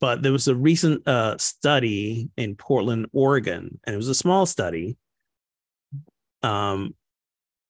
but 0.00 0.22
there 0.22 0.32
was 0.32 0.48
a 0.48 0.54
recent 0.54 1.08
uh, 1.08 1.38
study 1.38 2.28
in 2.36 2.56
Portland, 2.56 3.06
Oregon, 3.14 3.80
and 3.84 3.94
it 3.94 3.96
was 3.96 4.08
a 4.08 4.14
small 4.14 4.44
study 4.44 4.98
um, 6.42 6.94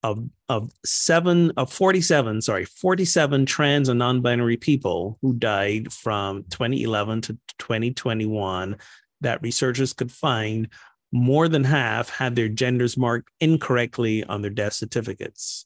of 0.02 0.28
of 0.48 0.70
seven 0.84 1.52
of 1.56 1.72
47, 1.72 2.42
sorry, 2.42 2.64
47 2.64 3.46
trans 3.46 3.88
and 3.88 3.98
non-binary 3.98 4.56
people 4.56 5.18
who 5.22 5.32
died 5.32 5.92
from 5.92 6.42
2011 6.50 7.22
to 7.22 7.38
2021 7.58 8.76
that 9.22 9.40
researchers 9.40 9.92
could 9.92 10.10
find 10.10 10.68
more 11.14 11.46
than 11.46 11.62
half 11.62 12.10
had 12.10 12.34
their 12.34 12.48
genders 12.48 12.96
marked 12.96 13.30
incorrectly 13.38 14.24
on 14.24 14.42
their 14.42 14.50
death 14.50 14.72
certificates. 14.72 15.64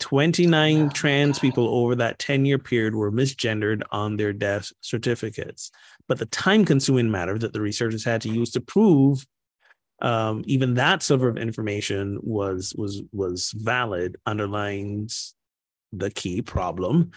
29 0.00 0.88
trans 0.88 1.38
people 1.38 1.68
over 1.68 1.94
that 1.94 2.18
10 2.18 2.46
year 2.46 2.58
period 2.58 2.94
were 2.94 3.12
misgendered 3.12 3.82
on 3.92 4.16
their 4.16 4.32
death 4.32 4.72
certificates. 4.80 5.70
But 6.08 6.18
the 6.18 6.26
time 6.26 6.64
consuming 6.64 7.10
matter 7.10 7.38
that 7.38 7.52
the 7.52 7.60
researchers 7.60 8.04
had 8.04 8.22
to 8.22 8.30
use 8.30 8.50
to 8.52 8.60
prove 8.62 9.26
um, 10.00 10.42
even 10.46 10.74
that 10.74 11.02
sort 11.02 11.22
of 11.22 11.36
information 11.36 12.18
was 12.22 12.74
was 12.76 13.02
was 13.12 13.52
valid 13.54 14.16
underlines 14.24 15.34
the 15.92 16.10
key 16.10 16.40
problem 16.40 17.12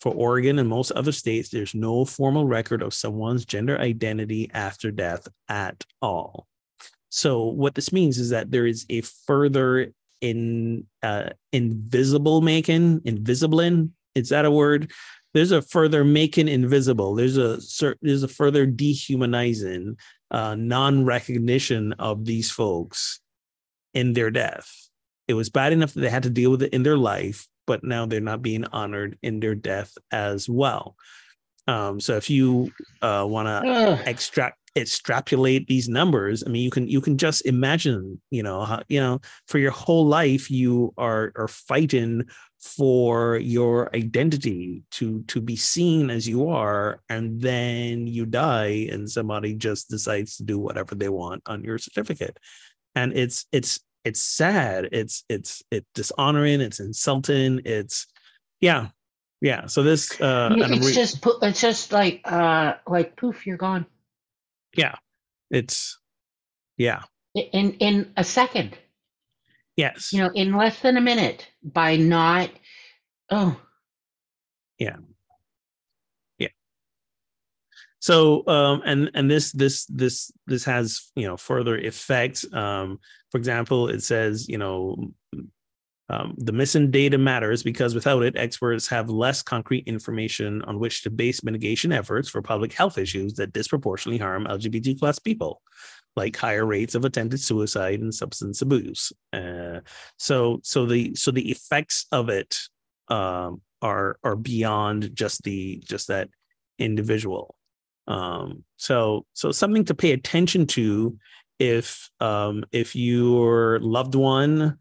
for 0.00 0.14
Oregon 0.14 0.58
and 0.58 0.68
most 0.68 0.92
other 0.92 1.12
states 1.12 1.48
there's 1.48 1.74
no 1.74 2.04
formal 2.04 2.46
record 2.46 2.82
of 2.82 2.94
someone's 2.94 3.46
gender 3.46 3.78
identity 3.78 4.50
after 4.52 4.90
death 4.90 5.26
at 5.48 5.82
all 6.00 6.46
so 7.14 7.44
what 7.44 7.76
this 7.76 7.92
means 7.92 8.18
is 8.18 8.30
that 8.30 8.50
there 8.50 8.66
is 8.66 8.86
a 8.90 9.02
further 9.02 9.92
in 10.20 10.84
uh, 11.00 11.30
invisible 11.52 12.40
making, 12.40 13.02
invisibling. 13.02 13.90
Is 14.16 14.30
that 14.30 14.44
a 14.44 14.50
word? 14.50 14.90
There's 15.32 15.52
a 15.52 15.62
further 15.62 16.02
making 16.02 16.48
invisible. 16.48 17.14
There's 17.14 17.38
a 17.38 17.60
there's 18.02 18.24
a 18.24 18.28
further 18.28 18.66
dehumanizing, 18.66 19.96
uh, 20.32 20.56
non-recognition 20.56 21.92
of 22.00 22.24
these 22.24 22.50
folks 22.50 23.20
in 23.92 24.14
their 24.14 24.32
death. 24.32 24.88
It 25.28 25.34
was 25.34 25.50
bad 25.50 25.72
enough 25.72 25.94
that 25.94 26.00
they 26.00 26.10
had 26.10 26.24
to 26.24 26.30
deal 26.30 26.50
with 26.50 26.64
it 26.64 26.72
in 26.72 26.82
their 26.82 26.98
life, 26.98 27.46
but 27.64 27.84
now 27.84 28.06
they're 28.06 28.20
not 28.20 28.42
being 28.42 28.64
honored 28.64 29.18
in 29.22 29.38
their 29.38 29.54
death 29.54 29.96
as 30.10 30.48
well. 30.48 30.96
Um, 31.68 32.00
so 32.00 32.16
if 32.16 32.28
you 32.28 32.72
uh, 33.02 33.24
want 33.26 33.46
to 33.46 34.02
extract 34.04 34.58
extrapolate 34.76 35.66
these 35.68 35.88
numbers 35.88 36.42
i 36.46 36.50
mean 36.50 36.62
you 36.62 36.70
can 36.70 36.88
you 36.88 37.00
can 37.00 37.16
just 37.16 37.46
imagine 37.46 38.20
you 38.30 38.42
know 38.42 38.64
how, 38.64 38.82
you 38.88 39.00
know 39.00 39.20
for 39.46 39.58
your 39.58 39.70
whole 39.70 40.06
life 40.06 40.50
you 40.50 40.92
are 40.98 41.32
are 41.36 41.48
fighting 41.48 42.24
for 42.58 43.36
your 43.36 43.94
identity 43.94 44.82
to 44.90 45.22
to 45.24 45.40
be 45.40 45.54
seen 45.54 46.10
as 46.10 46.26
you 46.26 46.48
are 46.48 47.00
and 47.08 47.40
then 47.40 48.06
you 48.06 48.26
die 48.26 48.88
and 48.90 49.08
somebody 49.08 49.54
just 49.54 49.88
decides 49.90 50.36
to 50.36 50.42
do 50.42 50.58
whatever 50.58 50.94
they 50.94 51.08
want 51.08 51.42
on 51.46 51.62
your 51.62 51.78
certificate 51.78 52.38
and 52.94 53.16
it's 53.16 53.46
it's 53.52 53.80
it's 54.04 54.20
sad 54.20 54.88
it's 54.92 55.24
it's 55.28 55.62
it's 55.70 55.86
dishonoring 55.94 56.60
it's 56.60 56.80
insulting 56.80 57.60
it's 57.64 58.06
yeah 58.60 58.88
yeah. 59.44 59.66
So 59.66 59.82
this 59.82 60.18
uh, 60.22 60.54
it's 60.56 60.86
re- 60.86 60.94
just 60.94 61.26
it's 61.42 61.60
just 61.60 61.92
like 61.92 62.22
uh 62.24 62.76
like 62.86 63.14
poof, 63.16 63.46
you're 63.46 63.58
gone. 63.58 63.84
Yeah, 64.76 64.96
it's 65.50 65.98
yeah. 66.76 67.02
In 67.34 67.72
in 67.74 68.12
a 68.16 68.24
second. 68.24 68.76
Yes. 69.76 70.12
You 70.12 70.20
know, 70.20 70.30
in 70.34 70.54
less 70.54 70.80
than 70.80 70.96
a 70.96 71.00
minute 71.00 71.48
by 71.62 71.96
not. 71.96 72.50
Oh. 73.30 73.60
Yeah. 74.78 74.96
Yeah. 76.38 76.48
So 77.98 78.46
um 78.46 78.82
and 78.84 79.10
and 79.14 79.30
this 79.30 79.52
this 79.52 79.86
this 79.86 80.30
this 80.46 80.64
has 80.64 81.10
you 81.16 81.26
know 81.26 81.36
further 81.36 81.76
effects. 81.76 82.44
Um, 82.52 83.00
for 83.30 83.38
example, 83.38 83.88
it 83.88 84.02
says 84.02 84.48
you 84.48 84.58
know 84.58 85.12
um, 86.10 86.34
the 86.36 86.52
missing 86.52 86.90
data 86.90 87.16
matters 87.16 87.62
because 87.62 87.94
without 87.94 88.22
it, 88.22 88.36
experts 88.36 88.86
have 88.88 89.08
less 89.08 89.42
concrete 89.42 89.86
information 89.86 90.62
on 90.62 90.78
which 90.78 91.02
to 91.02 91.10
base 91.10 91.42
mitigation 91.42 91.92
efforts 91.92 92.28
for 92.28 92.42
public 92.42 92.72
health 92.74 92.98
issues 92.98 93.34
that 93.34 93.52
disproportionately 93.52 94.18
harm 94.18 94.44
LGBT 94.44 94.98
plus 94.98 95.18
people, 95.18 95.62
like 96.14 96.36
higher 96.36 96.66
rates 96.66 96.94
of 96.94 97.06
attempted 97.06 97.40
suicide 97.40 98.00
and 98.00 98.14
substance 98.14 98.60
abuse. 98.60 99.12
Uh, 99.32 99.80
so, 100.18 100.60
so 100.62 100.84
the 100.84 101.14
so 101.14 101.30
the 101.30 101.50
effects 101.50 102.06
of 102.12 102.28
it 102.28 102.54
um, 103.08 103.62
are 103.80 104.18
are 104.22 104.36
beyond 104.36 105.14
just 105.14 105.42
the 105.42 105.82
just 105.86 106.08
that 106.08 106.28
individual. 106.78 107.56
Um, 108.06 108.64
so 108.76 109.24
so 109.32 109.52
something 109.52 109.86
to 109.86 109.94
pay 109.94 110.12
attention 110.12 110.66
to 110.68 111.18
if 111.58 112.10
um, 112.20 112.64
if 112.72 112.94
your 112.94 113.80
loved 113.80 114.14
one 114.14 114.76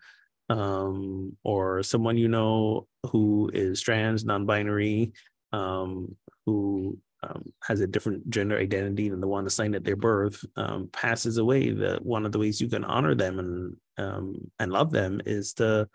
um, 0.49 1.35
or 1.43 1.83
someone 1.83 2.17
you 2.17 2.27
know 2.27 2.87
who 3.07 3.49
is 3.53 3.81
trans, 3.81 4.25
non-binary, 4.25 5.13
um, 5.51 6.15
who 6.45 6.97
um, 7.23 7.53
has 7.63 7.79
a 7.79 7.87
different 7.87 8.29
gender 8.29 8.57
identity 8.57 9.09
than 9.09 9.21
the 9.21 9.27
one 9.27 9.45
assigned 9.45 9.75
at 9.75 9.83
their 9.83 9.95
birth, 9.95 10.43
um, 10.55 10.89
passes 10.91 11.37
away, 11.37 11.71
that 11.71 12.05
one 12.05 12.25
of 12.25 12.31
the 12.31 12.39
ways 12.39 12.59
you 12.59 12.67
can 12.67 12.83
honor 12.83 13.15
them 13.15 13.39
and 13.39 13.75
um, 13.97 14.51
and 14.59 14.71
love 14.71 14.91
them 14.91 15.21
is 15.25 15.53
to 15.53 15.87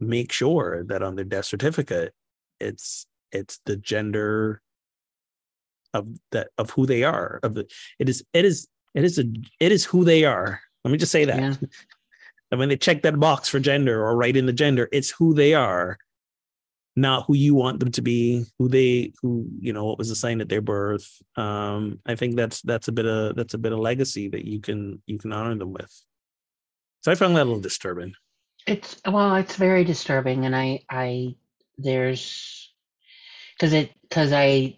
make 0.00 0.32
sure 0.32 0.84
that 0.84 1.02
on 1.02 1.14
their 1.14 1.24
death 1.24 1.44
certificate, 1.44 2.12
it's 2.58 3.06
it's 3.30 3.60
the 3.66 3.76
gender 3.76 4.62
of 5.92 6.08
that 6.32 6.48
of 6.58 6.70
who 6.70 6.86
they 6.86 7.04
are. 7.04 7.38
Of 7.42 7.54
the 7.54 7.70
it 7.98 8.08
is 8.08 8.24
it 8.32 8.44
is 8.44 8.66
it 8.94 9.04
is 9.04 9.18
a 9.18 9.24
it 9.60 9.72
is 9.72 9.84
who 9.84 10.04
they 10.04 10.24
are. 10.24 10.60
Let 10.84 10.90
me 10.90 10.98
just 10.98 11.12
say 11.12 11.24
that. 11.24 11.40
Yeah. 11.40 11.68
And 12.50 12.58
when 12.58 12.68
they 12.68 12.76
check 12.76 13.02
that 13.02 13.18
box 13.18 13.48
for 13.48 13.58
gender 13.58 14.04
or 14.04 14.16
write 14.16 14.36
in 14.36 14.46
the 14.46 14.52
gender, 14.52 14.88
it's 14.92 15.10
who 15.10 15.34
they 15.34 15.54
are, 15.54 15.98
not 16.96 17.24
who 17.26 17.34
you 17.34 17.54
want 17.54 17.80
them 17.80 17.90
to 17.92 18.02
be, 18.02 18.44
who 18.58 18.68
they 18.68 19.12
who, 19.22 19.48
you 19.58 19.72
know, 19.72 19.84
what 19.84 19.98
was 19.98 20.10
assigned 20.10 20.40
at 20.40 20.48
their 20.48 20.60
birth. 20.60 21.20
Um, 21.36 21.98
I 22.06 22.14
think 22.14 22.36
that's 22.36 22.62
that's 22.62 22.88
a 22.88 22.92
bit 22.92 23.06
of 23.06 23.34
that's 23.34 23.54
a 23.54 23.58
bit 23.58 23.72
of 23.72 23.78
legacy 23.78 24.28
that 24.28 24.44
you 24.44 24.60
can 24.60 25.02
you 25.06 25.18
can 25.18 25.32
honor 25.32 25.54
them 25.56 25.72
with. 25.72 26.04
So 27.02 27.12
I 27.12 27.16
found 27.16 27.36
that 27.36 27.42
a 27.42 27.44
little 27.44 27.60
disturbing. 27.60 28.14
It's 28.66 29.00
well, 29.06 29.34
it's 29.34 29.56
very 29.56 29.84
disturbing, 29.84 30.46
and 30.46 30.54
I 30.54 30.80
I 30.88 31.34
there's 31.76 32.72
because 33.54 33.72
it 33.72 33.90
because 34.02 34.32
I 34.32 34.76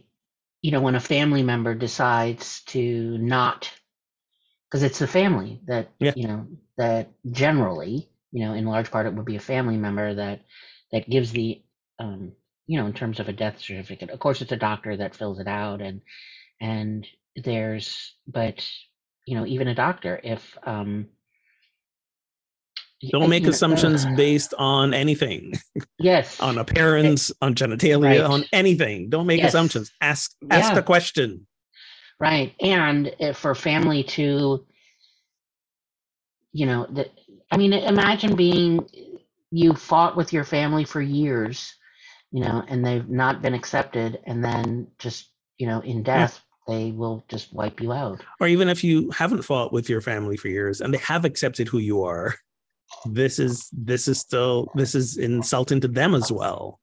you 0.62 0.70
know 0.70 0.80
when 0.80 0.94
a 0.94 1.00
family 1.00 1.42
member 1.42 1.74
decides 1.74 2.62
to 2.64 3.18
not 3.18 3.70
because 4.76 4.90
it's 4.90 4.98
the 4.98 5.06
family 5.06 5.58
that 5.66 5.88
yeah. 6.00 6.12
you 6.14 6.28
know 6.28 6.46
that 6.76 7.10
generally 7.30 8.10
you 8.30 8.44
know 8.44 8.52
in 8.52 8.66
large 8.66 8.90
part 8.90 9.06
it 9.06 9.14
would 9.14 9.24
be 9.24 9.36
a 9.36 9.40
family 9.40 9.78
member 9.78 10.14
that 10.14 10.42
that 10.92 11.08
gives 11.08 11.32
the 11.32 11.62
um 11.98 12.32
you 12.66 12.78
know 12.78 12.84
in 12.84 12.92
terms 12.92 13.18
of 13.18 13.26
a 13.26 13.32
death 13.32 13.58
certificate 13.58 14.10
of 14.10 14.18
course 14.18 14.42
it's 14.42 14.52
a 14.52 14.56
doctor 14.56 14.94
that 14.94 15.14
fills 15.14 15.38
it 15.38 15.48
out 15.48 15.80
and 15.80 16.02
and 16.60 17.06
there's 17.36 18.16
but 18.26 18.68
you 19.24 19.34
know 19.34 19.46
even 19.46 19.66
a 19.68 19.74
doctor 19.74 20.20
if 20.22 20.58
um 20.64 21.06
don't 23.10 23.30
make 23.30 23.46
assumptions 23.46 24.04
uh, 24.04 24.10
based 24.16 24.52
on 24.58 24.92
anything 24.92 25.54
yes 25.98 26.38
on 26.48 26.58
appearance 26.58 27.32
on 27.40 27.54
genitalia 27.54 28.20
right. 28.20 28.20
on 28.20 28.44
anything 28.52 29.08
don't 29.08 29.26
make 29.26 29.40
yes. 29.40 29.48
assumptions 29.48 29.90
ask 30.02 30.32
ask 30.50 30.68
yeah. 30.68 30.74
the 30.74 30.82
question 30.82 31.46
Right. 32.18 32.54
And 32.60 33.14
for 33.34 33.54
family 33.54 34.02
to, 34.04 34.64
you 36.52 36.66
know, 36.66 36.86
that, 36.90 37.10
I 37.50 37.58
mean, 37.58 37.72
imagine 37.74 38.36
being, 38.36 38.88
you 39.50 39.74
fought 39.74 40.16
with 40.16 40.32
your 40.32 40.44
family 40.44 40.84
for 40.84 41.00
years, 41.00 41.74
you 42.32 42.40
know, 42.40 42.64
and 42.68 42.84
they've 42.84 43.08
not 43.08 43.42
been 43.42 43.54
accepted. 43.54 44.18
And 44.24 44.42
then 44.42 44.88
just, 44.98 45.30
you 45.58 45.66
know, 45.66 45.80
in 45.80 46.02
death, 46.02 46.42
yeah. 46.66 46.74
they 46.74 46.90
will 46.92 47.24
just 47.28 47.52
wipe 47.52 47.80
you 47.80 47.92
out. 47.92 48.24
Or 48.40 48.46
even 48.46 48.68
if 48.68 48.82
you 48.82 49.10
haven't 49.10 49.42
fought 49.42 49.72
with 49.72 49.88
your 49.88 50.00
family 50.00 50.36
for 50.36 50.48
years 50.48 50.80
and 50.80 50.94
they 50.94 50.98
have 50.98 51.24
accepted 51.26 51.68
who 51.68 51.78
you 51.78 52.02
are, 52.02 52.34
this 53.04 53.38
is, 53.38 53.68
this 53.72 54.08
is 54.08 54.18
still, 54.18 54.72
this 54.74 54.94
is 54.94 55.18
insulting 55.18 55.80
to 55.80 55.88
them 55.88 56.14
as 56.14 56.32
well. 56.32 56.80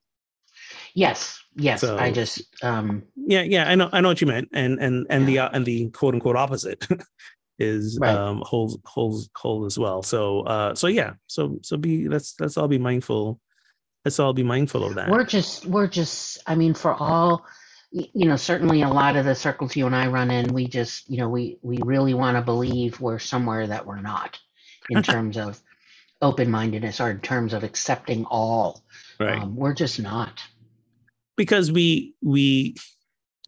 Yes, 0.96 1.44
yes. 1.56 1.82
So, 1.82 1.98
I 1.98 2.12
just 2.12 2.44
um 2.64 3.04
yeah, 3.16 3.42
yeah. 3.42 3.70
I 3.70 3.76
know, 3.76 3.90
I 3.92 4.02
know 4.02 4.10
what 4.10 4.22
you 4.22 4.28
meant, 4.28 4.50
and 4.54 4.80
and 4.80 5.08
and 5.10 5.28
the 5.28 5.40
and 5.40 5.66
the 5.66 5.90
quote 5.90 6.14
unquote 6.14 6.36
opposite 6.36 6.88
is 7.60 7.98
right. 8.00 8.16
um 8.16 8.44
holds 8.46 8.78
holds 8.86 9.30
hold 9.36 9.66
as 9.66 9.78
well. 9.78 10.04
So 10.04 10.42
uh 10.42 10.76
so 10.76 10.88
yeah, 10.88 11.14
so 11.28 11.58
so 11.64 11.78
be 11.78 12.08
let's 12.08 12.36
let's 12.40 12.58
all 12.58 12.68
be 12.68 12.78
mindful. 12.78 13.40
Let's 14.06 14.20
all 14.20 14.34
be 14.34 14.44
mindful 14.44 14.84
of 14.84 14.96
that. 14.96 15.10
We're 15.10 15.26
just 15.26 15.66
we're 15.66 15.88
just 15.88 16.40
I 16.46 16.56
mean 16.56 16.74
for 16.74 16.94
all 16.94 17.46
you 17.92 18.28
know 18.28 18.36
certainly 18.36 18.82
a 18.82 18.90
lot 18.90 19.16
of 19.16 19.26
the 19.26 19.36
circles 19.36 19.76
you 19.76 19.86
and 19.86 19.96
I 19.96 20.08
run 20.08 20.32
in 20.32 20.52
we 20.54 20.68
just 20.68 21.10
you 21.10 21.18
know 21.18 21.30
we 21.30 21.58
we 21.62 21.80
really 21.84 22.14
want 22.14 22.38
to 22.38 22.42
believe 22.42 23.00
we're 23.00 23.20
somewhere 23.20 23.68
that 23.68 23.86
we're 23.86 24.02
not 24.02 24.40
in 24.90 25.02
terms 25.04 25.38
of 25.38 25.60
open 26.22 26.50
mindedness 26.50 27.02
or 27.02 27.10
in 27.12 27.20
terms 27.20 27.54
of 27.54 27.64
accepting 27.64 28.26
all. 28.26 28.84
Right. 29.20 29.42
Um, 29.42 29.56
we're 29.56 29.74
just 29.74 30.00
not 30.00 30.42
because 31.36 31.72
we 31.72 32.14
we 32.22 32.76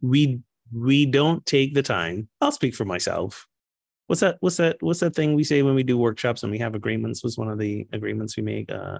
we 0.02 0.40
we 0.72 1.06
don't 1.06 1.44
take 1.46 1.74
the 1.74 1.82
time. 1.82 2.28
I'll 2.40 2.52
speak 2.52 2.74
for 2.74 2.84
myself. 2.84 3.46
What's 4.06 4.20
that 4.20 4.36
what's 4.40 4.56
that 4.56 4.76
what's 4.80 5.00
that 5.00 5.14
thing 5.14 5.34
we 5.34 5.44
say 5.44 5.62
when 5.62 5.74
we 5.74 5.82
do 5.82 5.98
workshops 5.98 6.42
and 6.42 6.52
we 6.52 6.58
have 6.58 6.74
agreements 6.74 7.24
was 7.24 7.36
one 7.36 7.48
of 7.48 7.58
the 7.58 7.86
agreements 7.92 8.36
we 8.36 8.42
make 8.42 8.70
uh 8.70 8.98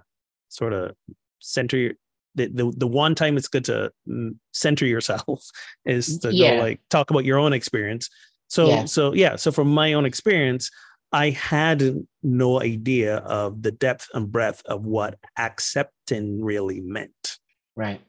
sort 0.48 0.72
of 0.72 0.96
center 1.38 1.76
your 1.76 1.92
the, 2.34 2.48
the, 2.48 2.72
the 2.76 2.86
one 2.86 3.14
time 3.14 3.38
it's 3.38 3.48
good 3.48 3.64
to 3.64 3.90
mm, 4.06 4.36
center 4.52 4.84
yourself 4.84 5.48
is 5.86 6.18
to 6.18 6.34
yeah. 6.34 6.56
go 6.56 6.62
like 6.62 6.80
talk 6.90 7.10
about 7.10 7.24
your 7.24 7.38
own 7.38 7.52
experience. 7.52 8.10
So 8.48 8.68
yeah. 8.68 8.84
so 8.84 9.12
yeah 9.12 9.36
so 9.36 9.50
from 9.50 9.68
my 9.68 9.92
own 9.94 10.04
experience 10.04 10.70
i 11.12 11.30
had 11.30 11.82
no 12.22 12.60
idea 12.60 13.16
of 13.18 13.62
the 13.62 13.72
depth 13.72 14.08
and 14.14 14.30
breadth 14.30 14.62
of 14.66 14.86
what 14.86 15.18
accepting 15.38 16.44
really 16.44 16.80
meant. 16.80 17.38
Right 17.74 18.00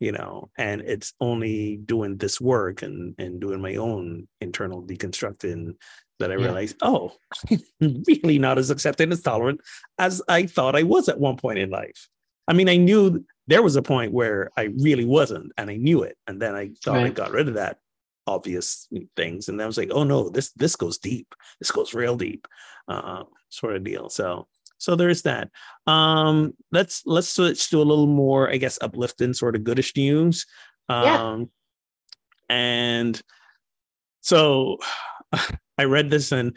you 0.00 0.12
know 0.12 0.50
and 0.58 0.82
it's 0.82 1.12
only 1.20 1.76
doing 1.78 2.16
this 2.16 2.40
work 2.40 2.82
and 2.82 3.14
and 3.18 3.40
doing 3.40 3.60
my 3.60 3.76
own 3.76 4.28
internal 4.40 4.82
deconstructing 4.82 5.74
that 6.18 6.30
i 6.30 6.34
yeah. 6.34 6.44
realized 6.44 6.76
oh 6.82 7.12
i'm 7.50 8.02
really 8.06 8.38
not 8.38 8.58
as 8.58 8.70
accepting 8.70 9.10
as 9.12 9.22
tolerant 9.22 9.60
as 9.98 10.22
i 10.28 10.46
thought 10.46 10.76
i 10.76 10.82
was 10.82 11.08
at 11.08 11.20
one 11.20 11.36
point 11.36 11.58
in 11.58 11.70
life 11.70 12.08
i 12.48 12.52
mean 12.52 12.68
i 12.68 12.76
knew 12.76 13.24
there 13.46 13.62
was 13.62 13.76
a 13.76 13.82
point 13.82 14.12
where 14.12 14.50
i 14.56 14.64
really 14.80 15.04
wasn't 15.04 15.50
and 15.56 15.70
i 15.70 15.76
knew 15.76 16.02
it 16.02 16.16
and 16.26 16.40
then 16.40 16.54
i 16.54 16.70
thought 16.84 16.96
right. 16.96 17.06
i 17.06 17.10
got 17.10 17.30
rid 17.30 17.48
of 17.48 17.54
that 17.54 17.78
obvious 18.26 18.88
things 19.14 19.48
and 19.48 19.58
then 19.58 19.64
i 19.64 19.68
was 19.68 19.78
like 19.78 19.90
oh 19.92 20.02
no 20.02 20.28
this 20.28 20.50
this 20.52 20.74
goes 20.74 20.98
deep 20.98 21.32
this 21.60 21.70
goes 21.70 21.94
real 21.94 22.16
deep 22.16 22.48
uh, 22.88 23.22
sort 23.48 23.76
of 23.76 23.84
deal 23.84 24.08
so 24.08 24.46
so 24.78 24.96
there's 24.96 25.22
that. 25.22 25.50
Um, 25.86 26.54
let's 26.72 27.02
let's 27.06 27.28
switch 27.28 27.70
to 27.70 27.78
a 27.78 27.84
little 27.84 28.06
more, 28.06 28.50
I 28.50 28.56
guess, 28.56 28.78
uplifting 28.80 29.34
sort 29.34 29.56
of 29.56 29.64
goodish 29.64 29.96
news. 29.96 30.46
Um, 30.88 31.04
yeah. 31.04 31.44
and 32.48 33.22
so 34.20 34.78
I 35.78 35.84
read 35.84 36.10
this 36.10 36.32
and 36.32 36.56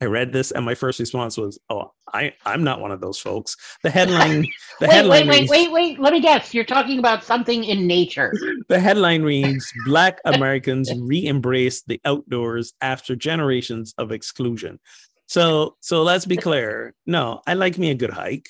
I 0.00 0.06
read 0.06 0.32
this 0.32 0.50
and 0.50 0.64
my 0.64 0.74
first 0.74 0.98
response 1.00 1.36
was, 1.36 1.58
"Oh, 1.70 1.92
I 2.12 2.34
I'm 2.44 2.64
not 2.64 2.80
one 2.80 2.90
of 2.90 3.00
those 3.00 3.18
folks." 3.18 3.56
The 3.82 3.90
headline 3.90 4.42
the 4.80 4.86
wait, 4.86 4.92
headline 4.92 5.28
wait, 5.28 5.40
reads, 5.40 5.50
wait, 5.50 5.72
wait, 5.72 5.72
wait, 5.72 6.00
let 6.00 6.12
me 6.12 6.20
guess. 6.20 6.52
You're 6.52 6.64
talking 6.64 6.98
about 6.98 7.24
something 7.24 7.64
in 7.64 7.86
nature. 7.86 8.32
The 8.68 8.80
headline 8.80 9.22
reads, 9.22 9.70
"Black 9.84 10.20
Americans 10.24 10.90
re-embrace 11.00 11.82
the 11.82 12.00
outdoors 12.04 12.72
after 12.80 13.14
generations 13.14 13.94
of 13.98 14.10
exclusion." 14.10 14.80
So 15.26 15.76
so 15.80 16.02
let's 16.02 16.26
be 16.26 16.36
clear. 16.36 16.94
No, 17.06 17.40
I 17.46 17.54
like 17.54 17.78
me 17.78 17.90
a 17.90 17.94
good 17.94 18.10
hike. 18.10 18.48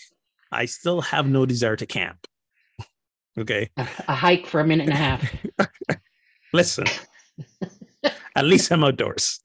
I 0.50 0.66
still 0.66 1.00
have 1.00 1.26
no 1.28 1.46
desire 1.46 1.76
to 1.76 1.86
camp. 1.86 2.26
Okay. 3.38 3.70
A, 3.76 3.86
a 4.08 4.14
hike 4.14 4.46
for 4.46 4.60
a 4.60 4.66
minute 4.66 4.84
and 4.88 4.92
a 4.92 4.96
half. 4.96 5.34
Listen. 6.52 6.84
At 8.36 8.44
least 8.44 8.70
I'm 8.70 8.84
outdoors. 8.84 9.40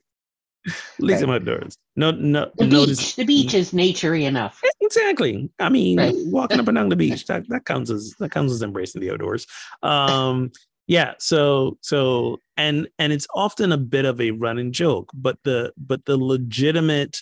At 0.68 0.74
least 1.00 1.24
I'm 1.24 1.30
outdoors. 1.32 1.76
No, 1.96 2.12
no. 2.12 2.52
The 2.58 2.68
notice, 2.68 3.00
beach. 3.00 3.16
The 3.16 3.26
beach 3.26 3.54
is 3.54 3.72
naturey 3.72 4.24
enough. 4.28 4.62
Exactly. 4.82 5.50
I 5.60 5.70
mean, 5.70 5.98
Right. 5.98 6.14
walking 6.16 6.60
up 6.60 6.68
and 6.68 6.76
down 6.76 6.90
the 6.90 6.96
beach 6.96 7.26
that, 7.28 7.48
that 7.50 7.66
counts 7.66 7.90
as 7.90 8.14
that 8.20 8.32
counts 8.32 8.54
as 8.54 8.62
embracing 8.62 9.02
the 9.02 9.12
outdoors. 9.12 9.48
Um, 9.82 10.52
yeah. 10.90 11.14
So 11.20 11.78
so 11.82 12.40
and 12.58 12.90
and 12.98 13.14
it's 13.14 13.28
often 13.34 13.72
a 13.72 13.78
bit 13.78 14.06
of 14.06 14.20
a 14.20 14.32
running 14.32 14.72
joke, 14.72 15.12
but 15.14 15.38
the 15.44 15.72
but 15.78 16.04
the 16.06 16.18
legitimate 16.18 17.22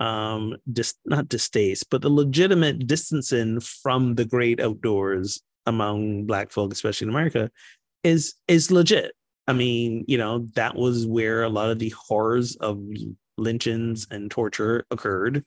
um 0.00 0.56
dis, 0.72 0.94
not 1.06 1.28
distaste 1.28 1.90
but 1.90 2.02
the 2.02 2.08
legitimate 2.08 2.86
distancing 2.86 3.58
from 3.58 4.14
the 4.14 4.24
great 4.24 4.60
outdoors 4.60 5.42
among 5.66 6.24
black 6.24 6.52
folk 6.52 6.72
especially 6.72 7.06
in 7.06 7.10
america 7.10 7.50
is 8.04 8.34
is 8.46 8.70
legit 8.70 9.10
i 9.48 9.52
mean 9.52 10.04
you 10.06 10.16
know 10.16 10.46
that 10.54 10.76
was 10.76 11.04
where 11.04 11.42
a 11.42 11.48
lot 11.48 11.68
of 11.68 11.80
the 11.80 11.92
horrors 11.98 12.54
of 12.56 12.80
lynchings 13.38 14.06
and 14.12 14.30
torture 14.30 14.86
occurred 14.92 15.44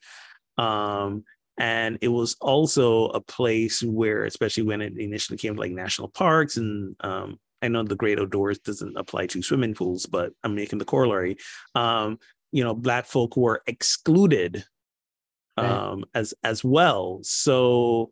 um 0.57 1.24
and 1.57 1.97
it 2.01 2.09
was 2.09 2.36
also 2.41 3.05
a 3.05 3.22
place 3.22 3.82
where 3.82 4.26
especially 4.26 4.63
when 4.63 4.82
it 4.82 4.97
initially 4.97 5.38
came 5.38 5.53
to 5.53 5.61
like 5.61 5.72
national 5.72 6.09
parks 6.09 6.57
and 6.57 6.93
um 6.99 7.39
i 7.62 7.68
know 7.68 7.84
the 7.84 7.95
great 7.95 8.20
outdoors 8.20 8.59
doesn't 8.59 8.97
apply 8.97 9.26
to 9.28 9.41
swimming 9.41 9.74
pools 9.74 10.05
but 10.05 10.32
i'm 10.43 10.55
making 10.55 10.80
the 10.80 10.86
corollary 10.86 11.38
um 11.76 12.18
you 12.51 12.64
know 12.64 12.74
black 12.74 13.05
folk 13.05 13.36
were 13.38 13.62
excluded 13.68 14.64
Right. 15.57 15.70
um 15.70 16.05
as 16.16 16.34
as 16.43 16.64
well 16.64 17.20
so 17.24 18.12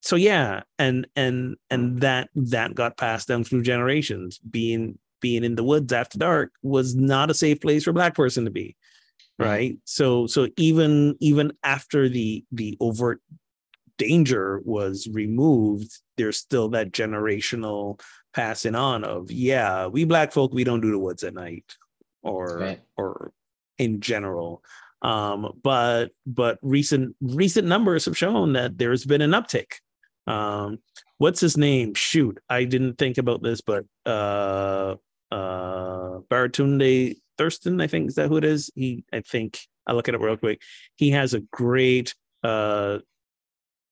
so 0.00 0.16
yeah 0.16 0.62
and 0.78 1.06
and 1.14 1.56
and 1.70 2.00
that 2.00 2.30
that 2.34 2.74
got 2.74 2.96
passed 2.96 3.28
down 3.28 3.44
through 3.44 3.62
generations 3.62 4.38
being 4.38 4.98
being 5.20 5.44
in 5.44 5.56
the 5.56 5.64
woods 5.64 5.92
after 5.92 6.18
dark 6.18 6.52
was 6.62 6.94
not 6.94 7.30
a 7.30 7.34
safe 7.34 7.60
place 7.60 7.84
for 7.84 7.90
a 7.90 7.94
black 7.94 8.14
person 8.14 8.44
to 8.46 8.50
be 8.50 8.76
Right. 9.38 9.48
right 9.48 9.76
so 9.84 10.26
so 10.26 10.48
even 10.56 11.16
even 11.20 11.52
after 11.62 12.08
the 12.08 12.44
the 12.50 12.76
overt 12.80 13.20
danger 13.98 14.60
was 14.64 15.08
removed 15.12 15.90
there's 16.16 16.38
still 16.38 16.68
that 16.70 16.92
generational 16.92 18.00
passing 18.34 18.74
on 18.74 19.04
of 19.04 19.30
yeah 19.30 19.86
we 19.86 20.04
black 20.04 20.32
folk 20.32 20.52
we 20.52 20.64
don't 20.64 20.80
do 20.80 20.90
the 20.90 20.98
woods 20.98 21.24
at 21.24 21.34
night 21.34 21.64
or 22.22 22.58
Right. 22.58 22.80
or 22.96 23.32
in 23.78 24.00
general. 24.00 24.62
Um 25.02 25.52
but 25.62 26.08
but 26.26 26.58
recent 26.62 27.14
recent 27.20 27.66
numbers 27.68 28.04
have 28.04 28.18
shown 28.18 28.52
that 28.54 28.78
there's 28.78 29.04
been 29.04 29.22
an 29.22 29.30
uptick. 29.30 29.74
Um 30.26 30.78
what's 31.18 31.40
his 31.40 31.56
name? 31.56 31.94
Shoot 31.94 32.38
i 32.48 32.64
didn't 32.64 32.94
think 32.98 33.18
about 33.18 33.42
this 33.42 33.60
but 33.60 33.84
uh 34.06 34.96
uh 35.30 36.18
baratunde 36.30 37.16
thurston 37.36 37.80
i 37.80 37.86
think 37.86 38.08
is 38.08 38.14
that 38.16 38.28
who 38.28 38.36
it 38.36 38.44
is? 38.44 38.70
He 38.74 39.04
i 39.12 39.20
think 39.20 39.60
i'll 39.86 39.94
look 39.94 40.08
at 40.08 40.14
it 40.14 40.20
real 40.20 40.36
quick. 40.36 40.60
He 40.96 41.10
has 41.12 41.34
a 41.34 41.40
great 41.40 42.14
uh 42.42 42.98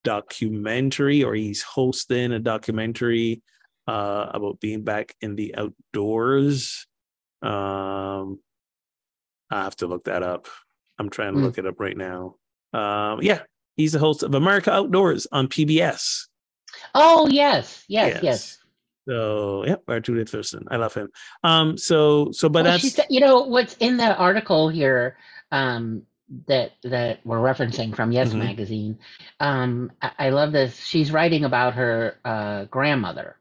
documentary 0.04 1.22
or 1.24 1.34
he's 1.34 1.62
hosting 1.62 2.32
a 2.32 2.38
documentary 2.38 3.42
uh 3.86 4.30
about 4.34 4.60
being 4.60 4.82
back 4.82 5.14
in 5.20 5.36
the 5.36 5.54
outdoors 5.56 6.86
um 7.42 8.38
i 9.50 9.62
have 9.62 9.76
to 9.76 9.86
look 9.86 10.04
that 10.04 10.22
up 10.22 10.48
i'm 10.98 11.10
trying 11.10 11.32
to 11.34 11.38
Hmm. 11.38 11.44
look 11.44 11.58
it 11.58 11.66
up 11.66 11.78
right 11.78 11.96
now 11.96 12.36
um 12.72 13.20
yeah 13.22 13.42
he's 13.76 13.92
the 13.92 13.98
host 13.98 14.22
of 14.22 14.34
america 14.34 14.72
outdoors 14.72 15.26
on 15.32 15.48
pbs 15.48 16.26
Oh 16.94 17.26
yes, 17.30 17.84
yes, 17.88 18.22
yes. 18.22 18.58
so 19.08 19.64
yeah 19.66 19.76
Baratunde 19.86 20.28
thurston 20.28 20.64
i 20.70 20.76
love 20.76 20.94
him 20.94 21.08
um 21.44 21.78
so 21.78 22.30
so 22.32 22.48
but 22.48 22.64
Well, 22.64 22.72
that's 22.72 22.92
said, 22.92 23.06
you 23.08 23.20
know 23.20 23.42
what's 23.42 23.74
in 23.76 23.96
the 23.96 24.16
article 24.16 24.68
here 24.68 25.16
um, 25.52 26.02
that 26.48 26.72
that 26.82 27.20
we're 27.24 27.38
referencing 27.38 27.94
from 27.94 28.10
Yes 28.10 28.32
Mhm. 28.32 28.38
magazine. 28.38 28.98
Um, 29.38 29.92
I, 30.02 30.10
I 30.18 30.28
love 30.30 30.50
this. 30.50 30.76
She's 30.84 31.12
writing 31.12 31.44
about 31.44 31.74
her 31.74 32.18
uh, 32.24 32.64
grandmother. 32.64 33.36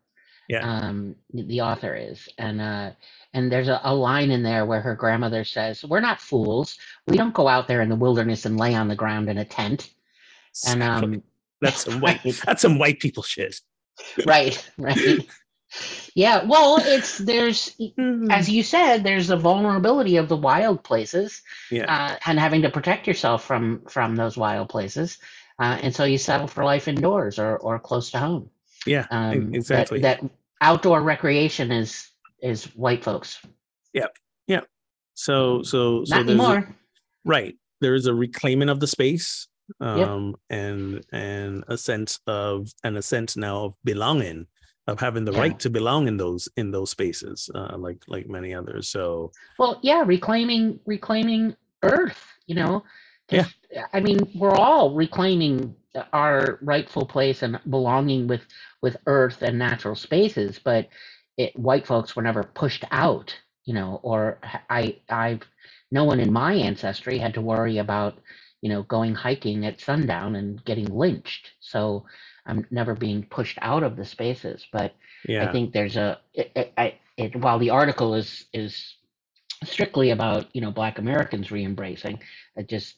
Yeah. 0.48 0.62
Um, 0.62 1.16
the 1.34 1.62
author 1.62 1.96
is, 1.96 2.30
and 2.38 2.62
uh, 2.62 2.92
and 3.34 3.52
there's 3.52 3.68
a, 3.68 3.82
a 3.84 3.94
line 3.96 4.32
in 4.32 4.44
there 4.44 4.66
where 4.66 4.82
her 4.82 4.96
grandmother 4.96 5.44
says, 5.44 5.84
"We're 5.84 6.02
not 6.02 6.22
fools. 6.22 6.78
We 7.08 7.18
don't 7.18 7.34
go 7.34 7.48
out 7.48 7.68
there 7.68 7.82
in 7.82 7.90
the 7.90 7.96
wilderness 7.96 8.46
and 8.46 8.60
lay 8.60 8.76
on 8.76 8.88
the 8.88 8.96
ground 8.96 9.30
in 9.30 9.38
a 9.40 9.46
tent." 9.46 9.90
And 10.68 10.84
um, 10.84 11.24
that's 11.62 11.86
some 11.86 12.00
white 12.02 12.24
right. 12.24 12.42
that's 12.46 12.62
some 12.62 12.78
white 12.80 13.00
people 13.00 13.24
shit 13.24 13.60
right, 14.26 14.72
right. 14.78 15.20
Yeah, 16.14 16.44
well, 16.46 16.78
it's 16.80 17.18
there's 17.18 17.76
as 18.30 18.50
you 18.50 18.64
said, 18.64 19.04
there's 19.04 19.30
a 19.30 19.36
vulnerability 19.36 20.18
of 20.18 20.30
the 20.30 20.38
wild 20.38 20.84
places, 20.84 21.42
yeah 21.70 21.86
uh, 21.88 22.18
and 22.26 22.40
having 22.40 22.62
to 22.62 22.70
protect 22.70 23.08
yourself 23.08 23.44
from 23.44 23.82
from 23.90 24.16
those 24.16 24.38
wild 24.38 24.70
places, 24.70 25.18
uh, 25.60 25.78
and 25.82 25.94
so 25.94 26.06
you 26.06 26.18
settle 26.18 26.48
for 26.48 26.64
life 26.64 26.88
indoors 26.88 27.40
or 27.40 27.58
or 27.58 27.80
close 27.80 28.12
to 28.12 28.20
home. 28.20 28.50
Yeah 28.86 29.06
Um, 29.12 29.52
that- 29.52 29.56
exactly 29.58 30.00
That, 30.02 30.22
outdoor 30.62 31.02
recreation 31.02 31.72
is 31.72 32.10
is 32.42 32.66
white 32.76 33.04
folks. 33.04 33.40
Yep. 33.94 34.16
Yeah. 34.48 34.62
So 35.14 35.62
so 35.64 36.04
so 36.06 36.16
Not 36.18 36.26
there's 36.28 36.40
a- 36.40 36.44
anymore. 36.44 36.76
right 37.26 37.56
there's 37.82 38.06
a 38.08 38.14
reclaiming 38.14 38.70
of 38.70 38.80
the 38.80 38.88
space 38.88 39.48
Yep. 39.82 40.08
um 40.08 40.36
and 40.50 41.04
and 41.12 41.64
a 41.68 41.78
sense 41.78 42.20
of 42.28 42.72
and 42.84 42.98
a 42.98 43.02
sense 43.02 43.36
now 43.36 43.66
of 43.66 43.74
belonging 43.84 44.46
of 44.88 45.00
having 45.00 45.26
the 45.26 45.32
Yeah. 45.34 45.40
right 45.40 45.60
to 45.60 45.70
belong 45.72 46.08
in 46.08 46.18
those 46.18 46.48
in 46.56 46.70
those 46.72 46.92
spaces 46.92 47.50
uh 47.56 47.76
like 47.78 48.04
like 48.08 48.28
many 48.30 48.54
others 48.54 48.88
so 48.90 49.32
Well, 49.58 49.80
yeah, 49.82 50.04
reclaiming 50.06 50.80
reclaiming 50.86 51.56
Earth. 51.84 52.22
You 52.48 52.56
know, 52.56 52.84
yeah. 53.32 53.48
I 53.94 54.00
mean, 54.02 54.20
we're 54.36 54.56
all 54.56 54.94
reclaiming 54.94 55.76
our 56.14 56.60
rightful 56.62 57.06
place 57.06 57.44
and 57.44 57.60
belonging 57.70 58.28
with 58.28 58.42
with 58.82 58.98
Earth 59.08 59.42
and 59.42 59.58
natural 59.58 59.96
spaces, 59.96 60.60
but 60.64 60.90
it, 61.38 61.58
white 61.58 61.88
folks 61.88 62.16
were 62.16 62.24
never 62.24 62.44
pushed 62.44 62.86
out. 62.92 63.36
You 63.66 63.74
know, 63.74 64.00
or 64.04 64.40
I 64.70 64.98
I've 65.10 65.42
no 65.92 66.04
one 66.04 66.20
in 66.20 66.32
my 66.32 66.54
ancestry 66.54 67.18
had 67.18 67.34
to 67.36 67.42
worry 67.42 67.78
about 67.80 68.18
you 68.62 68.70
know 68.70 68.84
going 68.84 69.16
hiking 69.16 69.66
at 69.66 69.82
sundown 69.82 70.36
and 70.36 70.64
getting 70.66 70.88
lynched. 70.88 71.52
So 71.60 72.06
I'm 72.46 72.66
never 72.72 72.94
being 72.96 73.24
pushed 73.24 73.58
out 73.62 73.84
of 73.84 73.96
the 73.96 74.06
spaces, 74.06 74.66
but 74.72 74.96
yeah 75.28 75.48
I 75.48 75.52
think 75.52 75.74
there's 75.74 75.98
a 75.98 76.20
it, 76.34 76.52
it, 76.56 76.74
I, 76.78 76.96
it, 77.18 77.36
while 77.36 77.60
the 77.60 77.72
article 77.72 78.16
is 78.16 78.46
is 78.54 78.96
strictly 79.64 80.12
about 80.12 80.48
you 80.54 80.62
know 80.62 80.72
Black 80.72 81.00
Americans 81.00 81.52
re-embracing, 81.52 82.20
it 82.56 82.70
just 82.70 82.96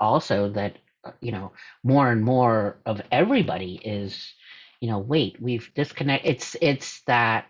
also 0.00 0.50
that 0.50 0.78
you 1.20 1.32
know 1.32 1.52
more 1.82 2.10
and 2.10 2.22
more 2.24 2.78
of 2.86 3.00
everybody 3.12 3.80
is 3.84 4.32
you 4.80 4.88
know 4.90 4.98
wait 4.98 5.40
we've 5.40 5.70
disconnected. 5.74 6.30
It's 6.30 6.56
it's 6.60 7.02
that 7.02 7.46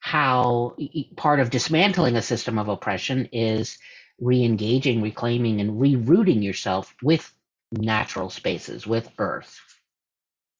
how 0.00 0.76
part 1.16 1.40
of 1.40 1.50
dismantling 1.50 2.16
a 2.16 2.22
system 2.22 2.58
of 2.58 2.68
oppression 2.68 3.26
is 3.32 3.78
re-engaging, 4.20 5.02
reclaiming, 5.02 5.60
and 5.60 5.80
rerouting 5.80 6.42
yourself 6.42 6.94
with 7.02 7.32
natural 7.72 8.30
spaces 8.30 8.86
with 8.86 9.10
Earth. 9.18 9.58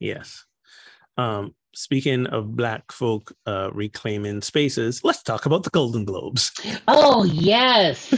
yes 0.01 0.45
um 1.17 1.55
speaking 1.75 2.27
of 2.27 2.57
black 2.57 2.91
folk 2.93 3.33
uh 3.47 3.71
reclaiming 3.73 4.41
spaces 4.43 5.03
let's 5.05 5.23
talk 5.23 5.47
about 5.47 5.63
the 5.63 5.71
golden 5.71 6.05
globes 6.05 6.53
Oh 6.89 7.25
yes, 7.25 8.11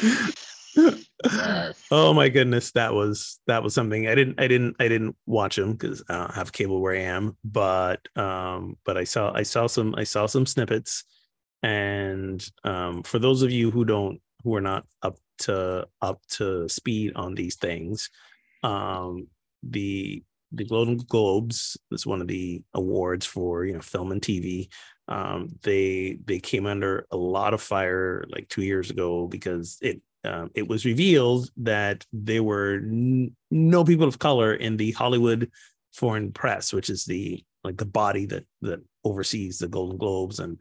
yes. 1.24 1.84
oh 1.90 2.12
my 2.14 2.28
goodness 2.28 2.72
that 2.72 2.94
was 2.94 3.40
that 3.46 3.62
was 3.62 3.74
something. 3.74 4.06
I 4.08 4.14
didn't 4.14 4.40
i 4.40 4.46
didn't 4.46 4.76
i 4.78 4.88
didn't 4.88 5.16
watch 5.26 5.56
them 5.56 5.72
because 5.72 6.02
i 6.08 6.16
don't 6.16 6.34
have 6.34 6.52
cable 6.52 6.80
where 6.80 6.94
i 6.94 7.00
am 7.00 7.36
but 7.44 8.00
um 8.16 8.76
but 8.84 8.96
i 8.96 9.04
saw 9.04 9.32
i 9.34 9.42
saw 9.42 9.66
some 9.66 9.94
i 9.96 10.04
saw 10.04 10.26
some 10.26 10.46
snippets. 10.46 11.04
And 11.62 12.46
um 12.64 13.02
for 13.02 13.18
those 13.18 13.42
of 13.42 13.50
you 13.50 13.70
who 13.70 13.84
don't 13.84 14.20
who 14.44 14.54
are 14.54 14.60
not 14.60 14.84
up 15.02 15.16
to 15.38 15.86
up 16.00 16.20
to 16.30 16.68
speed 16.68 17.12
on 17.16 17.34
these 17.34 17.56
things 17.56 18.10
um 18.62 19.26
the 19.62 20.22
the 20.52 20.64
golden 20.64 20.96
globes 20.96 21.76
is 21.90 22.06
one 22.06 22.20
of 22.20 22.28
the 22.28 22.62
awards 22.74 23.26
for 23.26 23.64
you 23.64 23.74
know 23.74 23.80
film 23.80 24.12
and 24.12 24.22
tv 24.22 24.68
um 25.08 25.48
they 25.62 26.18
they 26.24 26.38
came 26.38 26.66
under 26.66 27.06
a 27.10 27.16
lot 27.16 27.54
of 27.54 27.60
fire 27.60 28.24
like 28.30 28.48
two 28.48 28.62
years 28.62 28.90
ago 28.90 29.26
because 29.26 29.78
it 29.80 30.00
um, 30.28 30.50
it 30.54 30.68
was 30.68 30.84
revealed 30.84 31.50
that 31.56 32.04
there 32.12 32.42
were 32.42 32.74
n- 32.74 33.34
no 33.50 33.84
people 33.84 34.06
of 34.06 34.18
color 34.18 34.54
in 34.54 34.76
the 34.76 34.92
Hollywood 34.92 35.50
Foreign 35.94 36.32
Press, 36.32 36.72
which 36.72 36.90
is 36.90 37.04
the 37.04 37.42
like 37.64 37.76
the 37.76 37.86
body 37.86 38.26
that 38.26 38.44
that 38.62 38.80
oversees 39.04 39.58
the 39.58 39.68
Golden 39.68 39.96
Globes 39.96 40.38
and 40.38 40.58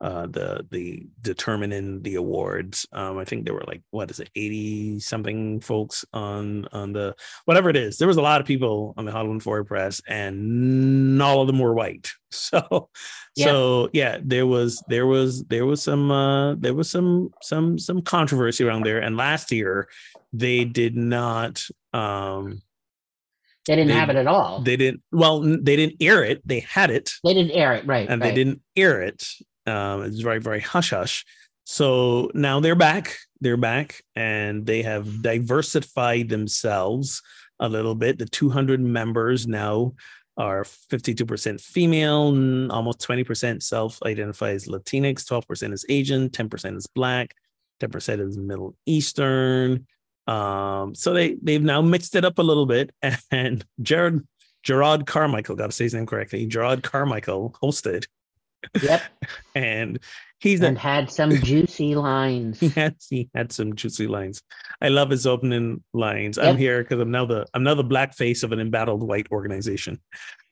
uh, 0.00 0.26
the 0.26 0.66
the 0.70 1.06
determining 1.22 2.02
the 2.02 2.14
awards. 2.14 2.86
Um, 2.92 3.18
I 3.18 3.24
think 3.24 3.44
there 3.44 3.54
were 3.54 3.64
like 3.66 3.82
what 3.90 4.10
is 4.10 4.20
it, 4.20 4.30
eighty 4.36 5.00
something 5.00 5.60
folks 5.60 6.04
on 6.12 6.68
on 6.72 6.92
the 6.92 7.14
whatever 7.46 7.68
it 7.68 7.76
is. 7.76 7.98
There 7.98 8.08
was 8.08 8.16
a 8.16 8.22
lot 8.22 8.40
of 8.40 8.46
people 8.46 8.94
on 8.96 9.04
the 9.04 9.12
Hollywood 9.12 9.42
Foreign 9.42 9.64
Press, 9.64 10.00
and 10.06 11.20
all 11.20 11.40
of 11.40 11.46
them 11.46 11.58
were 11.58 11.74
white. 11.74 12.10
So, 12.30 12.90
yeah. 13.36 13.46
so 13.46 13.88
yeah, 13.94 14.18
there 14.22 14.46
was 14.46 14.84
there 14.86 15.06
was 15.06 15.44
there 15.44 15.64
was 15.64 15.82
some 15.82 16.10
uh, 16.10 16.56
there 16.56 16.74
was 16.74 16.90
some 16.90 17.30
some 17.40 17.78
some 17.78 18.02
controversy 18.02 18.64
around 18.64 18.84
there. 18.84 18.98
And 18.98 19.16
last 19.16 19.50
year, 19.50 19.88
they 20.34 20.66
did 20.66 20.94
not. 20.94 21.64
Um, 21.94 22.60
they 23.66 23.76
didn't 23.76 23.88
they, 23.88 23.94
have 23.94 24.10
it 24.10 24.16
at 24.16 24.26
all. 24.26 24.60
They 24.60 24.76
didn't. 24.76 25.02
Well, 25.12 25.40
they 25.40 25.76
didn't 25.76 25.96
air 26.00 26.24
it. 26.24 26.46
They 26.46 26.60
had 26.60 26.90
it. 26.90 27.12
They 27.22 27.34
didn't 27.34 27.52
air 27.52 27.74
it, 27.74 27.86
right? 27.86 28.08
And 28.08 28.20
right. 28.20 28.28
they 28.28 28.34
didn't 28.34 28.62
air 28.76 29.02
it. 29.02 29.26
Um, 29.68 30.02
it's 30.02 30.20
very, 30.20 30.40
very 30.40 30.60
hush 30.60 30.90
hush. 30.90 31.24
So 31.64 32.30
now 32.32 32.60
they're 32.60 32.74
back. 32.74 33.18
They're 33.40 33.58
back 33.58 34.02
and 34.16 34.64
they 34.66 34.82
have 34.82 35.22
diversified 35.22 36.28
themselves 36.28 37.22
a 37.60 37.68
little 37.68 37.94
bit. 37.94 38.18
The 38.18 38.26
200 38.26 38.80
members 38.80 39.46
now 39.46 39.94
are 40.38 40.64
52% 40.64 41.60
female, 41.60 42.70
almost 42.72 43.00
20% 43.00 43.62
self 43.62 44.02
identify 44.04 44.50
as 44.50 44.66
Latinx, 44.66 45.24
12% 45.24 45.72
is 45.72 45.84
Asian, 45.88 46.30
10% 46.30 46.76
is 46.76 46.86
Black, 46.86 47.34
10% 47.80 48.26
is 48.26 48.38
Middle 48.38 48.74
Eastern. 48.86 49.86
Um, 50.26 50.94
so 50.94 51.12
they, 51.12 51.36
they've 51.42 51.62
now 51.62 51.82
mixed 51.82 52.14
it 52.14 52.24
up 52.24 52.38
a 52.38 52.42
little 52.42 52.66
bit. 52.66 52.92
And 53.30 53.64
Jared, 53.82 54.26
Jerrod 54.66 55.06
Carmichael, 55.06 55.56
got 55.56 55.66
to 55.66 55.72
say 55.72 55.84
his 55.84 55.94
name 55.94 56.06
correctly, 56.06 56.46
Gerard 56.46 56.82
Carmichael 56.82 57.56
hosted 57.62 58.06
Yep. 58.82 59.02
and 59.54 59.98
he's 60.38 60.60
and 60.60 60.76
a, 60.76 60.80
had 60.80 61.10
some 61.10 61.30
juicy 61.42 61.94
lines. 61.94 62.60
He 62.60 62.68
had 62.68 62.96
he 63.08 63.28
had 63.34 63.52
some 63.52 63.74
juicy 63.74 64.06
lines. 64.06 64.42
I 64.80 64.88
love 64.88 65.10
his 65.10 65.26
opening 65.26 65.82
lines. 65.92 66.36
Yep. 66.36 66.46
I'm 66.46 66.56
here 66.56 66.82
because 66.82 67.00
I'm 67.00 67.10
now 67.10 67.26
the 67.26 67.46
I'm 67.54 67.62
now 67.62 67.74
the 67.74 67.84
black 67.84 68.14
face 68.14 68.42
of 68.42 68.52
an 68.52 68.60
embattled 68.60 69.02
white 69.02 69.26
organization. 69.30 70.00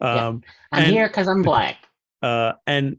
Um, 0.00 0.42
yep. 0.44 0.52
I'm 0.72 0.82
and, 0.84 0.92
here 0.92 1.08
because 1.08 1.28
I'm 1.28 1.42
black. 1.42 1.76
Uh, 2.22 2.54
and 2.66 2.96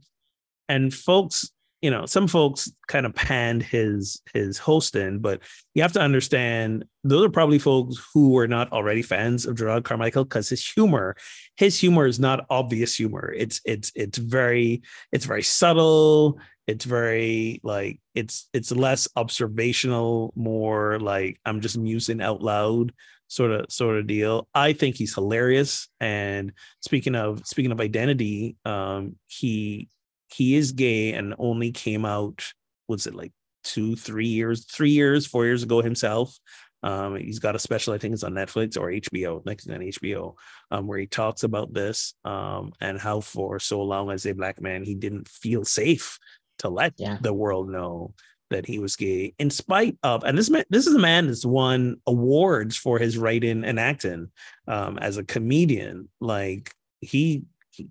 and 0.70 0.94
folks 0.94 1.52
you 1.82 1.92
know 1.92 2.06
some 2.06 2.28
folks 2.28 2.72
kind 2.88 3.06
of 3.06 3.14
panned 3.14 3.62
his 3.62 4.22
his 4.34 4.58
hosting 4.58 5.20
but 5.20 5.42
you 5.76 5.82
have 5.82 5.94
to 5.94 6.02
understand 6.02 6.84
those 7.04 7.26
are 7.26 7.30
probably 7.30 7.60
folks 7.60 8.04
who 8.14 8.30
were 8.32 8.48
not 8.48 8.72
already 8.72 9.02
fans 9.02 9.46
of 9.46 9.56
Jerrod 9.56 9.84
Carmichael 9.84 10.24
because 10.24 10.50
his 10.50 10.68
humor 10.68 11.16
his 11.58 11.80
humor 11.80 12.06
is 12.06 12.20
not 12.20 12.46
obvious 12.50 12.96
humor. 12.96 13.34
It's 13.36 13.60
it's 13.66 13.92
it's 13.96 14.18
very 14.18 14.84
it's 15.12 15.26
very 15.26 15.44
subtle. 15.44 16.40
It's 16.68 16.86
very 16.86 17.60
like 17.64 18.00
it's 18.14 18.48
it's 18.54 18.72
less 18.72 19.08
observational 19.16 20.34
more 20.36 21.00
like 21.00 21.40
i'm 21.46 21.62
just 21.62 21.78
musing 21.78 22.22
out 22.22 22.42
loud 22.42 22.92
sort 23.30 23.52
of 23.52 23.72
sort 23.72 23.98
of 23.98 24.08
deal. 24.08 24.48
I 24.54 24.74
think 24.74 24.96
he's 24.96 25.14
hilarious 25.14 25.88
and 26.00 26.54
speaking 26.82 27.16
of 27.16 27.46
speaking 27.46 27.72
of 27.72 27.82
identity 27.82 28.58
um 28.66 29.16
he 29.28 29.90
he 30.28 30.56
is 30.56 30.72
gay 30.72 31.14
and 31.14 31.36
only 31.38 31.72
came 31.72 32.06
out 32.06 32.44
was 32.88 33.08
it 33.08 33.16
like 33.16 33.32
two 33.64 33.96
three 33.96 34.28
years 34.28 34.66
three 34.66 34.92
years 34.92 35.26
four 35.26 35.46
years 35.46 35.64
ago 35.64 35.82
himself 35.82 36.38
um, 36.84 37.16
he's 37.16 37.40
got 37.40 37.56
a 37.56 37.60
special 37.60 37.94
i 37.94 37.98
think 37.98 38.14
it's 38.14 38.24
on 38.24 38.34
netflix 38.34 38.78
or 38.78 38.90
hbo 38.90 39.46
next 39.46 39.70
on 39.70 39.80
hbo 39.80 40.36
um, 40.72 40.88
where 40.88 41.00
he 41.00 41.08
talks 41.08 41.44
about 41.44 41.74
this 41.74 42.14
um, 42.24 42.72
and 42.80 43.00
how 43.00 43.20
for 43.20 43.60
so 43.60 43.82
long 43.82 44.12
as 44.12 44.26
a 44.26 44.34
black 44.34 44.62
man 44.62 44.84
he 44.84 44.96
didn't 44.96 45.28
feel 45.28 45.66
safe 45.66 46.18
to 46.60 46.70
let 46.70 46.94
yeah. 46.98 47.18
the 47.22 47.34
world 47.34 47.70
know 47.70 48.14
that 48.50 48.66
he 48.66 48.80
was 48.80 48.96
gay 48.96 49.34
in 49.40 49.50
spite 49.50 49.98
of 50.04 50.24
and 50.24 50.38
this 50.38 50.50
man 50.50 50.64
this 50.70 50.88
is 50.88 50.96
a 50.96 51.00
man 51.00 51.28
that's 51.28 51.46
won 51.46 51.98
awards 52.08 52.78
for 52.78 52.98
his 52.98 53.18
writing 53.18 53.64
and 53.66 53.80
acting 53.80 54.30
um, 54.68 54.98
as 55.00 55.18
a 55.18 55.24
comedian 55.24 56.08
like 56.22 56.74
he, 57.02 57.44
he 57.72 57.90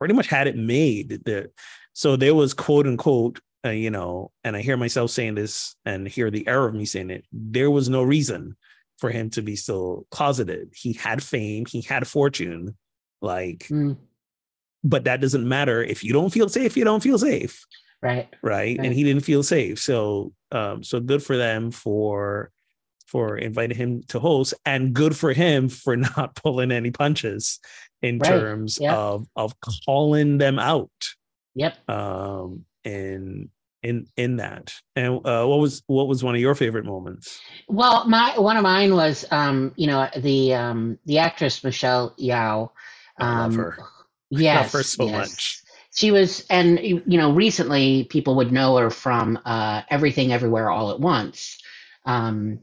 pretty 0.00 0.14
much 0.14 0.26
had 0.26 0.48
it 0.48 0.56
made. 0.56 1.20
That 1.26 1.52
so 1.92 2.16
there 2.16 2.34
was 2.34 2.54
quote 2.54 2.88
unquote, 2.88 3.40
uh, 3.64 3.70
you 3.70 3.90
know, 3.90 4.32
and 4.42 4.56
I 4.56 4.62
hear 4.62 4.76
myself 4.76 5.10
saying 5.10 5.36
this 5.36 5.76
and 5.84 6.08
hear 6.08 6.30
the 6.30 6.48
error 6.48 6.66
of 6.66 6.74
me 6.74 6.86
saying 6.86 7.10
it. 7.10 7.24
There 7.32 7.70
was 7.70 7.88
no 7.88 8.02
reason 8.02 8.56
for 8.98 9.10
him 9.10 9.30
to 9.30 9.42
be 9.42 9.54
so 9.54 10.06
closeted. 10.10 10.72
He 10.74 10.94
had 10.94 11.22
fame, 11.22 11.66
he 11.66 11.82
had 11.82 12.08
fortune, 12.08 12.76
like, 13.22 13.66
mm. 13.68 13.96
but 14.82 15.04
that 15.04 15.20
doesn't 15.20 15.48
matter 15.48 15.82
if 15.82 16.02
you 16.02 16.12
don't 16.12 16.30
feel 16.30 16.48
safe. 16.48 16.76
You 16.76 16.84
don't 16.84 17.02
feel 17.02 17.18
safe, 17.18 17.64
right? 18.02 18.28
Right, 18.42 18.78
right. 18.78 18.78
and 18.78 18.94
he 18.94 19.04
didn't 19.04 19.24
feel 19.24 19.42
safe. 19.42 19.78
So, 19.78 20.32
um, 20.52 20.82
so 20.82 21.00
good 21.00 21.22
for 21.22 21.36
them 21.36 21.70
for 21.70 22.50
for 23.10 23.36
inviting 23.36 23.76
him 23.76 24.02
to 24.08 24.20
host 24.20 24.54
and 24.64 24.94
good 24.94 25.16
for 25.16 25.32
him 25.32 25.68
for 25.68 25.96
not 26.16 26.36
pulling 26.36 26.70
any 26.70 26.90
punches 26.90 27.58
in 28.02 28.18
right. 28.18 28.28
terms 28.28 28.78
yep. 28.80 28.94
of 28.94 29.26
of 29.36 29.54
calling 29.84 30.38
them 30.38 30.58
out. 30.58 30.90
Yep. 31.54 31.88
Um, 31.88 32.64
and 32.84 33.50
in 33.82 34.06
in 34.16 34.36
that. 34.36 34.74
And 34.96 35.26
uh, 35.26 35.44
what 35.46 35.58
was 35.58 35.82
what 35.86 36.08
was 36.08 36.22
one 36.22 36.34
of 36.34 36.40
your 36.40 36.54
favorite 36.54 36.84
moments? 36.84 37.40
Well, 37.68 38.06
my 38.08 38.38
one 38.38 38.56
of 38.56 38.62
mine 38.62 38.94
was 38.94 39.24
um, 39.30 39.72
you 39.76 39.86
know, 39.86 40.08
the 40.16 40.54
um 40.54 40.98
the 41.06 41.18
actress 41.18 41.64
Michelle 41.64 42.14
Yeoh 42.18 42.70
Um, 43.18 43.28
I 43.28 43.42
love 43.42 43.54
her. 43.54 43.78
Yes, 44.32 44.62
love 44.62 44.72
her 44.74 44.82
so 44.84 45.04
yes. 45.06 45.12
much. 45.12 45.62
She 45.92 46.12
was, 46.12 46.46
and 46.48 46.78
you 46.78 47.02
know, 47.04 47.32
recently 47.32 48.04
people 48.04 48.36
would 48.36 48.52
know 48.52 48.76
her 48.76 48.90
from 48.90 49.40
uh, 49.44 49.82
Everything 49.90 50.32
Everywhere 50.32 50.70
All 50.70 50.92
at 50.92 51.00
Once. 51.00 51.58
Um, 52.06 52.60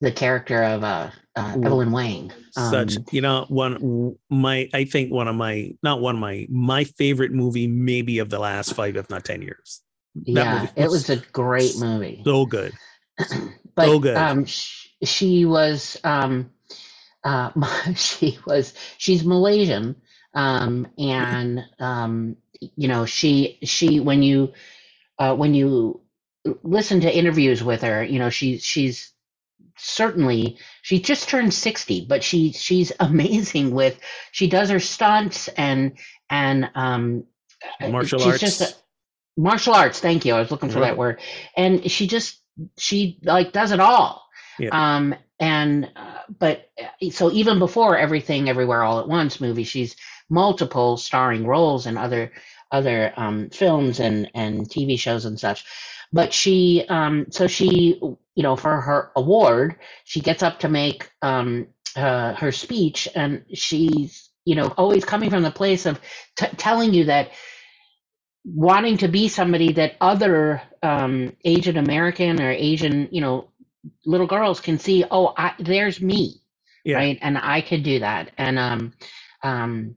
the 0.00 0.12
character 0.12 0.62
of 0.62 0.82
uh, 0.82 1.10
uh, 1.36 1.56
Evelyn 1.62 1.92
Wang. 1.92 2.32
Um, 2.56 2.70
Such, 2.70 2.96
you 3.12 3.20
know, 3.20 3.46
one 3.48 4.16
my 4.28 4.68
I 4.72 4.84
think 4.84 5.12
one 5.12 5.28
of 5.28 5.36
my 5.36 5.72
not 5.82 6.00
one 6.00 6.16
of 6.16 6.20
my 6.20 6.46
my 6.50 6.84
favorite 6.84 7.32
movie 7.32 7.66
maybe 7.66 8.18
of 8.18 8.30
the 8.30 8.38
last 8.38 8.74
five 8.74 8.96
if 8.96 9.10
not 9.10 9.24
ten 9.24 9.42
years. 9.42 9.82
yeah, 10.24 10.62
was 10.62 10.70
it 10.76 10.90
was 10.90 11.10
a 11.10 11.16
great 11.32 11.78
movie. 11.78 12.22
So 12.24 12.46
good. 12.46 12.72
but 13.74 13.86
so 13.86 13.98
good. 13.98 14.16
Um, 14.16 14.44
she, 14.46 14.90
she 15.04 15.44
was 15.44 15.96
um, 16.02 16.50
uh, 17.24 17.50
she 17.94 18.38
was 18.46 18.74
she's 18.98 19.24
Malaysian, 19.24 19.96
um, 20.34 20.88
and 20.98 21.64
um, 21.78 22.36
you 22.60 22.88
know 22.88 23.06
she 23.06 23.58
she 23.62 24.00
when 24.00 24.22
you 24.22 24.52
uh, 25.18 25.34
when 25.34 25.54
you 25.54 26.00
listen 26.62 27.00
to 27.02 27.16
interviews 27.16 27.62
with 27.62 27.82
her, 27.82 28.02
you 28.02 28.18
know 28.18 28.30
she 28.30 28.58
she's 28.58 29.12
certainly 29.80 30.58
she 30.82 31.00
just 31.00 31.28
turned 31.28 31.54
60 31.54 32.06
but 32.08 32.24
she 32.24 32.52
she's 32.52 32.92
amazing 33.00 33.72
with 33.72 33.98
she 34.32 34.48
does 34.48 34.70
her 34.70 34.80
stunts 34.80 35.48
and 35.48 35.98
and 36.30 36.70
um 36.74 37.24
martial 37.88 38.22
arts 38.22 38.40
just 38.40 38.60
a, 38.60 38.74
martial 39.36 39.74
arts 39.74 40.00
thank 40.00 40.24
you 40.24 40.34
i 40.34 40.40
was 40.40 40.50
looking 40.50 40.70
for 40.70 40.80
that 40.80 40.96
word. 40.96 41.20
And 41.56 41.90
she 41.90 42.06
just 42.06 42.40
she 42.78 43.18
like 43.24 43.52
does 43.52 43.72
it 43.72 43.80
all. 43.80 44.26
Yeah. 44.58 44.70
um 44.96 45.14
and 45.40 45.90
uh, 45.96 46.18
but 46.38 46.70
uh, 46.82 47.10
so 47.10 47.30
even 47.32 47.58
before 47.58 47.96
everything 47.98 48.48
everywhere 48.48 48.82
all 48.82 49.00
at 49.00 49.08
once 49.08 49.40
movie 49.40 49.64
she's 49.64 49.96
multiple 50.30 50.98
starring 50.98 51.46
roles 51.46 51.86
in 51.86 51.96
other 51.96 52.32
other 52.70 53.12
um 53.16 53.50
films 53.50 54.00
and 54.00 54.30
and 54.34 54.68
tv 54.68 54.98
shows 54.98 55.24
and 55.24 55.40
such. 55.40 55.64
But 56.12 56.34
she 56.34 56.84
um 56.88 57.26
so 57.30 57.46
she 57.46 58.00
you 58.40 58.44
know 58.44 58.56
for 58.56 58.80
her 58.80 59.12
award 59.16 59.76
she 60.06 60.22
gets 60.22 60.42
up 60.42 60.60
to 60.60 60.70
make 60.70 61.10
um 61.22 61.68
uh, 61.96 62.34
her 62.36 62.52
speech 62.52 63.06
and 63.14 63.44
she's 63.54 64.30
you 64.46 64.56
know 64.56 64.68
always 64.78 65.04
coming 65.04 65.30
from 65.30 65.44
the 65.44 65.52
place 65.52 65.86
of 65.86 66.00
t- 66.38 66.46
telling 66.56 66.94
you 66.94 67.04
that 67.04 67.30
wanting 68.44 68.96
to 68.98 69.08
be 69.08 69.28
somebody 69.28 69.74
that 69.74 69.96
other 70.00 70.62
um, 70.82 71.36
asian 71.44 71.76
american 71.76 72.40
or 72.42 72.50
asian 72.50 73.10
you 73.12 73.20
know 73.20 73.50
little 74.06 74.28
girls 74.28 74.60
can 74.60 74.78
see 74.78 75.04
oh 75.10 75.34
I, 75.36 75.54
there's 75.60 76.00
me 76.00 76.42
yeah. 76.84 76.96
right 76.96 77.18
and 77.22 77.38
i 77.38 77.60
could 77.60 77.84
do 77.84 78.00
that 78.00 78.32
and 78.38 78.58
um 78.58 78.94
um 79.44 79.96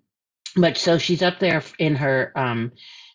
but 0.58 0.78
so 0.78 0.98
she's 1.00 1.24
up 1.24 1.40
there 1.40 1.64
in 1.80 1.96
her 1.96 2.34
um 2.36 2.74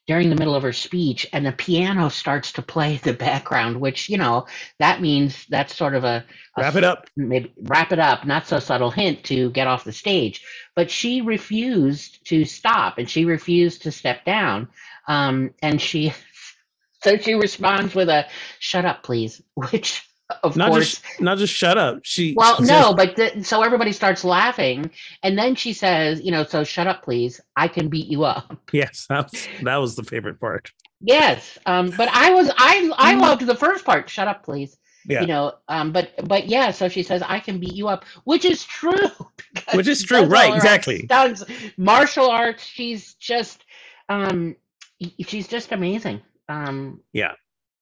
during 0.09 0.31
the 0.31 0.37
middle 0.37 0.57
of 0.57 0.65
her 0.65 0.73
speech 0.73 1.29
and 1.33 1.47
the 1.47 1.53
piano 1.53 2.09
starts 2.09 2.53
to 2.53 2.63
play 2.63 2.97
the 2.97 3.15
background 3.15 3.81
which 3.81 4.09
you 4.09 4.19
know 4.19 4.47
that 4.79 5.01
means 5.01 5.47
that's 5.49 5.77
sort 5.77 5.95
of 5.95 6.05
a, 6.05 6.25
a 6.57 6.63
wrap 6.63 6.77
it 6.77 6.85
up. 6.85 7.07
Maybe 7.17 7.53
wrap 7.63 7.93
it 7.93 7.99
up 7.99 8.27
not 8.27 8.47
so 8.47 8.59
subtle 8.59 8.91
hint 8.91 9.25
to 9.25 9.51
get 9.51 9.67
off 9.67 9.85
the 9.85 9.93
stage. 9.93 10.45
But 10.75 10.91
she 10.91 11.21
refused 11.21 12.27
to 12.29 12.45
stop 12.45 12.99
and 12.99 13.09
she 13.09 13.25
refused 13.25 13.83
to 13.83 13.93
step 13.93 14.25
down. 14.25 14.69
Um, 15.07 15.55
and 15.63 15.81
she 15.81 16.13
so 17.03 17.17
she 17.17 17.35
responds 17.35 17.95
with 17.95 18.09
a 18.09 18.27
shut 18.59 18.85
up 18.85 19.03
please 19.03 19.43
which 19.55 20.08
of 20.43 20.57
not 20.57 20.71
course. 20.71 21.01
Just, 21.01 21.21
not 21.21 21.39
just 21.39 21.55
shut 21.55 21.79
up. 21.79 22.01
She 22.03 22.35
well, 22.37 22.57
she 22.57 22.65
no, 22.65 22.83
says- 22.83 22.95
but 22.97 23.17
the, 23.17 23.45
so 23.45 23.63
everybody 23.63 23.93
starts 23.93 24.25
laughing, 24.25 24.91
and 25.23 25.39
then 25.39 25.55
she 25.55 25.73
says, 25.73 26.21
you 26.21 26.31
know, 26.31 26.45
so 26.45 26.65
shut 26.65 26.87
up, 26.87 27.03
please. 27.03 27.41
I 27.57 27.69
can 27.69 27.89
beat 27.89 28.07
you 28.07 28.25
up. 28.25 28.59
yes, 28.73 29.07
that 29.09 29.31
was, 29.31 29.49
that 29.63 29.77
was 29.77 29.97
the 29.97 30.05
favorite 30.05 30.41
part. 30.41 30.71
Yes, 31.01 31.59
um, 31.67 31.91
but 31.97 32.09
I 32.13 32.33
was 32.33 32.51
I 32.57 32.91
I 32.97 33.15
loved 33.15 33.47
the 33.47 33.55
first 33.55 33.85
part. 33.85 34.11
Shut 34.11 34.29
up, 34.29 34.45
please. 34.45 34.77
Yeah. 35.07 35.23
You 35.23 35.27
know, 35.29 35.53
um, 35.69 35.93
but 35.93 36.11
but 36.25 36.49
yeah. 36.49 36.71
So 36.71 36.89
she 36.89 37.03
says, 37.03 37.23
I 37.23 37.41
can 37.41 37.59
beat 37.59 37.75
you 37.75 37.89
up, 37.89 38.05
which 38.25 38.45
is 38.45 38.65
true. 38.65 39.09
Which 39.75 39.87
is 39.87 40.03
true, 40.03 40.25
right, 40.25 40.55
exactly. 40.55 41.09
Martial 41.77 42.31
arts. 42.31 42.65
She's 42.65 43.15
just, 43.15 43.65
um, 44.09 44.57
she's 45.27 45.49
just 45.49 45.73
amazing. 45.73 46.21
Um, 46.49 47.01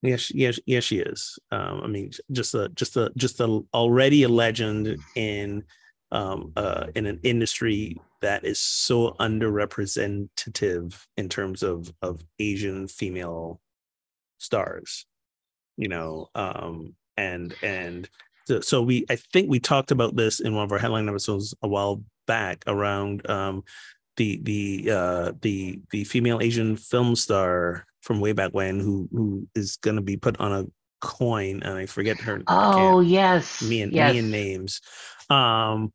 Yes, 0.06 0.32
yes, 0.34 0.60
yes, 0.66 0.84
she 0.84 0.98
is. 0.98 1.38
Um, 1.50 1.80
I 1.82 1.86
mean, 1.86 2.10
just 2.32 2.54
a, 2.54 2.68
just 2.70 2.96
a, 2.96 3.10
just 3.16 3.40
a 3.40 3.62
already 3.74 4.22
a 4.22 4.28
legend 4.28 4.98
in, 5.14 5.64
um, 6.12 6.52
uh, 6.56 6.86
in 6.94 7.06
an 7.06 7.20
industry 7.22 8.00
that 8.22 8.44
is 8.44 8.58
so 8.58 9.12
underrepresentative 9.20 11.04
in 11.16 11.28
terms 11.28 11.62
of 11.62 11.92
of 12.02 12.22
Asian 12.38 12.88
female 12.88 13.60
stars. 14.38 15.06
You 15.76 15.88
know, 15.88 16.30
um, 16.34 16.94
and 17.16 17.54
and 17.62 18.08
so, 18.46 18.60
so 18.60 18.82
we, 18.82 19.04
I 19.10 19.16
think 19.16 19.50
we 19.50 19.60
talked 19.60 19.90
about 19.90 20.16
this 20.16 20.40
in 20.40 20.54
one 20.54 20.64
of 20.64 20.72
our 20.72 20.78
headline 20.78 21.08
episodes 21.08 21.54
a 21.62 21.68
while 21.68 22.02
back 22.26 22.62
around 22.66 23.28
um, 23.28 23.64
the 24.16 24.40
the 24.42 24.90
uh, 24.90 25.32
the 25.42 25.80
the 25.90 26.04
female 26.04 26.40
Asian 26.40 26.76
film 26.76 27.16
star 27.16 27.86
from 28.06 28.20
way 28.20 28.32
back 28.32 28.52
when 28.52 28.80
who 28.80 29.08
who 29.12 29.46
is 29.54 29.76
going 29.76 29.96
to 29.96 30.02
be 30.02 30.16
put 30.16 30.38
on 30.40 30.52
a 30.52 30.66
coin 31.00 31.62
and 31.62 31.76
I 31.76 31.86
forget 31.86 32.20
her. 32.22 32.42
Oh 32.46 33.00
yes, 33.00 33.60
me 33.62 33.82
and 33.82 33.92
yes. 33.92 34.12
me 34.12 34.18
and 34.20 34.30
names 34.30 34.80
um 35.30 35.92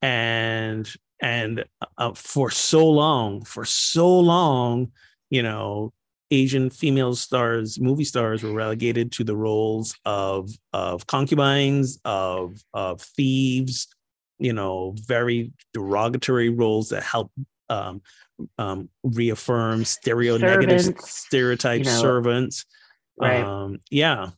and 0.00 0.92
and 1.20 1.64
uh, 1.98 2.12
for 2.14 2.50
so 2.50 2.88
long 2.88 3.44
for 3.44 3.64
so 3.64 4.18
long 4.18 4.90
you 5.30 5.42
know 5.42 5.92
asian 6.30 6.70
female 6.70 7.14
stars 7.14 7.78
movie 7.78 8.04
stars 8.04 8.42
were 8.42 8.52
relegated 8.52 9.12
to 9.12 9.22
the 9.22 9.36
roles 9.36 9.94
of 10.04 10.50
of 10.72 11.06
concubines 11.06 11.98
of 12.04 12.60
of 12.74 13.00
thieves 13.00 13.86
you 14.38 14.52
know 14.52 14.94
very 15.06 15.52
derogatory 15.72 16.48
roles 16.48 16.88
that 16.88 17.02
help 17.02 17.30
um 17.68 18.02
um 18.58 18.88
reaffirm 19.02 19.84
stereo 19.84 20.36
negative 20.36 20.80
Servants, 20.80 21.10
stereotype 21.10 21.78
you 21.80 21.84
know, 21.84 22.00
servants 22.00 22.64
right. 23.18 23.42
um 23.44 23.78
yeah 23.90 24.30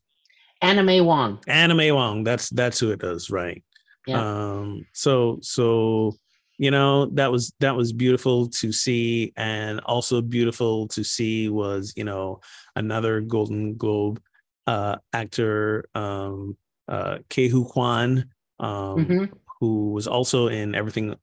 Anna 0.61 0.83
May 0.83 1.01
Wong. 1.01 1.41
anna 1.47 1.75
may 1.75 1.93
wong 1.93 2.25
that's 2.25 2.49
that's 2.51 2.79
who 2.81 2.91
it 2.91 3.01
does 3.01 3.31
right 3.31 3.63
Yeah. 4.07 4.21
um 4.61 4.87
so 4.93 5.39
so 5.43 6.15
you 6.59 6.71
know 6.71 7.07
that 7.15 7.31
was 7.33 7.53
that 7.61 7.75
was 7.77 7.93
beautiful 7.93 8.49
to 8.61 8.73
see 8.73 9.33
and 9.37 9.81
also 9.81 10.23
beautiful 10.23 10.87
to 10.89 11.03
see 11.05 11.49
was 11.49 11.93
you 11.97 12.05
know 12.05 12.41
another 12.77 13.21
golden 13.21 13.77
globe 13.77 14.21
uh 14.67 14.97
actor 15.13 15.87
um 15.95 16.57
uh 16.89 17.19
Ke 17.31 17.49
Huy 17.51 17.65
Quan 17.65 18.29
um 18.61 19.05
Mhm. 19.07 19.31
who 19.61 19.93
was 19.93 20.07
also 20.07 20.49
in 20.49 20.75
everything 20.75 21.15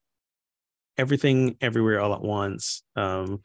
everything 0.97 1.55
everywhere 1.61 1.99
all 1.99 2.13
at 2.13 2.21
once 2.21 2.83
um 2.95 3.39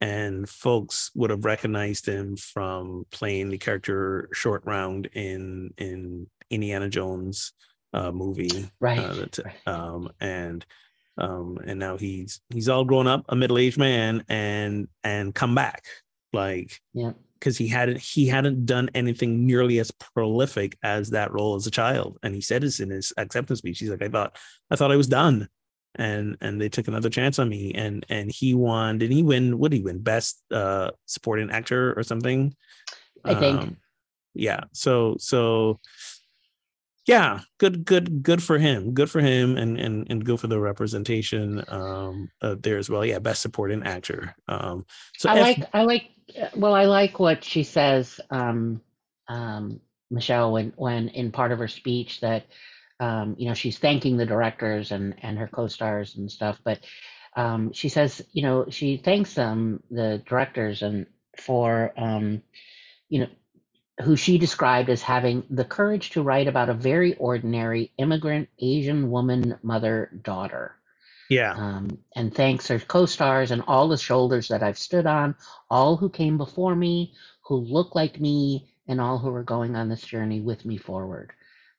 and 0.00 0.48
folks 0.48 1.10
would 1.14 1.30
have 1.30 1.44
recognized 1.44 2.06
him 2.06 2.36
from 2.36 3.04
playing 3.10 3.50
the 3.50 3.58
character 3.58 4.28
short 4.32 4.62
round 4.64 5.06
in 5.12 5.72
in 5.78 6.26
indiana 6.50 6.88
jones 6.88 7.52
uh 7.92 8.10
movie 8.12 8.70
Right. 8.80 8.98
uh, 8.98 9.26
right. 9.44 9.54
um 9.66 10.10
and 10.20 10.64
um 11.18 11.58
and 11.66 11.78
now 11.78 11.96
he's 11.96 12.40
he's 12.50 12.68
all 12.68 12.84
grown 12.84 13.06
up 13.06 13.24
a 13.28 13.36
middle-aged 13.36 13.78
man 13.78 14.24
and 14.28 14.88
and 15.04 15.34
come 15.34 15.54
back 15.54 15.84
like 16.32 16.80
Yeah. 16.94 17.12
because 17.34 17.58
he 17.58 17.66
hadn't 17.68 17.98
he 18.00 18.26
hadn't 18.28 18.64
done 18.64 18.88
anything 18.94 19.44
nearly 19.46 19.80
as 19.80 19.90
prolific 19.90 20.78
as 20.82 21.10
that 21.10 21.32
role 21.32 21.56
as 21.56 21.66
a 21.66 21.70
child 21.70 22.18
and 22.22 22.34
he 22.34 22.40
said 22.40 22.62
this 22.62 22.78
in 22.80 22.90
his 22.90 23.12
acceptance 23.16 23.58
speech 23.58 23.80
he's 23.80 23.90
like 23.90 24.02
i 24.02 24.08
thought 24.08 24.36
i 24.70 24.76
thought 24.76 24.92
i 24.92 24.96
was 24.96 25.08
done 25.08 25.48
and 25.96 26.36
and 26.40 26.60
they 26.60 26.68
took 26.68 26.88
another 26.88 27.10
chance 27.10 27.38
on 27.38 27.48
me 27.48 27.72
and 27.74 28.06
and 28.08 28.30
he 28.30 28.54
won. 28.54 28.98
Did 28.98 29.10
he 29.10 29.22
win 29.22 29.58
what 29.58 29.70
did 29.70 29.78
he 29.78 29.82
win? 29.82 30.00
Best 30.02 30.42
uh 30.52 30.90
supporting 31.06 31.50
actor 31.50 31.92
or 31.94 32.02
something? 32.02 32.54
I 33.24 33.34
think. 33.34 33.62
Um, 33.62 33.76
yeah 34.34 34.60
so 34.72 35.16
so 35.18 35.80
yeah 37.06 37.40
good 37.58 37.84
good 37.84 38.22
good 38.22 38.40
for 38.40 38.58
him 38.58 38.94
good 38.94 39.10
for 39.10 39.20
him 39.20 39.56
and 39.56 39.78
and 39.78 40.06
and 40.08 40.24
good 40.24 40.38
for 40.38 40.46
the 40.46 40.60
representation 40.60 41.64
um 41.68 42.30
uh, 42.40 42.54
there 42.60 42.78
as 42.78 42.88
well. 42.88 43.04
Yeah 43.04 43.18
best 43.18 43.42
supporting 43.42 43.82
actor 43.82 44.34
um 44.46 44.86
so 45.16 45.28
I 45.28 45.40
F- 45.40 45.58
like 45.58 45.68
I 45.74 45.82
like 45.82 46.10
uh, 46.40 46.48
well 46.54 46.74
I 46.74 46.84
like 46.84 47.18
what 47.18 47.42
she 47.42 47.64
says 47.64 48.20
um 48.30 48.80
um 49.28 49.80
Michelle 50.10 50.52
when 50.52 50.72
when 50.76 51.08
in 51.08 51.32
part 51.32 51.52
of 51.52 51.58
her 51.58 51.68
speech 51.68 52.20
that 52.20 52.44
um 53.00 53.36
you 53.38 53.48
know 53.48 53.54
she's 53.54 53.78
thanking 53.78 54.18
the 54.18 54.26
directors 54.26 54.92
and 54.92 55.16
and 55.22 55.38
her 55.38 55.48
co-stars 55.48 56.16
and 56.16 56.30
stuff 56.30 56.60
but 56.64 56.80
um 57.36 57.72
she 57.72 57.90
says 57.90 58.22
you 58.32 58.42
know 58.42 58.66
she 58.70 58.98
thanks 58.98 59.34
them 59.34 59.82
the 59.90 60.22
directors 60.26 60.82
and 60.82 61.06
for 61.38 61.92
um 61.98 62.42
you 63.08 63.20
know 63.20 63.28
who 64.04 64.16
she 64.16 64.38
described 64.38 64.90
as 64.90 65.02
having 65.02 65.44
the 65.50 65.64
courage 65.64 66.10
to 66.10 66.22
write 66.22 66.48
about 66.48 66.70
a 66.70 66.74
very 66.74 67.14
ordinary 67.16 67.92
immigrant 67.98 68.48
Asian 68.60 69.10
woman 69.10 69.58
mother 69.62 70.10
daughter 70.22 70.74
yeah 71.30 71.56
um, 71.56 71.98
and 72.16 72.34
thanks 72.34 72.68
her 72.68 72.78
co-stars 72.78 73.50
and 73.50 73.62
all 73.66 73.88
the 73.88 73.98
shoulders 73.98 74.48
that 74.48 74.62
I've 74.62 74.78
stood 74.78 75.06
on, 75.06 75.36
all 75.70 75.96
who 75.96 76.10
came 76.10 76.38
before 76.38 76.76
me, 76.76 77.14
who 77.42 77.56
look 77.56 77.94
like 77.94 78.20
me, 78.20 78.72
and 78.88 79.00
all 79.00 79.18
who 79.18 79.34
are 79.34 79.44
going 79.44 79.76
on 79.76 79.88
this 79.88 80.02
journey 80.02 80.40
with 80.40 80.64
me 80.64 80.78
forward. 80.78 81.32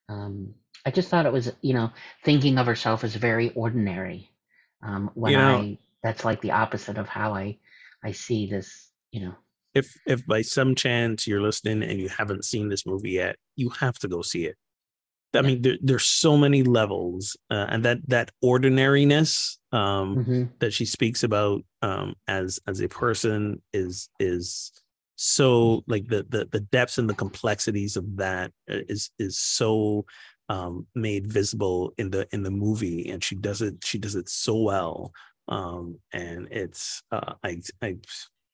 Um, 0.09 0.55
I 0.85 0.91
just 0.91 1.09
thought 1.09 1.25
it 1.25 1.33
was, 1.33 1.51
you 1.61 1.73
know, 1.73 1.91
thinking 2.25 2.57
of 2.57 2.65
herself 2.65 3.03
as 3.03 3.15
very 3.15 3.51
ordinary. 3.53 4.29
Um, 4.83 5.11
when 5.13 5.33
You 5.33 5.37
know- 5.37 5.57
I, 5.57 5.77
that's 6.03 6.25
like 6.25 6.41
the 6.41 6.51
opposite 6.51 6.97
of 6.97 7.07
how 7.07 7.33
I, 7.35 7.57
I 8.03 8.11
see 8.11 8.47
this, 8.47 8.89
you 9.11 9.21
know. 9.21 9.35
if 9.75 9.95
if 10.05 10.25
by 10.25 10.41
some 10.41 10.75
chance 10.75 11.25
you're 11.27 11.41
listening 11.41 11.83
and 11.83 11.99
you 11.99 12.09
haven't 12.09 12.43
seen 12.43 12.67
this 12.69 12.85
movie 12.85 13.11
yet, 13.11 13.35
you 13.55 13.69
have 13.69 13.97
to 13.99 14.07
go 14.07 14.21
see 14.23 14.45
it. 14.45 14.57
I 15.33 15.37
Yeah. 15.37 15.41
mean, 15.43 15.61
there, 15.61 15.77
there's 15.81 16.05
so 16.05 16.35
many 16.35 16.63
levels, 16.63 17.37
uh, 17.51 17.67
and 17.69 17.85
that 17.85 17.99
that 18.09 18.31
ordinariness 18.41 19.59
um, 19.71 20.15
Mhm. 20.17 20.49
that 20.59 20.73
she 20.73 20.83
speaks 20.85 21.23
about 21.23 21.61
um, 21.83 22.15
as 22.27 22.59
as 22.67 22.81
a 22.81 22.89
person 22.89 23.61
is 23.71 24.09
is 24.19 24.71
so 25.15 25.83
like 25.87 26.07
the 26.07 26.25
the 26.27 26.45
the 26.51 26.59
depths 26.59 26.97
and 26.97 27.07
the 27.09 27.13
complexities 27.13 27.95
of 27.95 28.17
that 28.17 28.51
uh, 28.69 28.81
is 28.89 29.11
is 29.19 29.37
so 29.37 30.05
um, 30.51 30.87
made 30.95 31.31
visible 31.31 31.93
in 31.97 32.11
the 32.11 32.27
in 32.33 32.43
the 32.43 32.51
movie, 32.51 33.09
and 33.09 33.23
she 33.23 33.35
does 33.35 33.61
it 33.61 33.83
she 33.85 33.99
does 33.99 34.15
it 34.15 34.29
so 34.29 34.57
well, 34.57 35.13
um, 35.49 35.99
and 36.13 36.47
it's 36.51 37.03
uh, 37.11 37.35
I 37.43 37.61
I 37.81 37.97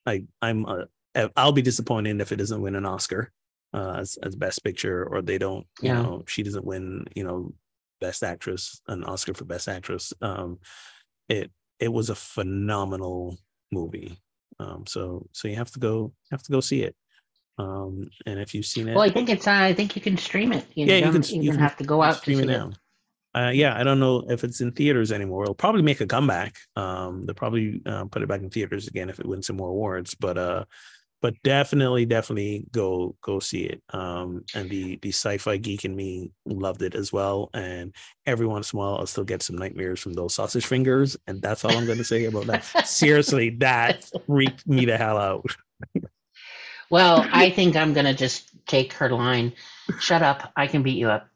I 0.06 0.26
I'm 0.42 0.66
a 0.66 0.88
uh, 1.16 1.30
I'll 1.36 1.52
be 1.52 1.62
disappointed 1.62 2.22
if 2.22 2.32
it 2.32 2.38
doesn't 2.38 2.62
win 2.62 2.76
an 2.76 2.86
Oscar 2.86 3.32
uh, 3.74 3.96
as 4.00 4.18
as 4.24 4.36
best 4.36 4.64
picture, 4.64 5.06
or 5.06 5.22
they 5.22 5.38
don't. 5.38 5.68
You 5.82 5.92
Yeah. 5.92 5.94
know, 5.94 6.24
she 6.28 6.44
doesn't 6.44 6.66
win. 6.66 7.06
You 7.16 7.24
know, 7.24 7.54
best 8.02 8.24
actress, 8.24 8.82
an 8.88 9.04
Oscar 9.04 9.34
for 9.34 9.46
best 9.46 9.68
actress. 9.68 10.14
Um, 10.22 10.60
it 11.30 11.52
it 11.80 11.90
was 11.90 12.10
a 12.10 12.16
phenomenal 12.16 13.38
movie. 13.72 14.18
Um, 14.60 14.86
so 14.88 15.28
so 15.34 15.48
you 15.48 15.56
have 15.56 15.72
to 15.72 15.80
go 15.80 16.14
have 16.32 16.44
to 16.44 16.52
go 16.52 16.60
see 16.62 16.84
it. 16.84 16.96
Um, 17.58 18.10
and 18.26 18.40
if 18.40 18.54
you've 18.54 18.66
seen 18.66 18.88
it, 18.88 18.96
Well, 18.96 19.04
I 19.04 19.10
think 19.10 19.30
it's, 19.30 19.48
uh, 19.48 19.52
I 19.52 19.74
think 19.74 19.96
you 19.96 20.02
can 20.02 20.18
stream 20.18 20.52
it. 20.54 20.66
You 20.76 20.86
yeah, 20.86 20.98
you 20.98 21.02
don't 21.06 21.14
can 21.14 21.26
even 21.26 21.42
you 21.44 21.52
can 21.52 21.60
have 21.60 21.78
to 21.78 21.84
go 21.84 22.04
out 22.04 22.14
to 22.14 22.20
stream 22.20 22.38
see 22.38 22.44
it 22.44 22.50
it. 22.50 22.78
Uh, 23.38 23.52
yeah, 23.52 23.78
I 23.78 23.84
don't 23.84 24.00
know 24.00 24.24
if 24.30 24.44
it's 24.44 24.62
in 24.62 24.72
theaters 24.72 25.12
anymore. 25.12 25.44
It'll 25.44 25.54
probably 25.54 25.84
make 25.84 26.02
a 26.02 26.08
comeback. 26.08 26.58
Um, 26.76 27.24
they'll 27.24 27.36
probably 27.36 27.82
uh, 27.86 28.06
put 28.06 28.24
it 28.24 28.28
back 28.28 28.42
in 28.42 28.50
theaters 28.50 28.88
again 28.88 29.10
if 29.10 29.20
it 29.20 29.28
wins 29.28 29.46
some 29.46 29.58
more 29.58 29.70
awards. 29.70 30.16
But 30.16 30.40
uh, 30.40 30.66
but 31.22 31.36
definitely, 31.44 32.06
definitely 32.06 32.66
go 32.72 33.16
go 33.22 33.40
see 33.40 33.64
it. 33.64 33.84
Um, 33.90 34.44
and 34.56 34.70
the 34.70 34.98
the 35.04 35.10
sci-fi 35.10 35.58
geek 35.58 35.86
in 35.86 35.96
me 35.96 36.32
loved 36.46 36.82
it 36.82 36.96
as 36.96 37.14
well. 37.14 37.52
And 37.54 37.94
every 38.26 38.48
once 38.48 38.74
in 38.74 38.78
a 38.78 38.80
while, 38.80 38.98
I'll 38.98 39.06
still 39.06 39.24
get 39.24 39.44
some 39.44 39.58
nightmares 39.58 40.00
from 40.00 40.14
those 40.14 40.34
sausage 40.34 40.66
fingers. 40.66 41.16
And 41.28 41.40
that's 41.40 41.64
all 41.64 41.78
I'm 41.78 41.86
going 41.86 41.98
to 42.00 42.04
say 42.04 42.26
about 42.26 42.48
that. 42.48 42.64
Seriously, 42.88 43.52
that 43.60 44.10
freaked 44.26 44.66
me 44.68 44.86
the 44.86 44.98
hell 44.98 45.18
out. 45.18 45.46
Well, 46.90 47.28
I 47.32 47.50
think 47.50 47.76
I'm 47.76 47.94
gonna 47.94 48.14
just 48.14 48.52
take 48.66 48.94
her 48.94 49.10
line. 49.10 49.54
Shut 50.00 50.22
up! 50.22 50.52
I 50.56 50.68
can 50.68 50.84
beat 50.84 50.98
you 50.98 51.10
up. 51.10 51.28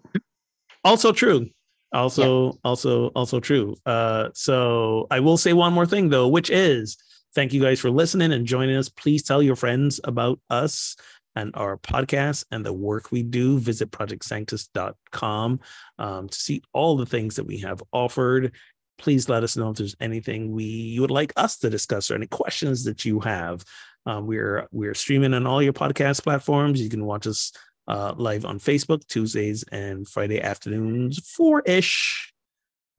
also 0.83 1.11
true 1.11 1.47
also 1.93 2.57
also 2.63 3.07
also 3.07 3.39
true 3.41 3.75
uh 3.85 4.29
so 4.33 5.05
i 5.11 5.19
will 5.19 5.37
say 5.37 5.51
one 5.51 5.73
more 5.73 5.85
thing 5.85 6.07
though 6.07 6.27
which 6.27 6.49
is 6.49 6.97
thank 7.35 7.51
you 7.51 7.61
guys 7.61 7.81
for 7.81 7.91
listening 7.91 8.31
and 8.31 8.45
joining 8.47 8.77
us 8.77 8.87
please 8.87 9.21
tell 9.21 9.43
your 9.43 9.57
friends 9.57 9.99
about 10.05 10.39
us 10.49 10.95
and 11.35 11.51
our 11.55 11.77
podcast 11.77 12.45
and 12.51 12.65
the 12.65 12.73
work 12.73 13.11
we 13.11 13.23
do, 13.23 13.59
visit 13.59 13.91
projectsanctus.com 13.91 15.59
um, 15.99 16.29
to 16.29 16.37
see 16.37 16.61
all 16.73 16.97
the 16.97 17.05
things 17.05 17.35
that 17.35 17.45
we 17.45 17.57
have 17.59 17.81
offered. 17.91 18.53
Please 18.97 19.29
let 19.29 19.43
us 19.43 19.57
know 19.57 19.71
if 19.71 19.77
there's 19.77 19.95
anything 19.99 20.51
we 20.51 20.63
you 20.63 21.01
would 21.01 21.11
like 21.11 21.33
us 21.35 21.57
to 21.57 21.69
discuss 21.69 22.11
or 22.11 22.15
any 22.15 22.27
questions 22.27 22.83
that 22.83 23.05
you 23.05 23.19
have. 23.21 23.63
Um, 24.05 24.27
we're 24.27 24.67
we're 24.71 24.93
streaming 24.93 25.33
on 25.33 25.45
all 25.45 25.61
your 25.61 25.73
podcast 25.73 26.23
platforms. 26.23 26.81
You 26.81 26.89
can 26.89 27.05
watch 27.05 27.27
us 27.27 27.51
uh, 27.87 28.13
live 28.17 28.45
on 28.45 28.59
Facebook 28.59 29.05
Tuesdays 29.07 29.63
and 29.71 30.07
Friday 30.07 30.41
afternoons, 30.41 31.19
four 31.19 31.61
ish 31.65 32.33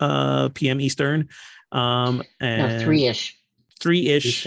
uh, 0.00 0.48
p.m. 0.50 0.80
Eastern. 0.80 1.28
Um, 1.70 2.22
and 2.40 2.78
no, 2.78 2.84
three 2.84 3.07
ish. 3.07 3.36
Three 3.80 4.09
ish 4.09 4.46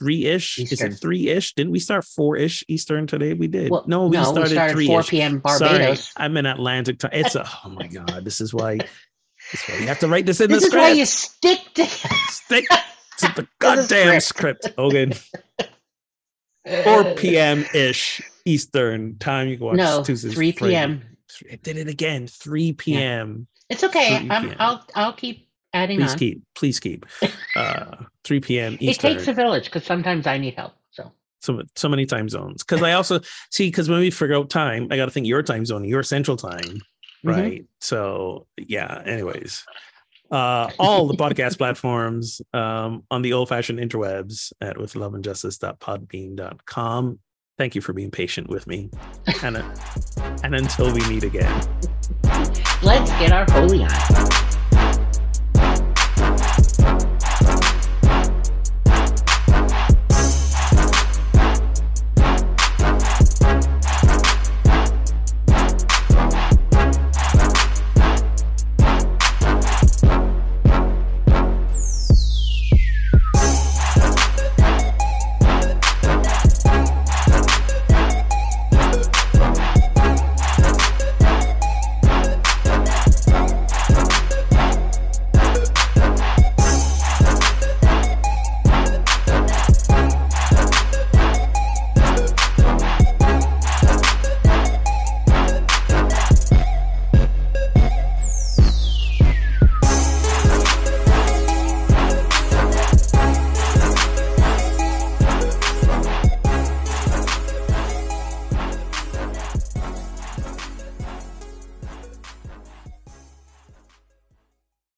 three 0.00 0.24
ish. 0.26 0.58
Is 0.58 0.80
it 0.80 0.94
three 0.94 1.28
ish? 1.28 1.54
Didn't 1.54 1.72
we 1.72 1.78
start 1.78 2.04
four 2.04 2.36
ish 2.36 2.64
Eastern 2.66 3.06
today? 3.06 3.34
We 3.34 3.46
did. 3.46 3.70
Well, 3.70 3.84
no, 3.86 4.06
we 4.06 4.16
no, 4.16 4.24
started, 4.24 4.50
started 4.50 4.72
three 4.72 4.86
4 4.86 5.02
p.m. 5.04 5.38
Barbados. 5.38 6.08
Sorry, 6.08 6.24
I'm 6.24 6.36
in 6.36 6.46
Atlantic 6.46 6.98
time. 6.98 7.10
It's 7.12 7.36
a 7.36 7.48
oh 7.64 7.68
my 7.68 7.86
god. 7.86 8.24
This 8.24 8.40
is 8.40 8.52
why. 8.52 8.78
This 9.52 9.62
is 9.62 9.68
why 9.68 9.76
you 9.76 9.86
have 9.86 9.98
to 10.00 10.08
write 10.08 10.26
this 10.26 10.40
in 10.40 10.50
this 10.50 10.64
the 10.64 10.68
script. 10.68 10.96
This 10.96 11.24
is 11.26 11.30
why 11.42 11.50
you 11.50 11.56
stick 11.56 11.74
to 11.74 11.86
stick 12.32 12.66
to 13.18 13.32
the 13.36 13.46
goddamn 13.58 14.20
script, 14.20 14.72
Ogun. 14.76 15.12
4 16.84 17.14
p.m. 17.16 17.64
ish 17.74 18.20
Eastern 18.44 19.16
time. 19.18 19.48
You 19.48 19.56
can 19.56 19.66
watch 19.66 19.76
no, 19.76 20.02
Tuesdays. 20.04 20.34
3 20.34 20.52
p.m. 20.52 21.02
I 21.50 21.56
did 21.56 21.76
it 21.76 21.88
again. 21.88 22.26
3 22.26 22.72
p.m. 22.72 23.46
Yeah. 23.68 23.74
It's 23.74 23.84
okay. 23.84 24.26
i 24.28 24.54
I'll 24.58 24.84
I'll 24.94 25.12
keep 25.12 25.48
adding 25.72 25.98
please 25.98 26.12
on. 26.12 26.18
keep 26.18 26.42
please 26.54 26.80
keep 26.80 27.06
uh 27.56 27.96
3 28.24 28.40
p.m 28.40 28.76
Eastern. 28.80 29.10
it 29.10 29.14
takes 29.14 29.28
a 29.28 29.32
village 29.32 29.64
because 29.64 29.84
sometimes 29.84 30.26
i 30.26 30.36
need 30.36 30.54
help 30.54 30.72
so 30.90 31.12
so 31.40 31.62
so 31.76 31.88
many 31.88 32.06
time 32.06 32.28
zones 32.28 32.62
because 32.62 32.82
i 32.82 32.92
also 32.92 33.20
see 33.50 33.68
because 33.68 33.88
when 33.88 34.00
we 34.00 34.10
figure 34.10 34.36
out 34.36 34.50
time 34.50 34.88
i 34.90 34.96
got 34.96 35.04
to 35.04 35.10
think 35.10 35.26
your 35.26 35.42
time 35.42 35.64
zone 35.64 35.84
your 35.84 36.02
central 36.02 36.36
time 36.36 36.58
mm-hmm. 36.60 37.28
right 37.28 37.52
mm-hmm. 37.52 37.64
so 37.80 38.46
yeah 38.56 39.02
anyways 39.06 39.64
uh 40.30 40.70
all 40.78 41.06
the 41.06 41.14
podcast 41.14 41.58
platforms 41.58 42.40
um 42.52 43.04
on 43.10 43.22
the 43.22 43.32
old-fashioned 43.32 43.78
interwebs 43.78 44.52
at 44.60 44.78
with 44.78 44.94
love 44.94 45.14
and 45.14 45.24
justice.podbean.com 45.24 47.18
thank 47.60 47.74
you 47.74 47.82
for 47.82 47.92
being 47.92 48.10
patient 48.10 48.48
with 48.48 48.66
me. 48.66 48.88
And 49.42 49.58
and 50.42 50.54
until 50.54 50.90
we 50.94 51.06
meet 51.10 51.24
again. 51.24 51.60
Let's 52.82 53.10
get 53.12 53.32
our 53.32 53.44
holy 53.50 53.84
on 53.84 54.59